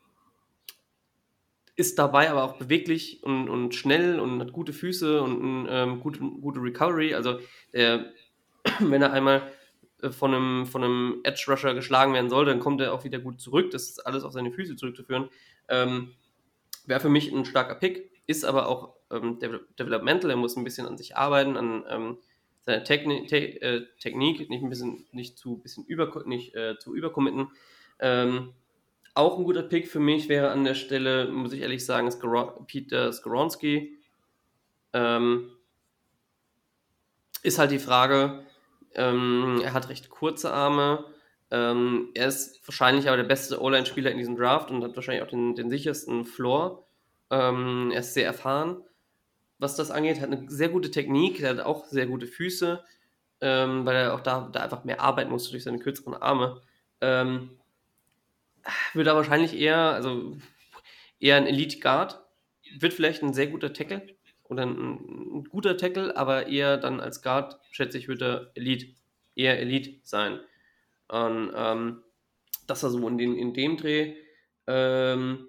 ist 1.77 1.99
dabei 1.99 2.31
aber 2.31 2.45
auch 2.45 2.59
beweglich 2.59 3.23
und, 3.23 3.49
und 3.49 3.75
schnell 3.75 4.21
und 4.21 4.41
hat 4.41 4.53
gute 4.53 4.73
Füße 4.73 5.23
und 5.23 5.67
ähm, 5.71 6.01
gute, 6.01 6.21
gute 6.21 6.61
Recovery. 6.61 7.15
Also, 7.15 7.39
äh, 7.73 8.01
wenn 8.81 9.01
er 9.01 9.13
einmal 9.13 9.51
von 10.11 10.35
einem, 10.35 10.67
von 10.67 10.85
einem 10.85 11.21
Edge 11.25 11.45
Rusher 11.49 11.75
geschlagen 11.75 12.13
werden 12.15 12.31
soll, 12.31 12.45
dann 12.45 12.61
kommt 12.61 12.81
er 12.81 12.93
auch 12.93 13.05
wieder 13.05 13.19
gut 13.19 13.41
zurück. 13.41 13.71
Das 13.71 13.85
ist 13.91 14.07
alles 14.07 14.25
auf 14.25 14.33
seine 14.33 14.53
Füße 14.53 14.77
zurückzuführen. 14.77 15.29
Ähm, 15.69 16.15
Wäre 16.87 17.01
für 17.01 17.09
mich 17.09 17.31
ein 17.31 17.45
starker 17.45 17.75
Pick, 17.75 18.11
ist 18.27 18.45
aber 18.45 18.69
auch 18.69 18.95
ähm, 19.11 19.39
developmental. 19.79 20.31
Er 20.31 20.37
muss 20.37 20.57
ein 20.57 20.65
bisschen 20.65 20.87
an 20.87 20.97
sich 20.97 21.17
arbeiten, 21.17 21.57
an 21.57 21.85
ähm, 21.89 22.19
seiner 22.63 22.85
Techni 22.85 23.27
Te 23.27 23.61
äh, 23.61 23.87
Technik, 23.99 24.49
nicht 24.49 24.63
ein 24.63 24.71
bisschen, 24.71 25.07
nicht 25.13 25.39
zu, 25.39 25.59
bisschen 25.59 25.85
über, 25.85 26.11
äh, 26.27 26.77
zu 26.79 26.95
übercommitten. 26.95 27.49
Ähm, 27.99 28.55
auch 29.15 29.39
ein 29.39 29.45
guter 29.45 29.63
Pick 29.63 29.89
für 29.89 30.01
mich 30.01 30.29
wäre 30.29 30.51
an 30.51 30.65
der 30.65 30.75
Stelle, 30.75 31.29
muss 31.29 31.53
ich 31.53 31.61
ehrlich 31.61 31.85
sagen, 31.85 32.11
Skor 32.11 32.67
Peter 32.67 33.13
Skoronski. 33.13 33.99
Ähm, 34.93 35.51
ist 37.43 37.59
halt 37.59 37.71
die 37.71 37.79
Frage, 37.79 38.45
ähm, 38.95 39.61
er 39.63 39.73
hat 39.73 39.89
recht 39.89 40.11
kurze 40.11 40.53
Arme. 40.53 41.05
Ähm, 41.51 42.11
er 42.15 42.29
ist 42.29 42.61
wahrscheinlich 42.67 43.09
aber 43.09 43.17
der 43.17 43.25
beste 43.25 43.61
O-Line-Spieler 43.61 44.11
in 44.11 44.19
diesem 44.19 44.37
Draft 44.37 44.71
und 44.71 44.83
hat 44.85 44.95
wahrscheinlich 44.95 45.23
auch 45.25 45.31
den, 45.31 45.55
den 45.55 45.71
sichersten 45.71 46.25
Floor. 46.25 46.87
Ähm, 47.31 47.91
er 47.93 48.01
ist 48.01 48.15
sehr 48.15 48.27
erfahren, 48.27 48.83
was 49.59 49.77
das 49.77 49.91
angeht, 49.91 50.21
hat 50.21 50.33
eine 50.33 50.51
sehr 50.51 50.69
gute 50.69 50.91
Technik, 50.91 51.41
er 51.41 51.51
hat 51.51 51.61
auch 51.61 51.87
sehr 51.87 52.07
gute 52.07 52.27
Füße, 52.27 52.83
ähm, 53.41 53.85
weil 53.85 53.97
er 53.97 54.15
auch 54.15 54.21
da, 54.21 54.49
da 54.53 54.61
einfach 54.61 54.85
mehr 54.85 55.01
arbeiten 55.01 55.31
muss 55.31 55.51
durch 55.51 55.65
seine 55.65 55.79
kürzeren 55.79 56.15
Arme. 56.15 56.61
Ähm, 57.01 57.51
würde 58.95 59.11
er 59.11 59.17
wahrscheinlich 59.17 59.59
eher, 59.59 59.77
also 59.77 60.37
eher 61.19 61.37
ein 61.37 61.47
Elite 61.47 61.79
Guard, 61.79 62.21
wird 62.79 62.95
vielleicht 62.95 63.23
ein 63.23 63.35
sehr 63.35 63.49
guter 63.49 63.73
Tackle, 63.73 64.03
oder 64.51 64.65
ein, 64.65 65.39
ein, 65.39 65.45
guter 65.45 65.77
Tackle, 65.77 66.17
aber 66.17 66.49
eher 66.49 66.77
dann 66.77 67.01
als 67.01 67.23
Guard, 67.23 67.59
schätze 67.71 67.99
ich, 67.99 68.09
wird 68.09 68.21
er 68.21 68.51
Elite, 68.55 68.89
eher 69.37 69.59
Elite 69.61 70.01
sein. 70.03 70.41
Und 71.09 71.53
ähm, 71.55 72.03
das 72.67 72.83
war 72.83 72.91
so 72.91 73.07
in, 73.09 73.17
den, 73.17 73.37
in 73.37 73.55
dem 73.55 73.77
Dreh 73.77 74.17
ähm, 74.67 75.49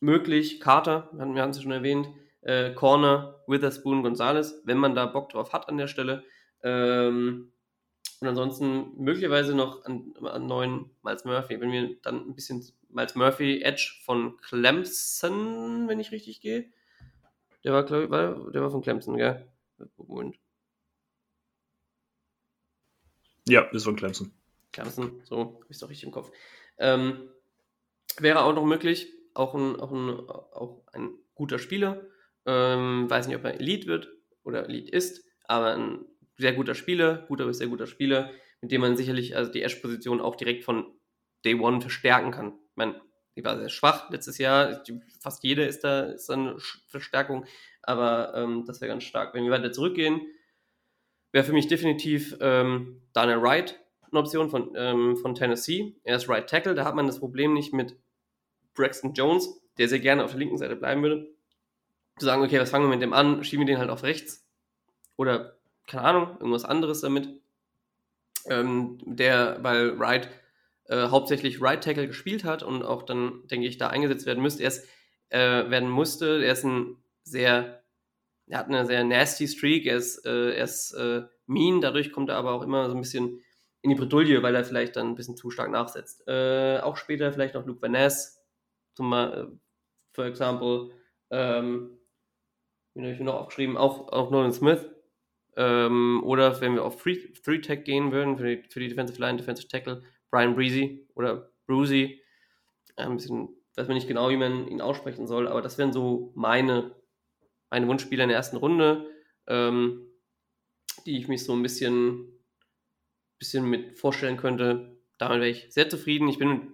möglich. 0.00 0.60
Carter, 0.60 1.10
wir 1.12 1.42
haben 1.42 1.50
es 1.50 1.56
ja 1.56 1.62
schon 1.62 1.72
erwähnt, 1.72 2.08
äh, 2.42 2.72
Corner, 2.72 3.40
Witherspoon, 3.46 4.02
Gonzalez, 4.02 4.62
wenn 4.64 4.78
man 4.78 4.94
da 4.94 5.06
Bock 5.06 5.28
drauf 5.28 5.52
hat 5.52 5.68
an 5.68 5.76
der 5.76 5.88
Stelle. 5.88 6.24
Ähm, 6.62 7.52
und 8.20 8.28
ansonsten 8.28 8.92
möglicherweise 8.98 9.52
noch 9.52 9.84
an, 9.84 10.14
an 10.22 10.46
neuen 10.46 10.90
Miles 11.02 11.24
Murphy. 11.24 11.60
Wenn 11.60 11.72
wir 11.72 11.96
dann 12.02 12.28
ein 12.28 12.34
bisschen 12.36 12.64
Miles 12.88 13.16
Murphy 13.16 13.62
Edge 13.62 13.94
von 14.04 14.36
Clemson, 14.36 15.88
wenn 15.88 15.98
ich 15.98 16.12
richtig 16.12 16.40
gehe, 16.40 16.70
der 17.64 17.72
war, 17.72 17.84
glaube 17.84 18.04
ich, 18.04 18.10
war, 18.10 18.50
der 18.50 18.62
war 18.62 18.70
von 18.70 18.82
Clemson, 18.82 19.16
gell? 19.16 19.48
Und 19.96 20.36
ja, 23.48 23.62
ist 23.72 23.84
von 23.84 23.96
Clemson. 23.96 24.32
Clemson, 24.72 25.20
so, 25.24 25.38
habe 25.38 25.66
ich 25.68 25.76
es 25.76 25.78
doch 25.78 25.90
richtig 25.90 26.06
im 26.06 26.12
Kopf. 26.12 26.30
Ähm, 26.78 27.28
wäre 28.18 28.42
auch 28.42 28.54
noch 28.54 28.64
möglich. 28.64 29.12
auch 29.34 29.54
ein, 29.54 29.76
auch 29.76 29.92
ein, 29.92 30.28
auch 30.28 30.82
ein 30.92 31.10
guter 31.34 31.58
Spieler. 31.58 32.06
Ähm, 32.46 33.08
weiß 33.08 33.26
nicht, 33.26 33.36
ob 33.36 33.44
er 33.44 33.60
Elite 33.60 33.86
wird 33.86 34.08
oder 34.42 34.68
Elite 34.68 34.90
ist, 34.90 35.24
aber 35.44 35.74
ein 35.74 36.04
sehr 36.36 36.52
guter 36.54 36.74
Spieler, 36.74 37.24
guter 37.28 37.46
bis 37.46 37.58
sehr 37.58 37.68
guter 37.68 37.86
Spieler, 37.86 38.30
mit 38.60 38.72
dem 38.72 38.80
man 38.80 38.96
sicherlich 38.96 39.36
also 39.36 39.50
die 39.50 39.62
Ash-Position 39.62 40.20
auch 40.20 40.36
direkt 40.36 40.64
von 40.64 40.86
Day 41.44 41.54
One 41.54 41.80
verstärken 41.80 42.30
kann. 42.30 42.54
Ich 42.70 42.76
meine, 42.76 43.00
die 43.36 43.44
war 43.44 43.58
sehr 43.58 43.68
schwach 43.68 44.10
letztes 44.10 44.38
Jahr. 44.38 44.82
Fast 45.20 45.42
jede 45.44 45.64
ist 45.64 45.84
da, 45.84 46.02
ist 46.02 46.30
eine 46.30 46.56
Verstärkung, 46.88 47.46
aber 47.82 48.34
ähm, 48.34 48.64
das 48.66 48.80
wäre 48.80 48.90
ganz 48.90 49.04
stark. 49.04 49.34
Wenn 49.34 49.44
wir 49.44 49.50
weiter 49.50 49.72
zurückgehen, 49.72 50.20
wäre 51.32 51.44
für 51.44 51.52
mich 51.52 51.66
definitiv 51.66 52.36
ähm, 52.40 53.02
Daniel 53.12 53.42
Wright 53.42 53.78
eine 54.10 54.20
Option 54.20 54.50
von, 54.50 54.72
ähm, 54.76 55.16
von 55.16 55.34
Tennessee. 55.34 55.96
Er 56.04 56.16
ist 56.16 56.28
Right 56.28 56.48
Tackle, 56.48 56.74
da 56.74 56.84
hat 56.84 56.94
man 56.94 57.06
das 57.06 57.18
Problem 57.18 57.54
nicht 57.54 57.72
mit 57.72 57.96
Braxton 58.74 59.14
Jones, 59.14 59.48
der 59.78 59.88
sehr 59.88 60.00
gerne 60.00 60.24
auf 60.24 60.30
der 60.30 60.38
linken 60.38 60.58
Seite 60.58 60.76
bleiben 60.76 61.02
würde. 61.02 61.28
Zu 62.18 62.26
sagen, 62.26 62.42
okay, 62.42 62.60
was 62.60 62.70
fangen 62.70 62.84
wir 62.84 62.90
mit 62.90 63.02
dem 63.02 63.14
an? 63.14 63.42
Schieben 63.42 63.66
wir 63.66 63.72
den 63.72 63.80
halt 63.80 63.90
auf 63.90 64.02
rechts? 64.02 64.46
Oder, 65.16 65.56
keine 65.86 66.04
Ahnung, 66.04 66.36
irgendwas 66.38 66.64
anderes 66.64 67.00
damit. 67.00 67.28
Ähm, 68.46 68.98
der, 69.04 69.62
weil 69.62 69.98
Wright 69.98 70.28
äh, 70.92 71.08
hauptsächlich 71.08 71.62
Right 71.62 71.82
Tackle 71.82 72.06
gespielt 72.06 72.44
hat 72.44 72.62
und 72.62 72.82
auch 72.82 73.02
dann, 73.02 73.46
denke 73.48 73.66
ich, 73.66 73.78
da 73.78 73.88
eingesetzt 73.88 74.26
werden 74.26 74.42
müsste. 74.42 74.62
Er 74.62 74.68
ist, 74.68 74.86
äh, 75.30 75.70
werden 75.70 75.88
musste. 75.88 76.44
Er 76.44 76.52
ist 76.52 76.64
ein 76.64 77.02
sehr, 77.24 77.82
er 78.46 78.58
hat 78.58 78.68
eine 78.68 78.84
sehr 78.84 79.02
nasty 79.02 79.48
Streak, 79.48 79.86
er 79.86 79.96
ist, 79.96 80.26
äh, 80.26 80.54
er 80.54 80.64
ist 80.64 80.92
äh, 80.92 81.22
mean, 81.46 81.80
dadurch 81.80 82.12
kommt 82.12 82.28
er 82.28 82.36
aber 82.36 82.52
auch 82.52 82.62
immer 82.62 82.88
so 82.88 82.94
ein 82.94 83.00
bisschen 83.00 83.40
in 83.80 83.90
die 83.90 83.96
Bredouille, 83.96 84.42
weil 84.42 84.54
er 84.54 84.64
vielleicht 84.64 84.96
dann 84.96 85.08
ein 85.08 85.14
bisschen 85.14 85.36
zu 85.36 85.50
stark 85.50 85.70
nachsetzt. 85.70 86.28
Äh, 86.28 86.80
auch 86.80 86.96
später 86.96 87.32
vielleicht 87.32 87.54
noch 87.54 87.66
Luke 87.66 87.80
Van 87.80 87.92
Ness, 87.92 88.40
zum 88.94 89.10
Beispiel, 89.10 89.58
for 90.12 90.26
example, 90.26 90.90
ähm, 91.30 91.98
wie 92.94 93.02
habe 93.02 93.12
ich 93.12 93.18
mir 93.18 93.24
noch 93.24 93.40
aufgeschrieben, 93.40 93.78
auch, 93.78 94.12
auch 94.12 94.30
Nolan 94.30 94.52
Smith. 94.52 94.86
Ähm, 95.56 96.22
oder 96.24 96.60
wenn 96.60 96.74
wir 96.74 96.84
auf 96.84 97.00
Free, 97.00 97.18
Free 97.42 97.60
Tech 97.60 97.84
gehen 97.84 98.12
würden, 98.12 98.36
für 98.36 98.56
die, 98.56 98.68
für 98.68 98.80
die 98.80 98.88
Defensive 98.88 99.20
Line, 99.20 99.38
Defensive 99.38 99.68
Tackle, 99.68 100.02
Brian 100.32 100.56
Breezy 100.56 101.06
oder 101.14 101.52
Bruzy. 101.66 102.20
Ein 102.96 103.16
bisschen, 103.16 103.48
weiß 103.76 103.86
man 103.86 103.94
nicht 103.94 104.08
genau, 104.08 104.30
wie 104.30 104.36
man 104.36 104.66
ihn 104.66 104.80
aussprechen 104.80 105.28
soll, 105.28 105.46
aber 105.46 105.62
das 105.62 105.78
wären 105.78 105.92
so 105.92 106.32
meine, 106.34 106.96
meine 107.70 107.86
Wunschspieler 107.86 108.24
in 108.24 108.30
der 108.30 108.38
ersten 108.38 108.56
Runde, 108.56 109.06
ähm, 109.46 110.08
die 111.06 111.18
ich 111.18 111.28
mich 111.28 111.44
so 111.44 111.52
ein 111.52 111.62
bisschen, 111.62 112.26
bisschen 113.38 113.68
mit 113.68 113.98
vorstellen 113.98 114.36
könnte. 114.36 114.98
Damit 115.18 115.40
wäre 115.40 115.50
ich 115.50 115.72
sehr 115.72 115.88
zufrieden. 115.88 116.28
Ich 116.28 116.38
bin 116.38 116.72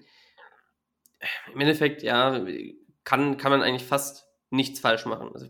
im 1.52 1.60
Endeffekt, 1.60 2.02
ja, 2.02 2.46
kann, 3.04 3.36
kann 3.36 3.50
man 3.50 3.62
eigentlich 3.62 3.86
fast 3.86 4.26
nichts 4.50 4.80
falsch 4.80 5.04
machen. 5.04 5.30
Also, 5.32 5.48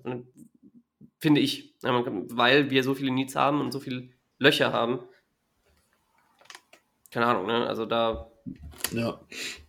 finde 1.18 1.40
ich, 1.40 1.76
weil 1.82 2.70
wir 2.70 2.82
so 2.82 2.94
viele 2.94 3.10
Needs 3.10 3.36
haben 3.36 3.60
und 3.60 3.72
so 3.72 3.80
viele 3.80 4.10
Löcher 4.38 4.72
haben 4.72 5.00
keine 7.18 7.30
Ahnung, 7.30 7.46
ne? 7.46 7.66
Also 7.66 7.84
da. 7.84 8.30
Ja. 8.92 9.20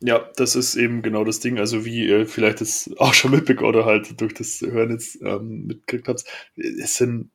ja, 0.01 0.29
das 0.37 0.55
ist 0.55 0.75
eben 0.75 1.01
genau 1.01 1.23
das 1.23 1.39
Ding. 1.39 1.57
Also, 1.57 1.83
wie 1.83 2.07
ihr 2.07 2.27
vielleicht 2.27 2.61
das 2.61 2.91
auch 2.97 3.15
schon 3.15 3.31
mitbekommen 3.31 3.69
oder 3.69 3.85
halt 3.85 4.21
durch 4.21 4.35
das 4.35 4.61
Hören 4.61 4.91
jetzt 4.91 5.19
ähm, 5.23 5.65
mitgekriegt 5.65 6.07
habt, 6.07 6.23
es 6.55 6.93
sind, 6.93 7.31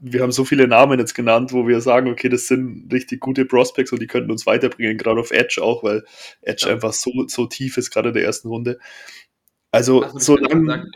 wir 0.00 0.22
haben 0.22 0.32
so 0.32 0.46
viele 0.46 0.66
Namen 0.66 0.98
jetzt 0.98 1.14
genannt, 1.14 1.52
wo 1.52 1.68
wir 1.68 1.82
sagen, 1.82 2.10
okay, 2.10 2.30
das 2.30 2.46
sind 2.46 2.90
richtig 2.90 3.20
gute 3.20 3.44
Prospects 3.44 3.92
und 3.92 4.00
die 4.00 4.06
könnten 4.06 4.30
uns 4.30 4.46
weiterbringen, 4.46 4.96
gerade 4.96 5.20
auf 5.20 5.32
Edge 5.32 5.62
auch, 5.62 5.84
weil 5.84 6.02
Edge 6.40 6.66
ja. 6.66 6.72
einfach 6.72 6.94
so, 6.94 7.10
so 7.28 7.44
tief 7.44 7.76
ist, 7.76 7.90
gerade 7.90 8.08
in 8.08 8.14
der 8.14 8.24
ersten 8.24 8.48
Runde. 8.48 8.78
Also, 9.70 10.02
Ach, 10.04 10.18
so 10.18 10.38
lange. 10.38 10.90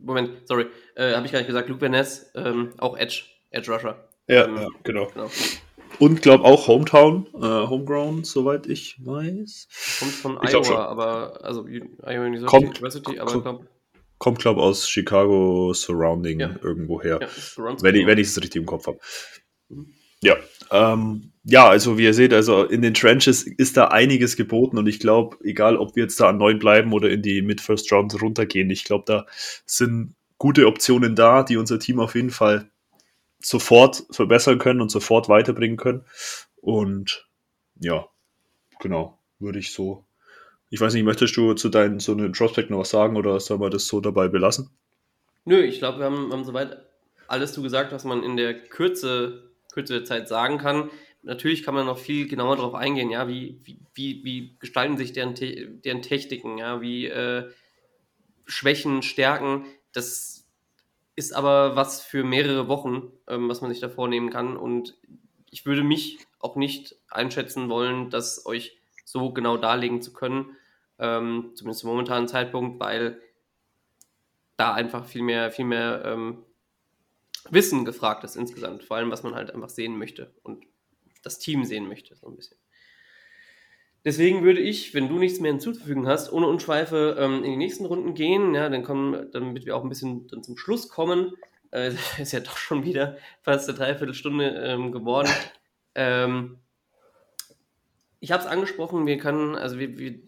Moment, 0.00 0.48
sorry, 0.48 0.66
äh, 0.96 1.12
habe 1.14 1.26
ich 1.26 1.32
gar 1.32 1.38
nicht 1.38 1.48
gesagt. 1.48 1.68
Luke 1.68 1.82
Vaness, 1.82 2.32
ähm, 2.34 2.72
auch 2.78 2.96
Edge, 2.96 3.24
Edge 3.50 3.70
Rusher. 3.70 4.08
Ja, 4.26 4.46
ähm, 4.46 4.56
ja 4.56 4.68
genau. 4.82 5.06
genau. 5.08 5.30
Und 5.98 6.22
glaube 6.22 6.44
auch 6.44 6.68
Hometown, 6.68 7.26
äh, 7.34 7.38
Homegrown, 7.38 8.24
soweit 8.24 8.66
ich 8.66 8.96
weiß. 9.04 9.68
Kommt 9.98 10.12
von 10.12 10.38
ich 10.42 10.54
Iowa, 10.54 10.86
aber 10.86 11.44
also 11.44 11.66
Iowa 11.66 12.26
University, 12.26 12.46
kommt, 12.46 12.64
University 12.64 13.18
aber 13.18 13.30
kommt, 13.30 13.44
glaub, 13.44 13.66
kommt 14.18 14.38
glaube 14.40 14.62
aus 14.62 14.88
Chicago 14.88 15.72
Surrounding 15.74 16.40
ja. 16.40 16.56
irgendwo 16.62 17.02
her. 17.02 17.20
Ja, 17.20 17.82
wenn 17.82 18.18
ich 18.18 18.28
es 18.28 18.38
richtig 18.38 18.60
im 18.60 18.66
Kopf 18.66 18.86
habe. 18.86 18.98
Mhm. 19.68 19.94
Ja, 20.22 20.36
ähm, 20.70 21.32
ja, 21.44 21.68
also 21.68 21.98
wie 21.98 22.04
ihr 22.04 22.14
seht, 22.14 22.32
also 22.32 22.62
in 22.62 22.80
den 22.80 22.94
Trenches 22.94 23.42
ist 23.42 23.76
da 23.76 23.88
einiges 23.88 24.36
geboten 24.36 24.78
und 24.78 24.86
ich 24.86 25.00
glaube, 25.00 25.36
egal 25.42 25.76
ob 25.76 25.96
wir 25.96 26.04
jetzt 26.04 26.20
da 26.20 26.28
an 26.28 26.38
neun 26.38 26.60
bleiben 26.60 26.92
oder 26.92 27.10
in 27.10 27.22
die 27.22 27.42
Mid-First 27.42 27.92
Round 27.92 28.22
runtergehen, 28.22 28.70
ich 28.70 28.84
glaube, 28.84 29.04
da 29.06 29.26
sind 29.66 30.14
gute 30.38 30.68
Optionen 30.68 31.16
da, 31.16 31.42
die 31.42 31.56
unser 31.56 31.80
Team 31.80 31.98
auf 31.98 32.14
jeden 32.14 32.30
Fall 32.30 32.70
sofort 33.42 34.04
verbessern 34.10 34.58
können 34.58 34.80
und 34.80 34.90
sofort 34.90 35.28
weiterbringen 35.28 35.76
können. 35.76 36.04
Und 36.56 37.26
ja, 37.78 38.06
genau, 38.80 39.18
würde 39.38 39.58
ich 39.58 39.72
so. 39.72 40.04
Ich 40.70 40.80
weiß 40.80 40.94
nicht, 40.94 41.04
möchtest 41.04 41.36
du 41.36 41.54
zu 41.54 41.68
deinen 41.68 42.00
so 42.00 42.12
einem 42.12 42.32
Prospect 42.32 42.70
noch 42.70 42.78
was 42.78 42.90
sagen 42.90 43.16
oder 43.16 43.38
soll 43.40 43.58
man 43.58 43.70
das 43.70 43.86
so 43.86 44.00
dabei 44.00 44.28
belassen? 44.28 44.70
Nö, 45.44 45.60
ich 45.60 45.78
glaube, 45.78 45.98
wir 45.98 46.06
haben, 46.06 46.32
haben 46.32 46.44
soweit 46.44 46.78
alles 47.26 47.52
zu 47.52 47.62
gesagt, 47.62 47.92
was 47.92 48.04
man 48.04 48.22
in 48.22 48.36
der 48.36 48.54
Kürze, 48.54 49.50
Kürze 49.72 49.94
der 49.94 50.04
Zeit 50.04 50.28
sagen 50.28 50.58
kann. 50.58 50.90
Natürlich 51.22 51.62
kann 51.62 51.74
man 51.74 51.86
noch 51.86 51.98
viel 51.98 52.28
genauer 52.28 52.56
darauf 52.56 52.74
eingehen, 52.74 53.10
ja, 53.10 53.28
wie, 53.28 53.60
wie, 53.94 54.24
wie 54.24 54.56
gestalten 54.58 54.96
sich 54.96 55.12
deren, 55.12 55.34
deren 55.34 56.02
Techniken, 56.02 56.58
ja, 56.58 56.80
wie 56.80 57.06
äh, 57.06 57.48
Schwächen, 58.46 59.02
Stärken. 59.02 59.66
Das 59.92 60.41
ist 61.14 61.34
aber 61.34 61.76
was 61.76 62.02
für 62.02 62.24
mehrere 62.24 62.68
Wochen, 62.68 63.12
ähm, 63.28 63.48
was 63.48 63.60
man 63.60 63.70
sich 63.70 63.80
da 63.80 63.88
vornehmen 63.88 64.30
kann. 64.30 64.56
Und 64.56 64.96
ich 65.50 65.66
würde 65.66 65.82
mich 65.82 66.18
auch 66.38 66.56
nicht 66.56 66.96
einschätzen 67.08 67.68
wollen, 67.68 68.10
das 68.10 68.46
euch 68.46 68.78
so 69.04 69.32
genau 69.32 69.56
darlegen 69.56 70.00
zu 70.00 70.12
können, 70.12 70.56
ähm, 70.98 71.52
zumindest 71.54 71.80
zum 71.80 71.90
momentanen 71.90 72.28
Zeitpunkt, 72.28 72.80
weil 72.80 73.20
da 74.56 74.72
einfach 74.74 75.04
viel 75.04 75.22
mehr, 75.22 75.50
viel 75.50 75.64
mehr 75.64 76.02
ähm, 76.04 76.44
Wissen 77.50 77.84
gefragt 77.84 78.24
ist 78.24 78.36
insgesamt, 78.36 78.84
vor 78.84 78.96
allem 78.96 79.10
was 79.10 79.22
man 79.22 79.34
halt 79.34 79.50
einfach 79.50 79.68
sehen 79.68 79.98
möchte 79.98 80.32
und 80.42 80.64
das 81.22 81.38
Team 81.38 81.64
sehen 81.64 81.88
möchte, 81.88 82.14
so 82.16 82.28
ein 82.28 82.36
bisschen. 82.36 82.56
Deswegen 84.04 84.42
würde 84.42 84.60
ich, 84.60 84.94
wenn 84.94 85.08
du 85.08 85.18
nichts 85.18 85.38
mehr 85.38 85.52
hinzuzufügen 85.52 86.08
hast, 86.08 86.32
ohne 86.32 86.48
Unschweife 86.48 87.16
ähm, 87.18 87.44
in 87.44 87.52
die 87.52 87.56
nächsten 87.56 87.86
Runden 87.86 88.14
gehen, 88.14 88.54
ja, 88.54 88.68
dann 88.68 88.82
kommen, 88.82 89.30
damit 89.30 89.64
wir 89.64 89.76
auch 89.76 89.84
ein 89.84 89.88
bisschen 89.88 90.26
dann 90.26 90.42
zum 90.42 90.56
Schluss 90.56 90.88
kommen. 90.88 91.32
Äh, 91.70 91.92
ist 92.18 92.32
ja 92.32 92.40
doch 92.40 92.56
schon 92.56 92.84
wieder 92.84 93.16
fast 93.42 93.68
eine 93.68 93.78
Dreiviertelstunde 93.78 94.48
ähm, 94.64 94.92
geworden. 94.92 95.30
Ähm, 95.94 96.56
ich 98.18 98.32
habe 98.32 98.42
es 98.42 98.48
angesprochen, 98.48 99.04
wir 99.04 99.18
können, 99.18 99.56
also 99.56 99.78
wir, 99.78 99.98
wir, 99.98 100.26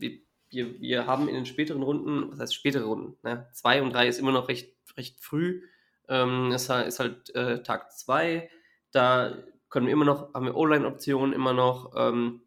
wir, 0.51 0.81
wir 0.81 1.07
haben 1.07 1.27
in 1.27 1.35
den 1.35 1.47
späteren 1.47 1.83
Runden, 1.83 2.31
was 2.31 2.39
heißt 2.39 2.55
spätere 2.55 2.85
Runden? 2.85 3.17
Ne? 3.23 3.49
Zwei 3.53 3.81
und 3.81 3.95
drei 3.95 4.07
ist 4.07 4.19
immer 4.19 4.33
noch 4.33 4.49
recht, 4.49 4.75
recht 4.99 5.21
früh. 5.21 5.63
Ähm, 6.09 6.53
es 6.53 6.69
ist 6.69 6.99
halt 6.99 7.35
äh, 7.35 7.63
Tag 7.63 7.93
zwei. 7.93 8.51
Da 8.93 9.39
können 9.71 9.87
wir 9.87 9.95
immer 9.95 10.05
noch, 10.05 10.35
haben 10.35 10.45
wir 10.45 10.55
O-Line-Optionen 10.55 11.33
immer 11.33 11.55
noch. 11.55 11.95
Ähm, 11.97 12.43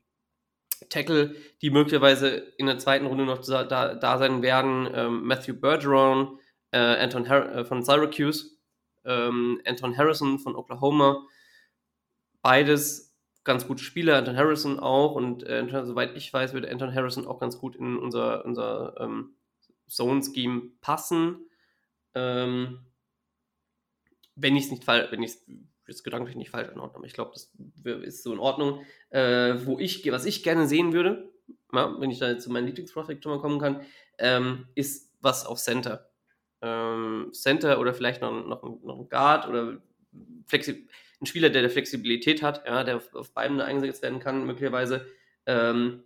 Tackle, 0.89 1.35
die 1.61 1.69
möglicherweise 1.69 2.29
in 2.57 2.65
der 2.65 2.77
zweiten 2.77 3.05
Runde 3.05 3.25
noch 3.25 3.43
da, 3.45 3.63
da 3.63 4.17
sein 4.17 4.41
werden. 4.41 4.89
Ähm, 4.93 5.25
Matthew 5.25 5.55
Bergeron, 5.55 6.39
äh, 6.71 6.77
Anton 6.77 7.27
Har 7.29 7.55
äh, 7.55 7.65
von 7.65 7.83
Syracuse, 7.83 8.51
ähm, 9.05 9.61
Anton 9.65 9.97
Harrison 9.97 10.39
von 10.39 10.55
Oklahoma. 10.55 11.25
Beides 12.41 13.15
ganz 13.43 13.65
gute 13.65 13.83
Spieler, 13.83 14.17
Anton 14.17 14.37
Harrison 14.37 14.79
auch. 14.79 15.15
Und 15.15 15.43
äh, 15.47 15.65
soweit 15.85 16.15
ich 16.15 16.31
weiß, 16.31 16.53
würde 16.53 16.69
Anton 16.69 16.93
Harrison 16.93 17.25
auch 17.25 17.39
ganz 17.39 17.57
gut 17.57 17.75
in 17.75 17.97
unser, 17.97 18.45
unser 18.45 18.95
ähm, 18.99 19.35
Zone-Scheme 19.87 20.71
passen. 20.81 21.49
Ähm, 22.13 22.85
wenn 24.35 24.55
ich 24.55 24.65
es 24.65 24.71
nicht 24.71 24.85
jetzt 25.87 26.03
gedanklich 26.03 26.35
nicht 26.35 26.49
falsch 26.49 26.69
einordnen, 26.69 26.97
aber 26.97 27.05
ich 27.05 27.13
glaube, 27.13 27.31
das 27.33 27.51
ist 28.03 28.23
so 28.23 28.33
in 28.33 28.39
Ordnung. 28.39 28.85
Äh, 29.09 29.65
wo 29.65 29.79
ich, 29.79 30.09
was 30.11 30.25
ich 30.25 30.43
gerne 30.43 30.67
sehen 30.67 30.93
würde, 30.93 31.31
ja, 31.73 31.99
wenn 31.99 32.11
ich 32.11 32.19
da 32.19 32.37
zu 32.37 32.51
meinem 32.51 32.65
Lieblingsprospekt 32.65 33.23
schon 33.23 33.33
mal 33.33 33.41
kommen 33.41 33.59
kann, 33.59 33.81
ähm, 34.17 34.67
ist 34.75 35.11
was 35.21 35.45
auf 35.45 35.59
Center. 35.59 36.09
Ähm, 36.61 37.29
Center 37.33 37.79
oder 37.79 37.93
vielleicht 37.93 38.21
noch, 38.21 38.31
noch, 38.31 38.63
noch 38.63 38.99
ein 38.99 39.09
Guard 39.09 39.47
oder 39.47 39.77
Flexi 40.45 40.87
ein 41.19 41.25
Spieler, 41.25 41.49
der 41.49 41.61
der 41.61 41.71
Flexibilität 41.71 42.43
hat, 42.43 42.65
ja, 42.67 42.83
der 42.83 42.97
auf, 42.97 43.13
auf 43.15 43.33
beiden 43.33 43.59
eingesetzt 43.59 44.03
werden 44.03 44.19
kann, 44.19 44.45
möglicherweise. 44.45 45.07
Ähm, 45.45 46.03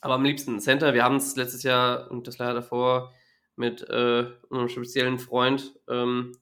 aber 0.00 0.14
am 0.14 0.24
liebsten 0.24 0.60
Center. 0.60 0.94
Wir 0.94 1.04
haben 1.04 1.16
es 1.16 1.36
letztes 1.36 1.62
Jahr 1.62 2.10
und 2.10 2.26
das 2.26 2.38
Jahr 2.38 2.54
davor 2.54 3.14
mit 3.54 3.88
äh, 3.88 4.26
einem 4.50 4.68
speziellen 4.68 5.18
Freund 5.18 5.74
ähm, 5.88 6.32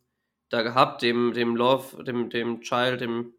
da 0.54 0.62
gehabt, 0.62 1.02
dem, 1.02 1.32
dem 1.34 1.56
Love, 1.56 2.04
dem, 2.04 2.30
dem 2.30 2.60
Child, 2.60 3.00
dem, 3.00 3.34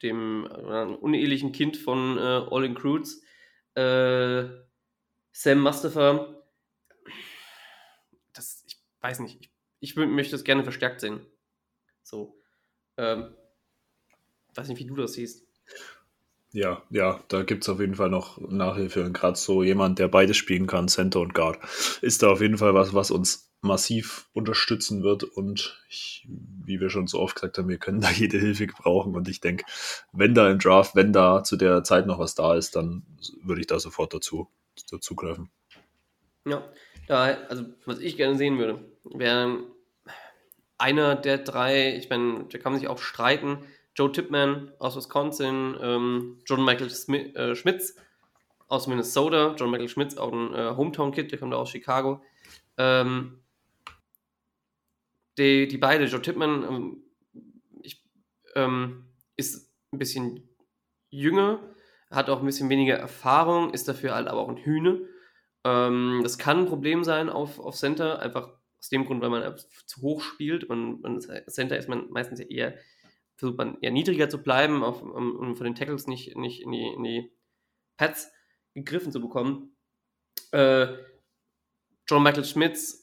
dem 0.00 0.46
äh, 0.46 0.84
unehelichen 0.84 1.52
Kind 1.52 1.76
von 1.76 2.16
äh, 2.16 2.46
All 2.50 2.64
in 2.64 2.74
Crudes. 2.74 3.22
Äh, 3.74 4.44
Sam 5.32 5.60
Mustafa, 5.60 6.42
das, 8.32 8.64
ich 8.66 8.76
weiß 9.00 9.20
nicht, 9.20 9.38
ich, 9.40 9.50
ich 9.80 9.96
möchte 9.96 10.34
es 10.34 10.44
gerne 10.44 10.64
verstärkt 10.64 11.00
sehen. 11.00 11.26
So. 12.02 12.40
Ähm, 12.96 13.34
weiß 14.54 14.68
nicht, 14.68 14.78
wie 14.78 14.86
du 14.86 14.96
das 14.96 15.12
siehst. 15.12 15.46
Ja, 16.52 16.82
ja, 16.90 17.22
da 17.28 17.42
gibt 17.42 17.64
es 17.64 17.68
auf 17.68 17.80
jeden 17.80 17.94
Fall 17.94 18.10
noch 18.10 18.38
Nachhilfe. 18.38 19.04
Und 19.04 19.14
gerade 19.14 19.38
so 19.38 19.62
jemand, 19.62 19.98
der 19.98 20.08
beides 20.08 20.36
spielen 20.36 20.66
kann, 20.66 20.88
Center 20.88 21.20
und 21.20 21.34
Guard, 21.34 21.58
ist 22.02 22.22
da 22.22 22.30
auf 22.30 22.40
jeden 22.40 22.58
Fall 22.58 22.74
was, 22.74 22.92
was 22.92 23.10
uns 23.10 23.51
massiv 23.62 24.28
unterstützen 24.32 25.02
wird. 25.02 25.24
Und 25.24 25.80
ich, 25.88 26.26
wie 26.28 26.80
wir 26.80 26.90
schon 26.90 27.06
so 27.06 27.20
oft 27.20 27.36
gesagt 27.36 27.58
haben, 27.58 27.68
wir 27.68 27.78
können 27.78 28.00
da 28.00 28.10
jede 28.10 28.38
Hilfe 28.38 28.66
gebrauchen. 28.66 29.14
Und 29.14 29.28
ich 29.28 29.40
denke, 29.40 29.64
wenn 30.12 30.34
da 30.34 30.50
im 30.50 30.58
Draft, 30.58 30.94
wenn 30.94 31.12
da 31.12 31.42
zu 31.42 31.56
der 31.56 31.82
Zeit 31.84 32.06
noch 32.06 32.18
was 32.18 32.34
da 32.34 32.54
ist, 32.54 32.76
dann 32.76 33.02
würde 33.42 33.60
ich 33.60 33.66
da 33.66 33.78
sofort 33.78 34.12
dazu, 34.12 34.48
dazu 34.90 35.14
greifen. 35.14 35.50
Ja, 36.44 36.62
da, 37.06 37.24
also 37.48 37.64
was 37.86 38.00
ich 38.00 38.16
gerne 38.16 38.36
sehen 38.36 38.58
würde, 38.58 38.84
wäre 39.04 39.60
einer 40.78 41.14
der 41.14 41.38
drei, 41.38 41.96
ich 41.96 42.10
meine, 42.10 42.46
da 42.50 42.58
kann 42.58 42.72
man 42.72 42.80
sich 42.80 42.88
auch 42.88 42.98
streiten, 42.98 43.58
Joe 43.94 44.10
Tipman 44.10 44.72
aus 44.78 44.96
Wisconsin, 44.96 45.76
ähm, 45.80 46.38
John 46.46 46.64
Michael 46.64 46.90
Smith, 46.90 47.34
äh, 47.36 47.54
Schmitz 47.54 47.94
aus 48.66 48.86
Minnesota, 48.86 49.54
John 49.56 49.70
Michael 49.70 49.88
Schmitz, 49.88 50.16
auch 50.16 50.32
ein 50.32 50.54
äh, 50.54 50.74
Hometown-Kid, 50.76 51.30
der 51.30 51.38
kommt 51.38 51.54
aus 51.54 51.70
Chicago. 51.70 52.22
Ähm, 52.78 53.41
die, 55.38 55.68
die 55.68 55.78
beide, 55.78 56.04
Joe 56.04 56.22
Tipman, 56.22 56.64
ähm, 56.64 57.04
ich, 57.82 58.04
ähm, 58.54 59.08
ist 59.36 59.72
ein 59.92 59.98
bisschen 59.98 60.48
jünger, 61.10 61.74
hat 62.10 62.30
auch 62.30 62.40
ein 62.40 62.46
bisschen 62.46 62.68
weniger 62.68 62.96
Erfahrung, 62.96 63.72
ist 63.72 63.88
dafür 63.88 64.14
halt 64.14 64.28
aber 64.28 64.40
auch 64.40 64.48
ein 64.48 64.64
Hühne. 64.64 65.08
Ähm, 65.64 66.20
das 66.22 66.38
kann 66.38 66.60
ein 66.60 66.66
Problem 66.66 67.04
sein 67.04 67.28
auf, 67.28 67.58
auf 67.58 67.76
Center, 67.76 68.20
einfach 68.20 68.48
aus 68.78 68.88
dem 68.88 69.04
Grund, 69.06 69.22
weil 69.22 69.30
man 69.30 69.56
zu 69.86 70.02
hoch 70.02 70.22
spielt. 70.22 70.64
Und, 70.64 71.04
und 71.04 71.28
Center 71.48 71.76
ist 71.76 71.88
man 71.88 72.10
meistens 72.10 72.40
eher 72.40 72.74
versucht 73.42 73.58
man 73.58 73.76
eher 73.80 73.90
niedriger 73.90 74.28
zu 74.28 74.40
bleiben, 74.40 74.84
auf, 74.84 75.02
um, 75.02 75.36
um, 75.36 75.56
von 75.56 75.64
den 75.64 75.74
Tackles 75.74 76.06
nicht, 76.06 76.36
nicht 76.36 76.62
in, 76.62 76.70
die, 76.70 76.86
in 76.86 77.02
die 77.02 77.32
Pads 77.96 78.30
gegriffen 78.72 79.10
zu 79.10 79.20
bekommen. 79.20 79.76
Äh, 80.52 80.86
John 82.08 82.22
Michael 82.22 82.44
Schmitz, 82.44 83.01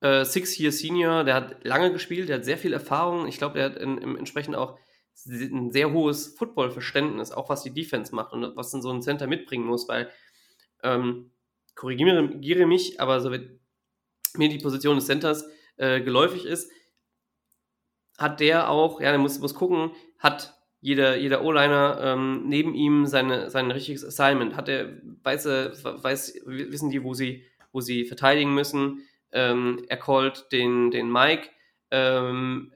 äh, 0.00 0.24
Six-Year 0.24 0.72
Senior, 0.72 1.24
der 1.24 1.34
hat 1.34 1.64
lange 1.64 1.92
gespielt, 1.92 2.28
der 2.28 2.36
hat 2.36 2.44
sehr 2.44 2.58
viel 2.58 2.72
Erfahrung. 2.72 3.26
Ich 3.26 3.38
glaube, 3.38 3.54
der 3.54 3.66
hat 3.66 3.76
in, 3.76 3.98
in 3.98 4.16
entsprechend 4.16 4.56
auch 4.56 4.78
ein 5.26 5.70
sehr 5.70 5.92
hohes 5.92 6.28
Football-Verständnis, 6.38 7.32
auch 7.32 7.50
was 7.50 7.62
die 7.62 7.74
Defense 7.74 8.14
macht 8.14 8.32
und 8.32 8.56
was 8.56 8.72
in 8.72 8.82
so 8.82 8.90
ein 8.90 9.02
Center 9.02 9.26
mitbringen 9.26 9.66
muss, 9.66 9.88
weil 9.88 10.10
ähm, 10.82 11.30
korrigiere 11.74 12.66
mich, 12.66 13.00
aber 13.00 13.20
so 13.20 13.30
wird 13.30 13.60
mir 14.36 14.48
die 14.48 14.58
Position 14.58 14.96
des 14.96 15.06
Centers 15.06 15.44
äh, 15.76 16.00
geläufig 16.00 16.46
ist, 16.46 16.70
hat 18.16 18.40
der 18.40 18.70
auch, 18.70 19.00
ja, 19.00 19.10
der 19.10 19.18
muss, 19.18 19.38
muss 19.40 19.54
gucken, 19.54 19.92
hat 20.18 20.54
jeder, 20.80 21.16
jeder 21.16 21.42
O-Liner 21.42 21.98
ähm, 22.02 22.44
neben 22.46 22.74
ihm 22.74 23.06
seine, 23.06 23.50
sein 23.50 23.70
richtiges 23.70 24.04
Assignment. 24.04 24.56
Hat 24.56 24.68
er, 24.68 25.00
weiß, 25.22 25.46
weiß, 25.46 26.42
wissen 26.46 26.90
die, 26.90 27.02
wo 27.02 27.14
sie, 27.14 27.44
wo 27.72 27.80
sie 27.80 28.04
verteidigen 28.04 28.54
müssen. 28.54 29.02
Ähm, 29.32 29.84
er 29.88 29.96
callt 29.96 30.50
den, 30.52 30.90
den 30.90 31.10
Mike, 31.10 31.48
ähm, 31.90 32.72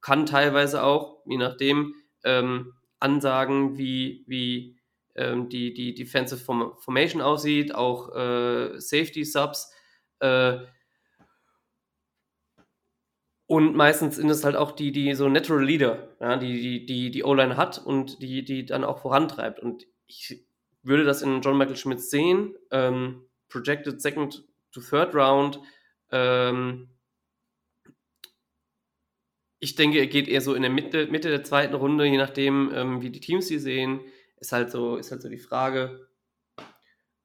kann 0.00 0.26
teilweise 0.26 0.82
auch, 0.82 1.22
je 1.26 1.36
nachdem, 1.36 1.94
ähm, 2.24 2.74
ansagen, 3.00 3.78
wie, 3.78 4.24
wie 4.26 4.78
ähm, 5.14 5.48
die, 5.48 5.74
die 5.74 5.94
Defensive 5.94 6.40
Formation 6.40 7.22
aussieht, 7.22 7.74
auch 7.74 8.14
äh, 8.14 8.80
Safety 8.80 9.24
Subs. 9.24 9.72
Äh, 10.20 10.58
und 13.46 13.74
meistens 13.74 14.16
sind 14.16 14.28
es 14.28 14.44
halt 14.44 14.56
auch 14.56 14.72
die, 14.72 14.92
die 14.92 15.14
so 15.14 15.28
Natural 15.28 15.64
Leader, 15.64 16.10
ja, 16.20 16.36
die 16.36 16.60
die, 16.60 16.86
die, 16.86 17.10
die 17.10 17.24
O-Line 17.24 17.56
hat 17.56 17.78
und 17.78 18.22
die, 18.22 18.44
die 18.44 18.66
dann 18.66 18.84
auch 18.84 18.98
vorantreibt. 18.98 19.58
Und 19.58 19.86
ich 20.06 20.44
würde 20.82 21.04
das 21.04 21.22
in 21.22 21.40
John 21.40 21.56
Michael 21.56 21.76
Schmidt 21.76 22.02
sehen. 22.02 22.54
Ähm, 22.70 23.24
projected 23.48 24.02
Second 24.02 24.44
to 24.72 24.80
Third 24.80 25.14
Round. 25.14 25.60
Ähm, 26.10 26.88
ich 29.60 29.74
denke, 29.74 29.98
er 29.98 30.06
geht 30.06 30.28
eher 30.28 30.40
so 30.40 30.54
in 30.54 30.62
der 30.62 30.70
Mitte, 30.70 31.06
Mitte 31.08 31.30
der 31.30 31.44
zweiten 31.44 31.74
Runde, 31.74 32.04
je 32.04 32.16
nachdem, 32.16 32.70
ähm, 32.74 33.02
wie 33.02 33.10
die 33.10 33.20
Teams 33.20 33.48
sie 33.48 33.58
sehen. 33.58 34.00
Ist 34.36 34.52
halt 34.52 34.70
so, 34.70 34.96
ist 34.96 35.10
halt 35.10 35.22
so 35.22 35.28
die 35.28 35.38
Frage. 35.38 36.08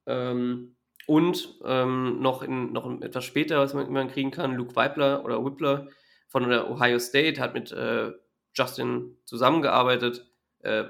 Ähm, 0.06 0.76
und 1.06 1.60
ähm, 1.66 2.22
noch, 2.22 2.42
in, 2.42 2.72
noch 2.72 3.02
etwas 3.02 3.26
später, 3.26 3.60
was 3.60 3.74
man, 3.74 3.92
man 3.92 4.10
kriegen 4.10 4.32
kann, 4.32 4.56
Luke 4.56 4.76
Weibler 4.76 5.24
oder 5.26 5.44
Whippler 5.44 5.90
von 6.28 6.50
der 6.50 6.70
Ohio 6.70 6.98
State, 7.00 7.40
hat 7.40 7.54
mit 7.54 7.72
äh, 7.72 8.12
Justin 8.54 9.18
zusammengearbeitet, 9.26 10.26
äh, 10.60 10.86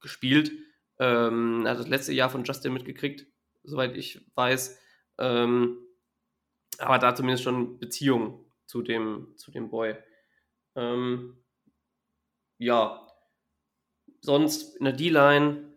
gespielt, 0.00 0.52
ähm, 0.98 1.64
hat 1.66 1.78
das 1.78 1.88
letzte 1.88 2.12
Jahr 2.12 2.30
von 2.30 2.44
Justin 2.44 2.74
mitgekriegt, 2.74 3.26
soweit 3.64 3.96
ich 3.96 4.20
weiß. 4.34 4.78
Ähm, 5.18 5.78
aber 6.80 6.98
da 6.98 7.14
zumindest 7.14 7.44
schon 7.44 7.78
Beziehung 7.78 8.44
zu 8.66 8.82
dem, 8.82 9.34
zu 9.36 9.50
dem 9.50 9.70
Boy. 9.70 9.96
Ähm, 10.74 11.42
ja, 12.58 13.06
sonst 14.20 14.76
in 14.76 14.84
der 14.84 14.94
D-Line, 14.94 15.72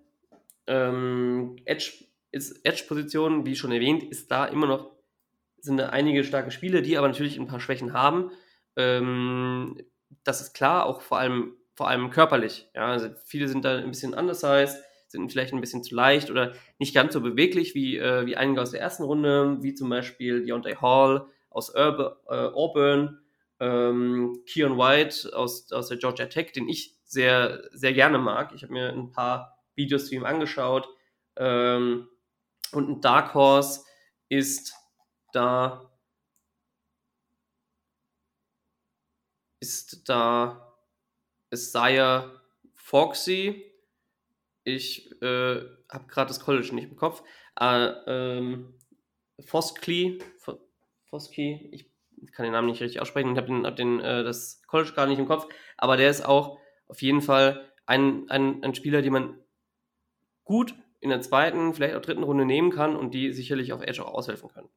ähm, 0.68 1.58
Edge 1.66 2.06
Edge-Position, 2.32 3.45
wie 3.45 3.56
schon 3.56 3.72
erwähnt, 3.72 4.04
ist 4.04 4.30
da 4.30 4.45
immer 4.45 4.68
noch, 4.68 4.91
sind 5.58 5.78
da 5.78 5.89
einige 5.89 6.24
starke 6.24 6.52
Spiele, 6.52 6.84
die 6.84 6.95
aber 6.95 7.08
natürlich 7.08 7.39
ein 7.39 7.47
paar 7.47 7.60
Schwächen 7.60 7.93
haben. 7.93 8.32
Ähm, 8.76 9.82
das 10.24 10.41
ist 10.41 10.54
klar, 10.54 10.86
auch 10.86 11.02
vor 11.02 11.18
allem, 11.18 11.58
vor 11.74 11.88
allem 11.88 12.12
körperlich. 12.12 12.70
Ja, 12.76 12.86
also 12.91 13.10
viele 13.26 13.47
sind 13.47 13.66
da 13.66 13.78
ein 13.78 13.89
bisschen 13.89 14.14
undersized, 14.14 14.78
sind 15.12 15.32
vielleicht 15.32 15.53
ein 15.53 15.62
bisschen 15.62 15.84
zu 15.84 15.95
leicht 15.95 16.30
oder 16.30 16.53
nicht 16.78 16.93
ganz 16.93 17.14
so 17.14 17.22
beweglich 17.22 17.76
wie, 17.76 17.97
äh, 17.97 18.26
wie 18.26 18.38
einige 18.38 18.62
aus 18.62 18.72
der 18.72 18.82
ersten 18.82 19.03
Runde, 19.03 19.57
wie 19.62 19.74
zum 19.74 19.89
Beispiel 19.89 20.45
Deontay 20.45 20.76
Hall 20.76 21.28
aus 21.49 21.74
Urban, 21.74 22.14
äh, 22.28 22.53
Auburn, 22.53 23.20
ähm, 23.60 24.43
Keon 24.45 24.78
White 24.78 25.36
aus, 25.36 25.72
aus 25.72 25.88
der 25.89 25.97
Georgia 25.97 26.28
Tech, 26.28 26.51
den 26.51 26.70
ich 26.70 26.95
sehr, 27.03 27.64
sehr 27.72 27.93
gerne 27.93 28.20
mag. 28.20 28.53
Ich 28.53 28.64
habe 28.64 28.74
mir 28.74 28.89
ein 28.89 29.12
paar 29.12 29.57
Videos 29.76 30.07
zu 30.07 30.16
ihm 30.16 30.26
angeschaut. 30.26 30.88
Ähm, 31.36 32.07
und 32.72 32.89
ein 32.89 33.01
Dark 33.01 33.34
Horse 33.34 33.82
ist 34.30 34.74
da 35.34 35.89
ist 39.60 40.07
da 40.07 40.76
Isaiah 41.51 42.32
Foxy. 42.76 43.68
Ich 44.76 45.11
äh, 45.22 45.61
habe 45.89 46.07
gerade 46.07 46.28
das 46.28 46.39
College 46.39 46.74
nicht 46.74 46.89
im 46.89 46.95
Kopf. 46.95 47.24
Äh, 47.59 47.91
ähm, 48.07 48.74
Foskey, 49.39 50.20
Foskey, 51.09 51.70
ich 51.72 51.89
kann 52.34 52.43
den 52.43 52.53
Namen 52.53 52.67
nicht 52.67 52.82
richtig 52.82 53.01
aussprechen 53.01 53.30
und 53.30 53.38
habe 53.38 53.47
den, 53.47 53.65
hab 53.65 53.76
den, 53.76 53.99
äh, 53.99 54.24
das 54.24 54.61
College 54.67 54.93
gar 54.95 55.07
nicht 55.07 55.20
im 55.20 55.28
Kopf, 55.28 55.47
aber 55.78 55.97
der 55.97 56.09
ist 56.09 56.26
auch 56.26 56.59
auf 56.88 57.01
jeden 57.01 57.22
Fall 57.22 57.72
ein, 57.86 58.30
ein, 58.30 58.63
ein 58.63 58.76
Spieler, 58.76 59.01
den 59.01 59.13
man 59.13 59.39
gut 60.43 60.76
in 60.99 61.09
der 61.09 61.22
zweiten, 61.22 61.74
vielleicht 61.74 61.95
auch 61.95 62.01
dritten 62.01 62.24
Runde 62.24 62.45
nehmen 62.45 62.72
kann 62.72 62.95
und 62.95 63.13
die 63.13 63.32
sicherlich 63.32 63.72
auf 63.72 63.82
Edge 63.82 64.05
auch 64.05 64.13
aushelfen 64.13 64.49
können. 64.49 64.70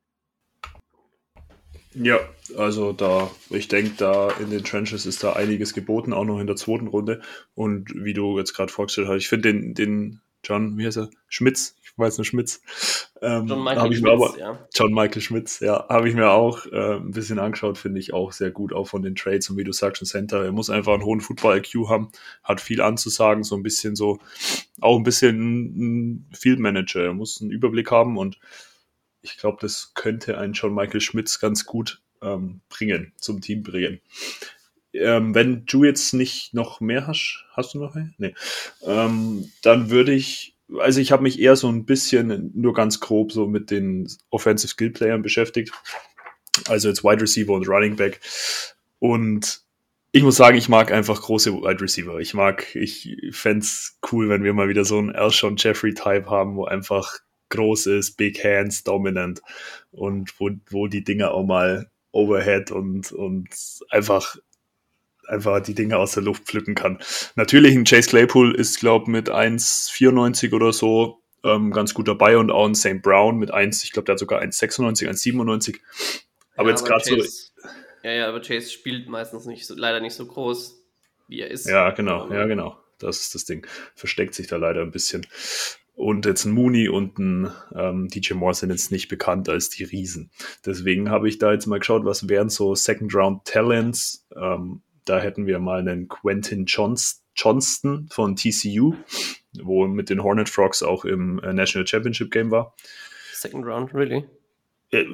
Ja, 1.95 2.21
also 2.57 2.93
da, 2.93 3.31
ich 3.51 3.69
denke, 3.69 3.93
da 3.97 4.31
in 4.41 4.51
den 4.51 4.65
Trenches 4.65 5.07
ist 5.07 5.23
da 5.23 5.35
einiges 5.35 5.75
geboten, 5.75 6.13
auch 6.13 6.25
noch 6.25 6.41
in 6.41 6.47
der 6.47 6.57
zweiten 6.57 6.87
Runde. 6.87 7.21
Und 7.55 7.93
wie 7.95 8.15
du 8.15 8.39
jetzt 8.39 8.55
gerade 8.55 8.73
vorgestellt 8.73 9.09
hast, 9.09 9.19
ich 9.19 9.29
finde 9.29 9.53
den, 9.53 9.75
den 9.75 10.21
John, 10.45 10.79
wie 10.79 10.87
heißt 10.87 10.97
er? 10.97 11.11
Schmitz, 11.29 11.77
ich 11.83 11.93
weiß 11.97 12.19
nicht, 12.19 12.29
Schmitz. 12.29 12.63
Ähm, 13.21 13.47
John 13.47 13.63
Michael 13.63 13.93
Schmitz, 13.93 14.11
aber, 14.11 14.39
ja. 14.39 14.69
John 14.75 14.93
Michael 14.93 15.21
Schmitz, 15.21 15.61
ja, 15.61 15.87
habe 15.89 16.09
ich 16.09 16.15
mir 16.15 16.31
auch 16.31 16.67
äh, 16.67 16.97
ein 16.97 17.13
bisschen 17.13 17.39
angeschaut, 17.39 17.79
finde 17.79 18.01
ich 18.01 18.13
auch 18.13 18.33
sehr 18.33 18.51
gut, 18.51 18.73
auch 18.73 18.89
von 18.89 19.03
den 19.03 19.15
Trades 19.15 19.51
und 19.51 19.57
wie 19.57 19.65
du 19.65 19.73
sagst, 19.73 20.03
ein 20.03 20.07
Center. 20.07 20.43
Er 20.45 20.53
muss 20.53 20.71
einfach 20.71 20.95
einen 20.95 21.05
hohen 21.05 21.21
Football-IQ 21.21 21.89
haben, 21.89 22.11
hat 22.43 22.61
viel 22.61 22.81
anzusagen, 22.81 23.45
so 23.45 23.55
ein 23.55 23.63
bisschen 23.63 23.95
so, 23.95 24.19
auch 24.81 24.97
ein 24.97 25.05
bisschen 25.05 25.37
ein 26.17 26.29
Field 26.33 26.59
Manager. 26.59 27.05
Er 27.05 27.15
muss 27.15 27.41
einen 27.41 27.51
Überblick 27.51 27.91
haben 27.91 28.17
und 28.17 28.39
ich 29.23 29.39
glaube, 29.39 29.59
das 29.61 29.93
könnte 29.95 30.39
ein 30.39 30.53
John 30.53 30.75
Michael 30.75 31.01
Schmitz 31.01 31.39
ganz 31.41 31.65
gut 31.65 32.03
ähm, 32.21 32.61
bringen, 32.69 33.13
zum 33.17 33.41
Team 33.41 33.63
bringen. 33.63 34.01
Ähm, 34.93 35.35
wenn 35.35 35.65
du 35.65 35.85
jetzt 35.85 36.13
nicht 36.13 36.53
noch 36.53 36.81
mehr 36.81 37.07
hast, 37.07 37.45
hast 37.53 37.75
du 37.75 37.79
noch 37.79 37.95
mehr? 37.95 38.11
Nee. 38.19 38.35
Ähm, 38.85 39.51
dann 39.63 39.91
würde 39.91 40.13
ich, 40.13 40.57
also 40.79 41.01
ich 41.01 41.13
habe 41.13 41.23
mich 41.23 41.41
eher 41.41 41.57
so 41.57 41.69
ein 41.69 41.87
bisschen, 41.87 42.51
nur 42.55 42.75
ganz 42.75 43.01
grob, 43.01 43.33
so 43.33 43.47
mit 43.47 43.71
den 43.71 44.09
Offensive 44.31 44.69
Skill 44.69 44.91
Playern 44.91 45.23
beschäftigt. 45.23 45.73
Also 46.69 46.89
jetzt 46.89 47.03
Wide 47.03 47.23
Receiver 47.23 47.53
und 47.53 47.69
Running 47.69 47.97
Back. 47.97 48.21
Und 48.99 49.63
ich 50.13 50.23
muss 50.23 50.37
sagen, 50.37 50.59
ich 50.59 50.69
mag 50.69 50.93
einfach 50.93 51.23
große 51.23 51.55
Wide 51.55 51.81
Receiver. 51.81 52.19
Ich 52.19 52.35
mag, 52.35 52.77
ich 52.77 53.17
fände 53.31 53.67
cool, 54.11 54.29
wenn 54.29 54.45
wir 54.45 54.53
mal 54.53 54.69
wieder 54.69 54.85
so 54.85 54.99
einen 54.99 55.15
Elshon 55.15 55.57
Jeffrey 55.57 55.95
Type 55.95 56.27
haben, 56.27 56.57
wo 56.57 56.67
einfach 56.67 57.19
groß 57.53 57.87
ist, 57.87 58.17
Big 58.17 58.43
Hands, 58.43 58.83
dominant 58.83 59.41
und 59.93 60.39
wo, 60.41 60.51
wo 60.71 60.89
die 60.89 61.05
Dinger 61.05 61.33
auch 61.33 61.47
mal 61.47 61.91
Overhead 62.11 62.71
und, 62.71 63.13
und 63.13 63.49
einfach 63.91 64.37
einfach 65.29 65.61
die 65.61 65.75
Dinge 65.75 65.97
aus 65.99 66.13
der 66.13 66.25
Luft 66.25 66.45
pflücken 66.45 66.75
kann. 66.75 66.99
Natürlich 67.37 67.75
ein 67.75 67.85
Chase 67.85 68.09
Claypool 68.09 68.55
ist, 68.55 68.81
glaube 68.81 69.11
mit 69.11 69.31
1,94 69.31 70.53
oder 70.53 70.73
so 70.73 71.23
ähm, 71.45 71.73
ganz 71.73 71.95
gut 71.95 72.09
dabei 72.09 72.37
und 72.37 72.51
auch 72.51 72.67
ein 72.67 72.75
St. 72.75 73.03
Brown 73.03 73.39
mit 73.39 73.51
1, 73.51 73.85
ich 73.85 73.93
glaube, 73.93 74.07
der 74.07 74.15
hat 74.15 74.19
sogar 74.19 74.43
1,96, 74.43 75.09
1,97. 75.09 75.81
Aber 76.57 76.69
ja, 76.69 76.75
jetzt 76.75 76.85
gerade 76.85 77.05
so. 77.05 77.17
Ja, 78.03 78.13
ja, 78.13 78.29
aber 78.29 78.41
Chase 78.41 78.71
spielt 78.71 79.09
meistens 79.09 79.47
nicht 79.47 79.67
so, 79.67 79.75
leider 79.75 80.01
nicht 80.01 80.15
so 80.15 80.27
groß, 80.27 80.83
wie 81.29 81.41
er 81.41 81.51
ist. 81.51 81.67
Ja, 81.67 81.91
genau, 81.91 82.31
ja, 82.33 82.47
genau. 82.47 82.79
Das 82.99 83.21
ist 83.21 83.35
das 83.35 83.45
Ding. 83.45 83.67
Versteckt 83.95 84.35
sich 84.35 84.47
da 84.47 84.57
leider 84.57 84.83
ein 84.83 84.91
bisschen. 84.91 85.27
Und 85.95 86.25
jetzt 86.27 86.45
ein 86.45 86.53
Mooney 86.53 86.89
und 86.89 87.19
ein 87.19 87.51
ähm, 87.75 88.09
DJ 88.09 88.35
Moore 88.35 88.55
sind 88.55 88.71
jetzt 88.71 88.91
nicht 88.91 89.09
bekannt 89.09 89.49
als 89.49 89.69
die 89.69 89.85
Riesen. 89.85 90.31
Deswegen 90.65 91.11
habe 91.11 91.29
ich 91.29 91.39
da 91.39 91.53
jetzt 91.53 91.67
mal 91.67 91.79
geschaut, 91.79 92.05
was 92.05 92.29
wären 92.29 92.49
so 92.49 92.75
Second 92.75 93.15
Round 93.15 93.45
Talents. 93.45 94.27
Ähm, 94.35 94.83
da 95.05 95.21
hätten 95.21 95.47
wir 95.47 95.59
mal 95.59 95.81
einen 95.81 96.09
Quentin 96.09 96.65
Johnston 96.67 98.09
von 98.11 98.37
TCU, 98.37 98.95
wo 99.63 99.87
mit 99.87 100.11
den 100.11 100.23
Hornet 100.23 100.49
Frogs 100.49 100.83
auch 100.83 101.05
im 101.05 101.39
äh, 101.41 101.53
National 101.53 101.87
Championship 101.87 102.31
Game 102.31 102.51
war. 102.51 102.75
Second 103.33 103.67
Round, 103.67 103.93
really? 103.95 104.25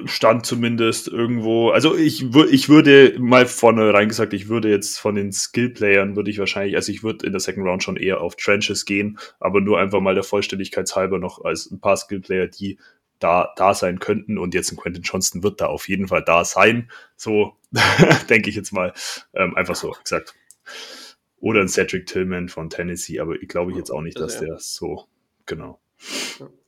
Stand 0.05 0.45
zumindest 0.45 1.07
irgendwo, 1.07 1.69
also 1.69 1.95
ich, 1.95 2.35
ich 2.35 2.67
würde 2.67 3.15
mal 3.17 3.45
vorne 3.45 3.93
rein 3.93 4.09
gesagt, 4.09 4.33
ich 4.33 4.49
würde 4.49 4.69
jetzt 4.69 4.99
von 4.99 5.15
den 5.15 5.31
Skill-Playern 5.31 6.17
würde 6.17 6.29
ich 6.29 6.37
wahrscheinlich, 6.37 6.75
also 6.75 6.91
ich 6.91 7.01
würde 7.01 7.25
in 7.25 7.31
der 7.31 7.39
Second 7.39 7.65
Round 7.65 7.83
schon 7.83 7.95
eher 7.95 8.19
auf 8.19 8.35
Trenches 8.35 8.83
gehen, 8.83 9.17
aber 9.39 9.61
nur 9.61 9.79
einfach 9.79 10.01
mal 10.01 10.15
der 10.15 10.23
Vollständigkeit 10.23 10.93
halber 10.93 11.17
noch 11.17 11.45
als 11.45 11.71
ein 11.71 11.79
paar 11.79 11.95
Skill-Player, 11.95 12.47
die 12.47 12.77
da, 13.19 13.53
da 13.55 13.73
sein 13.73 13.99
könnten 13.99 14.37
und 14.37 14.53
jetzt 14.53 14.71
ein 14.71 14.77
Quentin 14.77 15.03
Johnston 15.03 15.43
wird 15.43 15.61
da 15.61 15.67
auf 15.67 15.87
jeden 15.87 16.09
Fall 16.09 16.23
da 16.23 16.43
sein, 16.43 16.91
so 17.15 17.55
denke 18.29 18.49
ich 18.49 18.57
jetzt 18.57 18.73
mal, 18.73 18.93
ähm, 19.33 19.55
einfach 19.55 19.75
so 19.75 19.95
gesagt. 20.03 20.35
Oder 21.37 21.61
ein 21.61 21.69
Cedric 21.69 22.05
Tillman 22.05 22.49
von 22.49 22.69
Tennessee, 22.69 23.21
aber 23.21 23.41
ich 23.41 23.47
glaube 23.47 23.71
ich 23.71 23.77
jetzt 23.77 23.91
auch 23.91 24.01
nicht, 24.01 24.19
dass 24.19 24.33
also, 24.33 24.45
ja. 24.45 24.51
der 24.51 24.59
so, 24.59 25.07
genau 25.45 25.79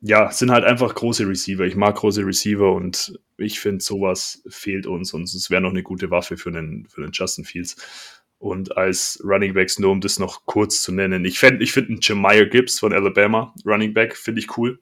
ja, 0.01 0.31
sind 0.31 0.51
halt 0.51 0.65
einfach 0.65 0.93
große 0.93 1.27
Receiver. 1.27 1.65
Ich 1.65 1.75
mag 1.75 1.95
große 1.95 2.25
Receiver 2.25 2.73
und 2.73 3.19
ich 3.37 3.59
finde, 3.59 3.83
sowas 3.83 4.43
fehlt 4.49 4.85
uns 4.85 5.13
und 5.13 5.23
es 5.23 5.49
wäre 5.49 5.61
noch 5.61 5.69
eine 5.69 5.83
gute 5.83 6.11
Waffe 6.11 6.37
für 6.37 6.49
einen, 6.49 6.87
für 6.87 7.03
einen 7.03 7.11
Justin 7.13 7.45
Fields. 7.45 7.75
Und 8.39 8.75
als 8.75 9.21
Running 9.23 9.53
Backs, 9.53 9.77
nur 9.77 9.91
um 9.91 10.01
das 10.01 10.17
noch 10.17 10.45
kurz 10.45 10.81
zu 10.81 10.91
nennen, 10.91 11.25
ich, 11.25 11.41
ich 11.43 11.71
finde 11.71 11.89
einen 11.89 11.99
Jamier 12.01 12.47
Gibbs 12.47 12.79
von 12.79 12.91
Alabama, 12.91 13.53
Running 13.65 13.93
Back, 13.93 14.17
finde 14.17 14.41
ich 14.41 14.57
cool. 14.57 14.79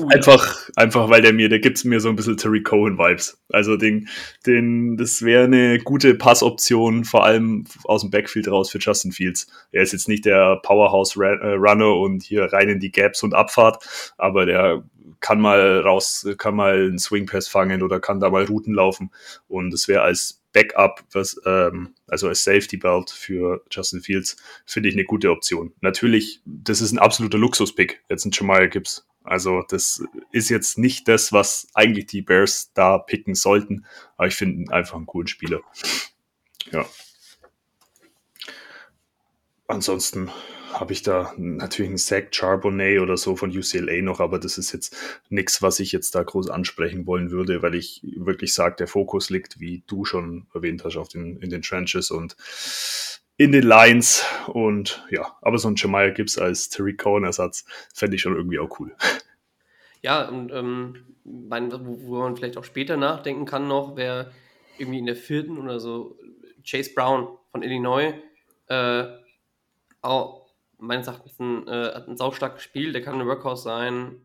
Uh, 0.00 0.08
einfach, 0.08 0.68
ja. 0.68 0.74
einfach, 0.76 1.08
weil 1.08 1.22
der 1.22 1.32
mir, 1.32 1.48
der 1.48 1.58
gibt 1.58 1.84
mir 1.84 2.00
so 2.00 2.08
ein 2.08 2.16
bisschen 2.16 2.36
Terry 2.36 2.62
Cohen-Vibes. 2.62 3.40
Also 3.50 3.76
den, 3.76 4.08
den, 4.46 4.96
das 4.96 5.22
wäre 5.22 5.44
eine 5.44 5.78
gute 5.78 6.14
Passoption, 6.14 7.04
vor 7.04 7.24
allem 7.24 7.64
aus 7.84 8.00
dem 8.02 8.10
Backfield 8.10 8.48
raus 8.48 8.70
für 8.70 8.78
Justin 8.78 9.12
Fields. 9.12 9.46
Er 9.72 9.82
ist 9.82 9.92
jetzt 9.92 10.08
nicht 10.08 10.24
der 10.24 10.56
Powerhouse-Runner 10.62 11.84
äh, 11.84 11.98
und 11.98 12.22
hier 12.22 12.44
rein 12.52 12.68
in 12.68 12.80
die 12.80 12.92
Gaps 12.92 13.22
und 13.22 13.34
Abfahrt, 13.34 13.84
aber 14.16 14.46
der 14.46 14.84
kann 15.20 15.40
mal 15.40 15.80
raus, 15.80 16.26
kann 16.38 16.56
mal 16.56 16.74
einen 16.74 16.98
Swing 16.98 17.26
Pass 17.26 17.46
fangen 17.48 17.82
oder 17.82 18.00
kann 18.00 18.20
da 18.20 18.30
mal 18.30 18.44
Routen 18.44 18.74
laufen. 18.74 19.10
Und 19.48 19.72
es 19.74 19.86
wäre 19.86 20.02
als 20.02 20.40
Backup, 20.52 21.04
was, 21.12 21.40
ähm, 21.46 21.94
also 22.08 22.28
als 22.28 22.42
Safety 22.42 22.76
Belt 22.76 23.10
für 23.10 23.62
Justin 23.70 24.00
Fields, 24.00 24.36
finde 24.66 24.88
ich 24.88 24.94
eine 24.94 25.04
gute 25.04 25.30
Option. 25.30 25.72
Natürlich, 25.80 26.40
das 26.44 26.80
ist 26.80 26.92
ein 26.92 26.98
absoluter 26.98 27.38
Luxus-Pick, 27.38 28.02
jetzt 28.08 28.24
ein 28.24 28.32
Jamal 28.32 28.68
Gibbs. 28.68 29.06
Also 29.22 29.62
das 29.68 30.02
ist 30.32 30.48
jetzt 30.48 30.78
nicht 30.78 31.06
das, 31.08 31.32
was 31.32 31.68
eigentlich 31.74 32.06
die 32.06 32.22
Bears 32.22 32.72
da 32.72 32.98
picken 32.98 33.34
sollten, 33.34 33.84
aber 34.16 34.28
ich 34.28 34.34
finde 34.34 34.62
ihn 34.62 34.70
einfach 34.70 34.96
einen 34.96 35.06
coolen 35.06 35.28
Spieler. 35.28 35.60
Ja. 36.72 36.86
Ansonsten 39.66 40.30
habe 40.72 40.92
ich 40.92 41.02
da 41.02 41.32
natürlich 41.36 41.90
einen 41.90 41.98
Zach 41.98 42.24
Charbonnet 42.30 43.00
oder 43.00 43.16
so 43.16 43.36
von 43.36 43.50
UCLA 43.50 44.02
noch, 44.02 44.20
aber 44.20 44.38
das 44.38 44.58
ist 44.58 44.72
jetzt 44.72 44.96
nichts, 45.28 45.62
was 45.62 45.80
ich 45.80 45.92
jetzt 45.92 46.14
da 46.14 46.22
groß 46.22 46.48
ansprechen 46.48 47.06
wollen 47.06 47.30
würde, 47.30 47.62
weil 47.62 47.74
ich 47.74 48.02
wirklich 48.16 48.54
sage, 48.54 48.76
der 48.76 48.88
Fokus 48.88 49.30
liegt, 49.30 49.60
wie 49.60 49.82
du 49.86 50.04
schon 50.04 50.46
erwähnt 50.54 50.84
hast, 50.84 50.96
auf 50.96 51.08
den, 51.08 51.36
in 51.38 51.50
den 51.50 51.62
Trenches 51.62 52.10
und 52.10 52.36
in 53.40 53.52
den 53.52 53.62
Lines. 53.62 54.22
Und 54.48 55.02
ja, 55.10 55.38
aber 55.40 55.56
so 55.56 55.68
ein 55.68 55.74
Jamal 55.74 56.12
Gibbs 56.12 56.36
als 56.36 56.68
Terry 56.68 56.94
Cohen 56.94 57.24
Ersatz 57.24 57.64
fände 57.94 58.16
ich 58.16 58.20
schon 58.20 58.36
irgendwie 58.36 58.58
auch 58.58 58.78
cool. 58.78 58.94
Ja, 60.02 60.28
und 60.28 60.52
ähm, 60.52 61.16
mein, 61.24 61.72
wo, 61.72 62.02
wo, 62.02 62.18
man 62.18 62.36
vielleicht 62.36 62.58
auch 62.58 62.64
später 62.64 62.98
nachdenken 62.98 63.46
kann 63.46 63.66
noch, 63.66 63.96
wäre 63.96 64.30
irgendwie 64.76 64.98
in 64.98 65.06
der 65.06 65.16
vierten 65.16 65.56
oder 65.56 65.80
so 65.80 66.18
Chase 66.66 66.92
Brown 66.94 67.38
von 67.50 67.62
Illinois, 67.62 68.12
äh, 68.68 69.04
auch 70.02 70.50
meines 70.78 71.06
Erachtens 71.06 71.38
ein, 71.38 71.66
äh, 71.66 71.94
hat 71.94 72.08
ein 72.08 72.18
saustarkes 72.18 72.62
Spiel, 72.62 72.92
der 72.92 73.00
kann 73.00 73.18
ein 73.18 73.26
Workhouse 73.26 73.62
sein, 73.62 74.20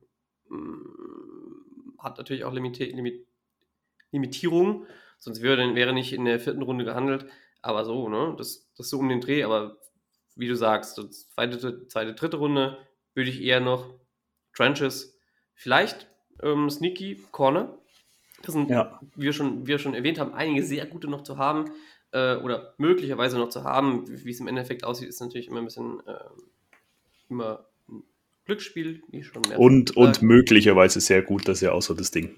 mm, 0.49 1.99
hat 1.99 2.17
natürlich 2.17 2.43
auch 2.43 2.53
Limiti 2.53 2.83
Limit 2.85 3.25
Limitierungen, 4.11 4.87
sonst 5.19 5.41
würde, 5.41 5.73
wäre 5.73 5.93
nicht 5.93 6.11
in 6.11 6.25
der 6.25 6.39
vierten 6.39 6.61
Runde 6.61 6.83
gehandelt, 6.83 7.27
aber 7.65 7.83
so, 7.83 8.09
ne, 8.09 8.35
das, 8.37 8.67
das 8.77 8.89
so 8.89 8.99
um 8.99 9.09
den 9.09 9.21
Dreh, 9.21 9.43
aber 9.43 9.77
wie 10.35 10.47
du 10.47 10.55
sagst, 10.55 11.01
zweite, 11.33 11.87
zweite, 11.87 12.13
dritte 12.13 12.37
Runde 12.37 12.77
würde 13.13 13.29
ich 13.29 13.41
eher 13.41 13.59
noch 13.59 13.93
Trenches, 14.53 15.17
vielleicht 15.53 16.07
ähm, 16.43 16.69
Sneaky 16.69 17.23
Corner. 17.31 17.77
Das 18.43 18.53
sind, 18.53 18.69
ja. 18.69 18.99
wie, 19.15 19.23
wir 19.23 19.33
schon, 19.33 19.63
wie 19.63 19.67
wir 19.69 19.79
schon 19.79 19.95
erwähnt 19.95 20.19
haben, 20.19 20.33
einige 20.33 20.63
sehr 20.63 20.85
gute 20.85 21.07
noch 21.07 21.23
zu 21.23 21.37
haben 21.37 21.71
äh, 22.11 22.35
oder 22.35 22.75
möglicherweise 22.77 23.37
noch 23.37 23.49
zu 23.49 23.63
haben. 23.63 24.05
Wie, 24.07 24.29
es 24.29 24.39
im 24.39 24.47
Endeffekt 24.47 24.83
aussieht, 24.83 25.09
ist 25.09 25.21
natürlich 25.21 25.47
immer 25.47 25.59
ein 25.59 25.65
bisschen 25.65 26.05
äh, 26.05 26.13
immer 27.29 27.65
ein 27.89 28.03
Glücksspiel, 28.45 29.01
wie 29.09 29.23
schon 29.23 29.41
mehr. 29.47 29.59
Und, 29.59 29.97
und 29.97 30.21
möglicherweise 30.21 30.99
sehr 30.99 31.23
gut, 31.23 31.47
das 31.47 31.57
ist 31.57 31.61
ja 31.61 31.71
auch 31.71 31.81
so 31.81 31.95
das 31.95 32.11
Ding. 32.11 32.35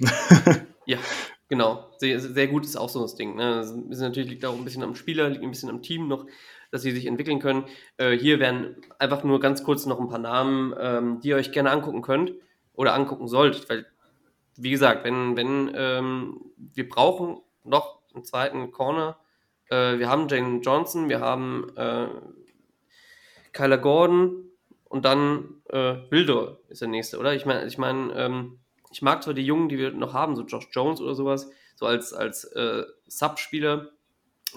ja, 0.86 1.00
Genau, 1.50 1.90
sehr, 1.98 2.20
sehr 2.20 2.48
gut 2.48 2.66
ist 2.66 2.76
auch 2.76 2.90
so 2.90 3.02
das 3.02 3.16
Ding. 3.16 3.36
Ne? 3.36 3.56
Das 3.56 3.72
ist 3.72 4.00
natürlich 4.02 4.30
liegt 4.30 4.46
auch 4.46 4.56
ein 4.56 4.66
bisschen 4.66 4.84
am 4.84 4.96
Spieler, 4.96 5.30
liegt 5.30 5.44
ein 5.44 5.50
bisschen 5.50 5.70
am 5.70 5.82
Team 5.82 6.08
noch, 6.08 6.26
dass 6.72 6.82
sie 6.82 6.92
sich 6.92 7.06
entwickeln 7.06 7.40
können. 7.40 7.66
Äh, 7.96 8.18
hier 8.18 8.40
werden 8.40 8.76
einfach 9.00 9.24
nur 9.24 9.40
ganz 9.40 9.64
kurz 9.64 9.86
noch 9.86 10.00
ein 10.00 10.10
paar 10.10 10.20
Namen, 10.20 10.74
ähm, 10.78 11.20
die 11.22 11.30
ihr 11.30 11.38
euch 11.38 11.54
gerne 11.54 11.72
angucken 11.72 12.02
könnt 12.02 12.34
oder 12.74 12.94
angucken 12.94 13.30
solltet, 13.30 13.70
weil, 13.70 13.86
wie 14.58 14.72
gesagt, 14.72 15.06
wenn, 15.06 15.38
wenn 15.38 15.72
ähm, 15.74 16.42
wir 16.58 16.90
brauchen 16.90 17.38
noch 17.64 18.00
einen 18.14 18.26
zweiten 18.26 18.72
Corner. 18.72 19.18
Äh, 19.70 20.00
wir 20.00 20.10
haben 20.10 20.28
Jane 20.28 20.60
Johnson, 20.62 21.08
wir 21.08 21.22
haben 21.22 21.72
äh, 21.78 22.08
Kyler 23.54 23.78
Gordon 23.78 24.50
und 24.86 25.06
dann 25.06 25.62
äh, 25.70 25.96
Wildor 26.10 26.60
ist 26.68 26.82
der 26.82 26.90
nächste, 26.90 27.20
oder? 27.20 27.34
Ich 27.34 27.46
meine, 27.46 27.66
ich 27.66 27.78
meine, 27.78 28.14
ähm, 28.14 28.60
ich 28.92 29.02
mag 29.02 29.24
zwar 29.24 29.34
die 29.34 29.46
Jungen, 29.46 29.70
die 29.70 29.78
wir 29.78 29.92
noch 29.92 30.14
haben, 30.14 30.36
so 30.36 30.44
Josh 30.44 30.68
Jones 30.72 31.02
oder 31.02 31.16
sowas, 31.16 31.50
so 31.76 31.86
als, 31.86 32.14
als 32.14 32.46
äh, 32.46 32.84
Sub-Spieler, 33.08 33.90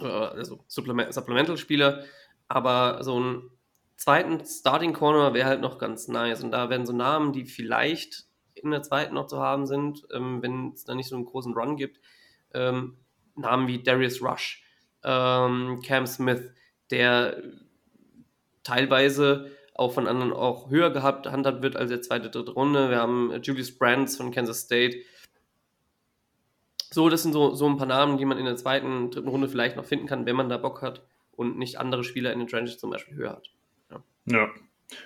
äh, 0.00 0.06
also 0.06 0.64
Supplement 0.68 1.12
Supplemental-Spieler, 1.12 2.04
aber 2.48 3.02
so 3.02 3.16
einen 3.16 3.50
zweiten 3.96 4.44
Starting 4.44 4.92
Corner 4.92 5.34
wäre 5.34 5.48
halt 5.48 5.60
noch 5.60 5.78
ganz 5.78 6.08
nice. 6.08 6.42
Und 6.42 6.52
da 6.52 6.70
werden 6.70 6.86
so 6.86 6.92
Namen, 6.92 7.32
die 7.32 7.44
vielleicht 7.44 8.24
in 8.54 8.70
der 8.70 8.82
zweiten 8.82 9.14
noch 9.14 9.26
zu 9.26 9.40
haben 9.40 9.66
sind, 9.66 10.06
ähm, 10.12 10.42
wenn 10.42 10.72
es 10.72 10.84
da 10.84 10.94
nicht 10.94 11.08
so 11.08 11.16
einen 11.16 11.26
großen 11.26 11.54
Run 11.54 11.76
gibt, 11.76 12.00
ähm, 12.54 12.96
Namen 13.36 13.68
wie 13.68 13.82
Darius 13.82 14.22
Rush, 14.22 14.64
ähm, 15.04 15.80
Cam 15.84 16.06
Smith, 16.06 16.52
der 16.90 17.42
teilweise 18.62 19.50
auch 19.80 19.94
von 19.94 20.06
anderen 20.06 20.34
auch 20.34 20.70
höher 20.70 20.90
gehabt, 20.90 21.26
handhabt 21.26 21.62
wird 21.62 21.74
als 21.74 21.88
der 21.88 22.02
zweite, 22.02 22.28
dritte 22.28 22.52
Runde. 22.52 22.90
Wir 22.90 22.98
haben 22.98 23.32
Julius 23.42 23.76
Brands 23.76 24.14
von 24.14 24.30
Kansas 24.30 24.60
State. 24.60 24.98
So, 26.90 27.08
das 27.08 27.22
sind 27.22 27.32
so, 27.32 27.54
so 27.54 27.66
ein 27.66 27.78
paar 27.78 27.86
Namen, 27.86 28.18
die 28.18 28.26
man 28.26 28.36
in 28.36 28.44
der 28.44 28.56
zweiten, 28.56 29.10
dritten 29.10 29.28
Runde 29.28 29.48
vielleicht 29.48 29.76
noch 29.76 29.86
finden 29.86 30.06
kann, 30.06 30.26
wenn 30.26 30.36
man 30.36 30.50
da 30.50 30.58
Bock 30.58 30.82
hat 30.82 31.02
und 31.32 31.58
nicht 31.58 31.78
andere 31.78 32.04
Spieler 32.04 32.30
in 32.32 32.40
den 32.40 32.48
Trenches 32.48 32.78
zum 32.78 32.90
Beispiel 32.90 33.16
höher 33.16 33.30
hat. 33.30 33.50
Ja, 33.90 34.02
ja, 34.26 34.48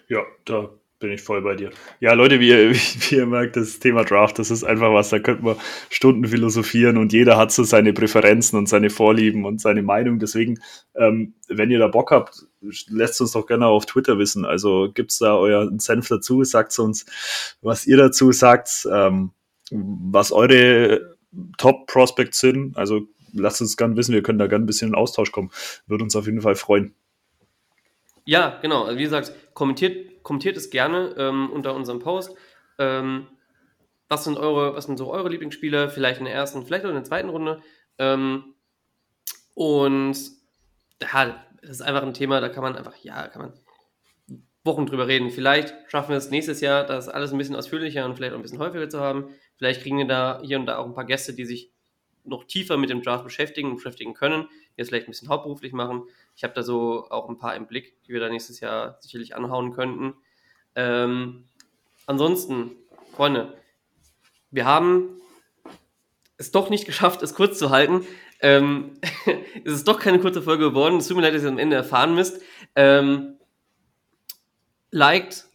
ja 0.08 0.22
da 0.44 0.70
bin 0.98 1.12
ich 1.12 1.22
voll 1.22 1.42
bei 1.42 1.54
dir. 1.54 1.70
Ja, 2.00 2.14
Leute, 2.14 2.40
wie 2.40 2.48
ihr, 2.48 2.70
wie 2.74 3.14
ihr 3.14 3.26
merkt, 3.26 3.54
das 3.54 3.78
Thema 3.78 4.02
Draft, 4.04 4.40
das 4.40 4.50
ist 4.50 4.64
einfach 4.64 4.92
was, 4.92 5.10
da 5.10 5.20
könnte 5.20 5.44
man 5.44 5.56
Stunden 5.88 6.24
philosophieren 6.24 6.96
und 6.96 7.12
jeder 7.12 7.36
hat 7.36 7.52
so 7.52 7.62
seine 7.62 7.92
Präferenzen 7.92 8.58
und 8.58 8.68
seine 8.68 8.90
Vorlieben 8.90 9.44
und 9.44 9.60
seine 9.60 9.82
Meinung. 9.82 10.18
Deswegen, 10.18 10.58
ähm, 10.96 11.34
wenn 11.46 11.70
ihr 11.70 11.78
da 11.78 11.86
Bock 11.86 12.10
habt, 12.10 12.46
lässt 12.88 13.20
uns 13.20 13.32
doch 13.32 13.46
gerne 13.46 13.66
auf 13.66 13.86
Twitter 13.86 14.18
wissen. 14.18 14.44
Also 14.44 14.90
gibt 14.92 15.12
es 15.12 15.18
da 15.18 15.36
euren 15.36 15.78
Senf 15.78 16.08
dazu, 16.08 16.44
sagt 16.44 16.78
uns, 16.78 17.06
was 17.62 17.86
ihr 17.86 17.96
dazu 17.96 18.32
sagt, 18.32 18.86
ähm, 18.90 19.30
was 19.70 20.32
eure 20.32 21.16
Top-Prospects 21.58 22.38
sind. 22.40 22.76
Also 22.76 23.08
lasst 23.32 23.60
uns 23.60 23.76
gerne 23.76 23.96
wissen, 23.96 24.14
wir 24.14 24.22
können 24.22 24.38
da 24.38 24.46
gerne 24.46 24.64
ein 24.64 24.66
bisschen 24.66 24.88
in 24.88 24.94
Austausch 24.94 25.32
kommen. 25.32 25.50
Würde 25.86 26.04
uns 26.04 26.16
auf 26.16 26.26
jeden 26.26 26.42
Fall 26.42 26.54
freuen. 26.54 26.94
Ja, 28.24 28.58
genau. 28.62 28.84
Also 28.84 28.98
wie 28.98 29.04
gesagt, 29.04 29.32
kommentiert, 29.54 30.22
kommentiert 30.22 30.56
es 30.56 30.70
gerne 30.70 31.14
ähm, 31.18 31.50
unter 31.50 31.74
unserem 31.74 31.98
Post. 31.98 32.34
Ähm, 32.78 33.26
was 34.08 34.24
sind 34.24 34.38
eure, 34.38 34.74
was 34.74 34.84
sind 34.84 34.98
so 34.98 35.10
eure 35.10 35.28
Lieblingsspieler, 35.28 35.88
vielleicht 35.88 36.20
in 36.20 36.26
der 36.26 36.34
ersten, 36.34 36.64
vielleicht 36.64 36.84
auch 36.84 36.90
in 36.90 36.94
der 36.94 37.04
zweiten 37.04 37.28
Runde. 37.28 37.60
Ähm, 37.98 38.54
und 39.54 40.16
ja, 41.02 41.44
das 41.66 41.76
ist 41.76 41.82
einfach 41.82 42.02
ein 42.02 42.14
Thema, 42.14 42.40
da 42.40 42.48
kann 42.48 42.62
man 42.62 42.76
einfach, 42.76 42.96
ja, 42.98 43.28
kann 43.28 43.42
man 43.42 43.52
Wochen 44.64 44.86
drüber 44.86 45.06
reden. 45.06 45.30
Vielleicht 45.30 45.74
schaffen 45.88 46.10
wir 46.10 46.16
es 46.16 46.30
nächstes 46.30 46.60
Jahr, 46.60 46.84
das 46.84 47.08
alles 47.08 47.32
ein 47.32 47.38
bisschen 47.38 47.56
ausführlicher 47.56 48.04
und 48.04 48.16
vielleicht 48.16 48.32
auch 48.32 48.38
ein 48.38 48.42
bisschen 48.42 48.58
häufiger 48.58 48.88
zu 48.88 49.00
haben. 49.00 49.28
Vielleicht 49.56 49.82
kriegen 49.82 49.98
wir 49.98 50.06
da 50.06 50.40
hier 50.42 50.58
und 50.58 50.66
da 50.66 50.78
auch 50.78 50.86
ein 50.86 50.94
paar 50.94 51.04
Gäste, 51.04 51.34
die 51.34 51.44
sich 51.44 51.70
noch 52.24 52.44
tiefer 52.44 52.78
mit 52.78 52.88
dem 52.88 53.02
Draft 53.02 53.24
beschäftigen 53.24 53.68
und 53.68 53.76
beschäftigen 53.76 54.14
können, 54.14 54.48
die 54.76 54.80
es 54.80 54.88
vielleicht 54.88 55.06
ein 55.06 55.10
bisschen 55.10 55.28
hauptberuflich 55.28 55.74
machen. 55.74 56.04
Ich 56.34 56.42
habe 56.44 56.54
da 56.54 56.62
so 56.62 57.06
auch 57.10 57.28
ein 57.28 57.36
paar 57.36 57.54
im 57.54 57.66
Blick, 57.66 58.02
die 58.04 58.14
wir 58.14 58.20
da 58.20 58.30
nächstes 58.30 58.60
Jahr 58.60 58.96
sicherlich 59.00 59.36
anhauen 59.36 59.72
könnten. 59.72 60.14
Ähm, 60.74 61.44
ansonsten, 62.06 62.72
Freunde, 63.12 63.58
wir 64.50 64.64
haben 64.64 65.20
es 66.38 66.50
doch 66.50 66.70
nicht 66.70 66.86
geschafft, 66.86 67.22
es 67.22 67.34
kurz 67.34 67.58
zu 67.58 67.70
halten. 67.70 68.06
Ähm, 68.44 68.92
es 69.64 69.72
ist 69.72 69.88
doch 69.88 69.98
keine 69.98 70.20
kurze 70.20 70.42
Folge 70.42 70.68
geworden. 70.68 70.98
Es 70.98 71.08
tut 71.08 71.16
mir 71.16 71.22
leid, 71.22 71.34
dass 71.34 71.44
ihr 71.44 71.48
am 71.48 71.58
Ende 71.58 71.76
erfahren 71.76 72.14
müsst. 72.14 72.42
Ähm, 72.76 73.38
liked, 74.90 75.46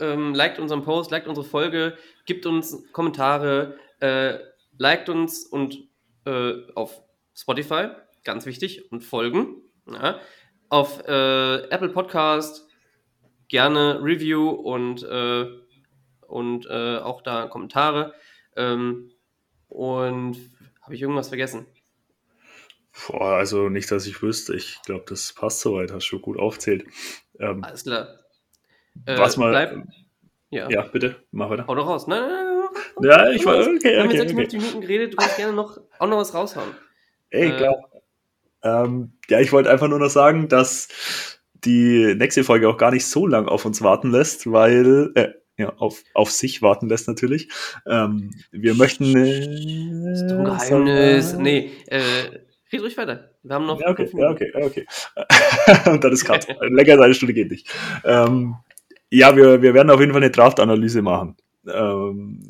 ähm, 0.00 0.34
liked 0.34 0.58
unseren 0.58 0.82
Post, 0.82 1.10
liked 1.10 1.28
unsere 1.28 1.46
Folge, 1.46 1.98
gibt 2.24 2.46
uns 2.46 2.90
Kommentare, 2.92 3.78
äh, 4.00 4.38
liked 4.78 5.10
uns 5.10 5.44
und 5.44 5.88
äh, 6.24 6.54
auf 6.74 7.02
Spotify, 7.34 7.88
ganz 8.24 8.46
wichtig, 8.46 8.90
und 8.90 9.04
folgen. 9.04 9.56
Ja. 9.86 10.18
Auf 10.70 11.06
äh, 11.06 11.56
Apple 11.68 11.90
Podcast 11.90 12.66
gerne 13.48 14.00
Review 14.02 14.48
und, 14.48 15.02
äh, 15.02 15.46
und 16.26 16.64
äh, 16.64 16.96
auch 16.96 17.20
da 17.20 17.46
Kommentare. 17.46 18.14
Ähm, 18.56 19.10
und 19.68 20.38
habe 20.80 20.94
ich 20.94 21.02
irgendwas 21.02 21.28
vergessen? 21.28 21.66
Boah, 23.06 23.36
also 23.36 23.68
nicht, 23.68 23.90
dass 23.90 24.06
ich 24.06 24.22
wüsste. 24.22 24.54
Ich 24.54 24.80
glaube, 24.84 25.04
das 25.08 25.32
passt 25.32 25.60
soweit. 25.60 25.92
Hast 25.92 26.10
du 26.10 26.18
gut 26.18 26.38
aufzählt. 26.38 26.84
Ähm, 27.38 27.62
Alles 27.62 27.84
klar. 27.84 28.08
Äh, 29.06 29.18
was 29.18 29.36
mal. 29.36 29.50
Bleib, 29.50 29.86
ja. 30.50 30.68
ja, 30.70 30.82
bitte, 30.82 31.16
mach 31.30 31.50
weiter. 31.50 31.66
Hau 31.66 31.74
doch 31.74 31.86
raus. 31.86 32.06
Nein, 32.06 32.22
nein, 32.22 32.30
nein. 32.30 32.68
nein. 33.00 33.10
Ja, 33.10 33.30
ich 33.30 33.44
war. 33.44 33.60
Okay, 33.60 33.78
Wir 33.82 34.00
haben 34.00 34.08
okay, 34.08 34.16
jetzt 34.16 34.28
56 34.28 34.58
okay. 34.58 34.66
Minuten 34.66 34.80
geredet. 34.80 35.12
Du 35.12 35.16
kannst 35.16 35.36
gerne 35.36 35.52
noch, 35.52 35.78
auch 35.98 36.08
noch 36.08 36.16
was 36.16 36.34
raushauen. 36.34 36.74
Ey, 37.30 37.50
äh, 37.50 37.56
klar. 37.56 37.74
Ähm, 38.62 39.12
ja, 39.28 39.40
ich 39.40 39.52
wollte 39.52 39.70
einfach 39.70 39.88
nur 39.88 39.98
noch 39.98 40.10
sagen, 40.10 40.48
dass 40.48 40.88
die 41.64 42.14
nächste 42.16 42.44
Folge 42.44 42.68
auch 42.68 42.78
gar 42.78 42.90
nicht 42.90 43.06
so 43.06 43.26
lang 43.26 43.46
auf 43.46 43.64
uns 43.64 43.82
warten 43.82 44.10
lässt, 44.10 44.50
weil, 44.50 45.12
äh, 45.14 45.28
ja, 45.56 45.74
auf, 45.76 46.02
auf 46.14 46.30
sich 46.30 46.62
warten 46.62 46.88
lässt 46.88 47.08
natürlich. 47.08 47.48
Ähm, 47.86 48.30
wir 48.50 48.74
möchten. 48.74 49.16
Äh, 49.16 50.12
ist 50.12 50.26
doch 50.28 50.38
ein 50.38 50.44
Geheimnis. 50.44 51.34
Nee, 51.34 51.70
äh, 51.86 52.00
red 52.72 52.82
ruhig 52.82 52.96
weiter. 52.96 53.30
Wir 53.42 53.54
haben 53.54 53.66
noch. 53.66 53.80
Ja, 53.80 53.88
okay, 53.88 54.08
ja, 54.12 54.30
okay, 54.30 54.52
okay. 54.54 54.86
Und 55.90 56.02
dann 56.02 56.12
ist 56.12 56.24
Cut. 56.24 56.46
Länger 56.60 56.94
als 56.94 57.02
eine 57.02 57.14
Stunde 57.14 57.34
geht 57.34 57.50
nicht. 57.50 57.72
Ähm, 58.04 58.56
ja, 59.10 59.36
wir, 59.36 59.62
wir 59.62 59.74
werden 59.74 59.90
auf 59.90 60.00
jeden 60.00 60.12
Fall 60.12 60.22
eine 60.22 60.30
Draft-Analyse 60.30 61.02
machen. 61.02 61.36
Ähm, 61.66 62.48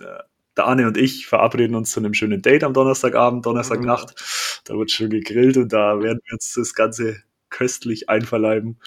der 0.56 0.66
Arne 0.66 0.86
und 0.88 0.96
ich 0.96 1.26
verabreden 1.26 1.76
uns 1.76 1.92
zu 1.92 2.00
einem 2.00 2.14
schönen 2.14 2.42
Date 2.42 2.64
am 2.64 2.74
Donnerstagabend, 2.74 3.46
Donnerstagnacht. 3.46 4.10
Mhm. 4.10 4.60
Da 4.64 4.74
wird 4.76 4.90
schon 4.90 5.10
gegrillt 5.10 5.56
und 5.56 5.72
da 5.72 6.02
werden 6.02 6.20
wir 6.24 6.32
uns 6.32 6.52
das 6.54 6.74
Ganze 6.74 7.22
köstlich 7.48 8.08
einverleiben. 8.08 8.78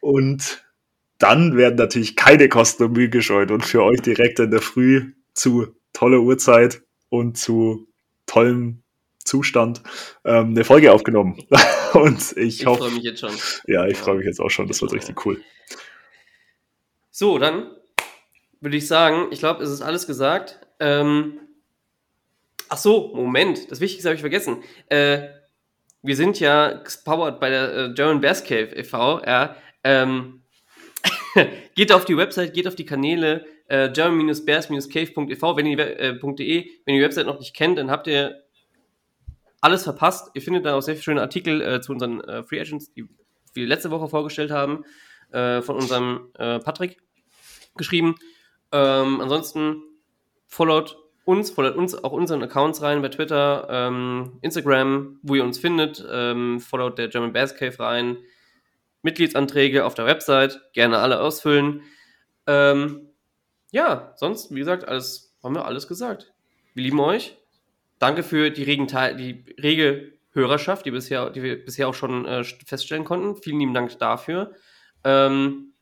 Und 0.00 0.64
dann 1.18 1.56
werden 1.56 1.76
natürlich 1.76 2.16
keine 2.16 2.48
Kosten 2.48 2.84
und 2.84 2.92
Mühe 2.92 3.10
gescheut 3.10 3.50
und 3.50 3.64
für 3.64 3.82
euch 3.82 4.00
direkt 4.00 4.38
in 4.38 4.50
der 4.50 4.62
Früh 4.62 5.12
zu 5.34 5.68
toller 5.92 6.20
Uhrzeit 6.20 6.82
und 7.08 7.38
zu 7.38 7.88
tollem 8.26 8.82
Zustand 9.26 9.82
ähm, 10.24 10.50
eine 10.50 10.64
Folge 10.64 10.92
aufgenommen. 10.92 11.38
und 11.94 12.36
ich, 12.36 12.60
ich 12.60 12.66
hoffe. 12.66 12.84
Ich 12.84 12.86
freue 12.86 12.94
mich 12.94 13.04
jetzt 13.04 13.20
schon. 13.20 13.32
Ja, 13.66 13.86
ich 13.86 13.96
freue 13.96 14.16
mich 14.16 14.26
jetzt 14.26 14.40
auch 14.40 14.50
schon. 14.50 14.68
Das 14.68 14.80
wird 14.80 14.92
richtig 14.92 15.24
cool. 15.26 15.40
So, 17.10 17.38
dann 17.38 17.70
würde 18.60 18.76
ich 18.76 18.86
sagen, 18.86 19.28
ich 19.30 19.38
glaube, 19.38 19.62
es 19.62 19.70
ist 19.70 19.82
alles 19.82 20.06
gesagt. 20.06 20.60
Ähm, 20.80 21.40
ach 22.68 22.78
so, 22.78 23.12
Moment, 23.14 23.70
das 23.70 23.80
Wichtigste 23.80 24.08
habe 24.08 24.14
ich 24.14 24.20
vergessen. 24.20 24.62
Äh, 24.88 25.28
wir 26.02 26.16
sind 26.16 26.38
ja 26.40 26.82
powered 27.04 27.40
bei 27.40 27.50
der 27.50 27.76
äh, 27.76 27.94
German 27.94 28.20
Bass 28.20 28.44
Cave 28.44 28.76
e.V. 28.76 29.22
Ja, 29.24 29.56
ähm, 29.82 30.42
geht 31.74 31.92
auf 31.92 32.04
die 32.04 32.16
Website, 32.16 32.54
geht 32.54 32.68
auf 32.68 32.76
die 32.76 32.86
Kanäle 32.86 33.44
äh, 33.68 33.90
german-bears-cave.ev, 33.90 35.56
wenn 35.56 35.66
ihr, 35.66 35.78
äh, 35.78 36.22
wenn 36.22 36.36
ihr 36.38 36.70
die 36.86 37.02
Website 37.02 37.26
noch 37.26 37.38
nicht 37.38 37.54
kennt, 37.54 37.78
dann 37.78 37.90
habt 37.90 38.06
ihr 38.06 38.42
alles 39.66 39.82
verpasst. 39.82 40.30
Ihr 40.34 40.42
findet 40.42 40.64
da 40.64 40.76
auch 40.76 40.80
sehr 40.80 40.94
schöne 40.94 41.20
Artikel 41.20 41.60
äh, 41.60 41.80
zu 41.80 41.90
unseren 41.90 42.20
äh, 42.20 42.44
Free 42.44 42.60
Agents, 42.60 42.92
die 42.92 43.08
wir 43.52 43.66
letzte 43.66 43.90
Woche 43.90 44.06
vorgestellt 44.08 44.52
haben, 44.52 44.84
äh, 45.32 45.60
von 45.60 45.74
unserem 45.74 46.30
äh, 46.38 46.60
Patrick 46.60 46.98
geschrieben. 47.76 48.14
Ähm, 48.70 49.20
ansonsten 49.20 49.82
followt 50.46 50.96
uns, 51.24 51.50
followt 51.50 51.74
uns 51.74 51.96
auch 51.96 52.12
unseren 52.12 52.44
Accounts 52.44 52.80
rein 52.80 53.02
bei 53.02 53.08
Twitter, 53.08 53.66
ähm, 53.68 54.38
Instagram, 54.42 55.18
wo 55.22 55.34
ihr 55.34 55.42
uns 55.42 55.58
findet, 55.58 56.06
ähm, 56.08 56.60
followt 56.60 56.98
der 56.98 57.08
German 57.08 57.32
Bass 57.32 57.56
Cave 57.56 57.80
rein, 57.80 58.18
Mitgliedsanträge 59.02 59.84
auf 59.84 59.94
der 59.94 60.06
Website, 60.06 60.60
gerne 60.74 60.98
alle 60.98 61.20
ausfüllen. 61.20 61.82
Ähm, 62.46 63.08
ja, 63.72 64.12
sonst, 64.14 64.54
wie 64.54 64.60
gesagt, 64.60 64.86
alles, 64.86 65.36
haben 65.42 65.56
wir 65.56 65.64
alles 65.64 65.88
gesagt. 65.88 66.32
Wir 66.74 66.84
lieben 66.84 67.00
euch. 67.00 67.36
Danke 67.98 68.22
für 68.22 68.50
die, 68.50 68.62
regen 68.62 68.86
die 68.86 69.44
rege 69.60 70.12
Hörerschaft, 70.32 70.84
die, 70.84 70.90
bisher, 70.90 71.30
die 71.30 71.42
wir 71.42 71.64
bisher 71.64 71.88
auch 71.88 71.94
schon 71.94 72.26
äh, 72.26 72.44
feststellen 72.44 73.04
konnten. 73.04 73.40
Vielen 73.40 73.58
lieben 73.58 73.74
Dank 73.74 73.98
dafür. 73.98 74.54
Ähm, 75.02 75.72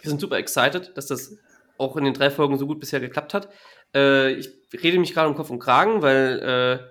wir 0.00 0.10
sind 0.10 0.20
super 0.20 0.36
excited, 0.36 0.96
dass 0.96 1.06
das 1.06 1.36
auch 1.78 1.96
in 1.96 2.04
den 2.04 2.14
drei 2.14 2.30
Folgen 2.30 2.58
so 2.58 2.66
gut 2.66 2.80
bisher 2.80 3.00
geklappt 3.00 3.34
hat. 3.34 3.48
Äh, 3.94 4.34
ich 4.34 4.50
rede 4.72 4.98
mich 4.98 5.12
gerade 5.12 5.28
um 5.28 5.34
Kopf 5.34 5.50
und 5.50 5.58
Kragen, 5.58 6.00
weil 6.02 6.88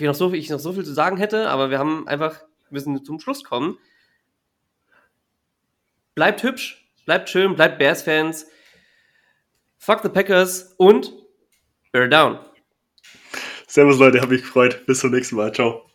äh, 0.00 0.04
noch 0.04 0.14
so, 0.14 0.32
ich 0.32 0.50
noch 0.50 0.58
so 0.58 0.72
viel 0.72 0.84
zu 0.84 0.92
sagen 0.92 1.16
hätte, 1.16 1.48
aber 1.48 1.70
wir 1.70 1.78
haben 1.78 2.08
einfach, 2.08 2.40
müssen 2.70 3.04
zum 3.04 3.20
Schluss 3.20 3.44
kommen. 3.44 3.78
Bleibt 6.14 6.42
hübsch, 6.42 6.90
bleibt 7.04 7.28
schön, 7.28 7.54
bleibt 7.54 7.78
Bears-Fans. 7.78 8.46
Fuck 9.78 10.00
the 10.02 10.08
Packers 10.08 10.74
und 10.78 11.12
Bear 11.92 12.08
down. 12.08 12.38
Servus 13.66 13.98
Leute, 13.98 14.20
hab 14.20 14.30
mich 14.30 14.42
gefreut. 14.42 14.84
Bis 14.86 15.00
zum 15.00 15.12
nächsten 15.12 15.36
Mal. 15.36 15.52
Ciao. 15.52 15.85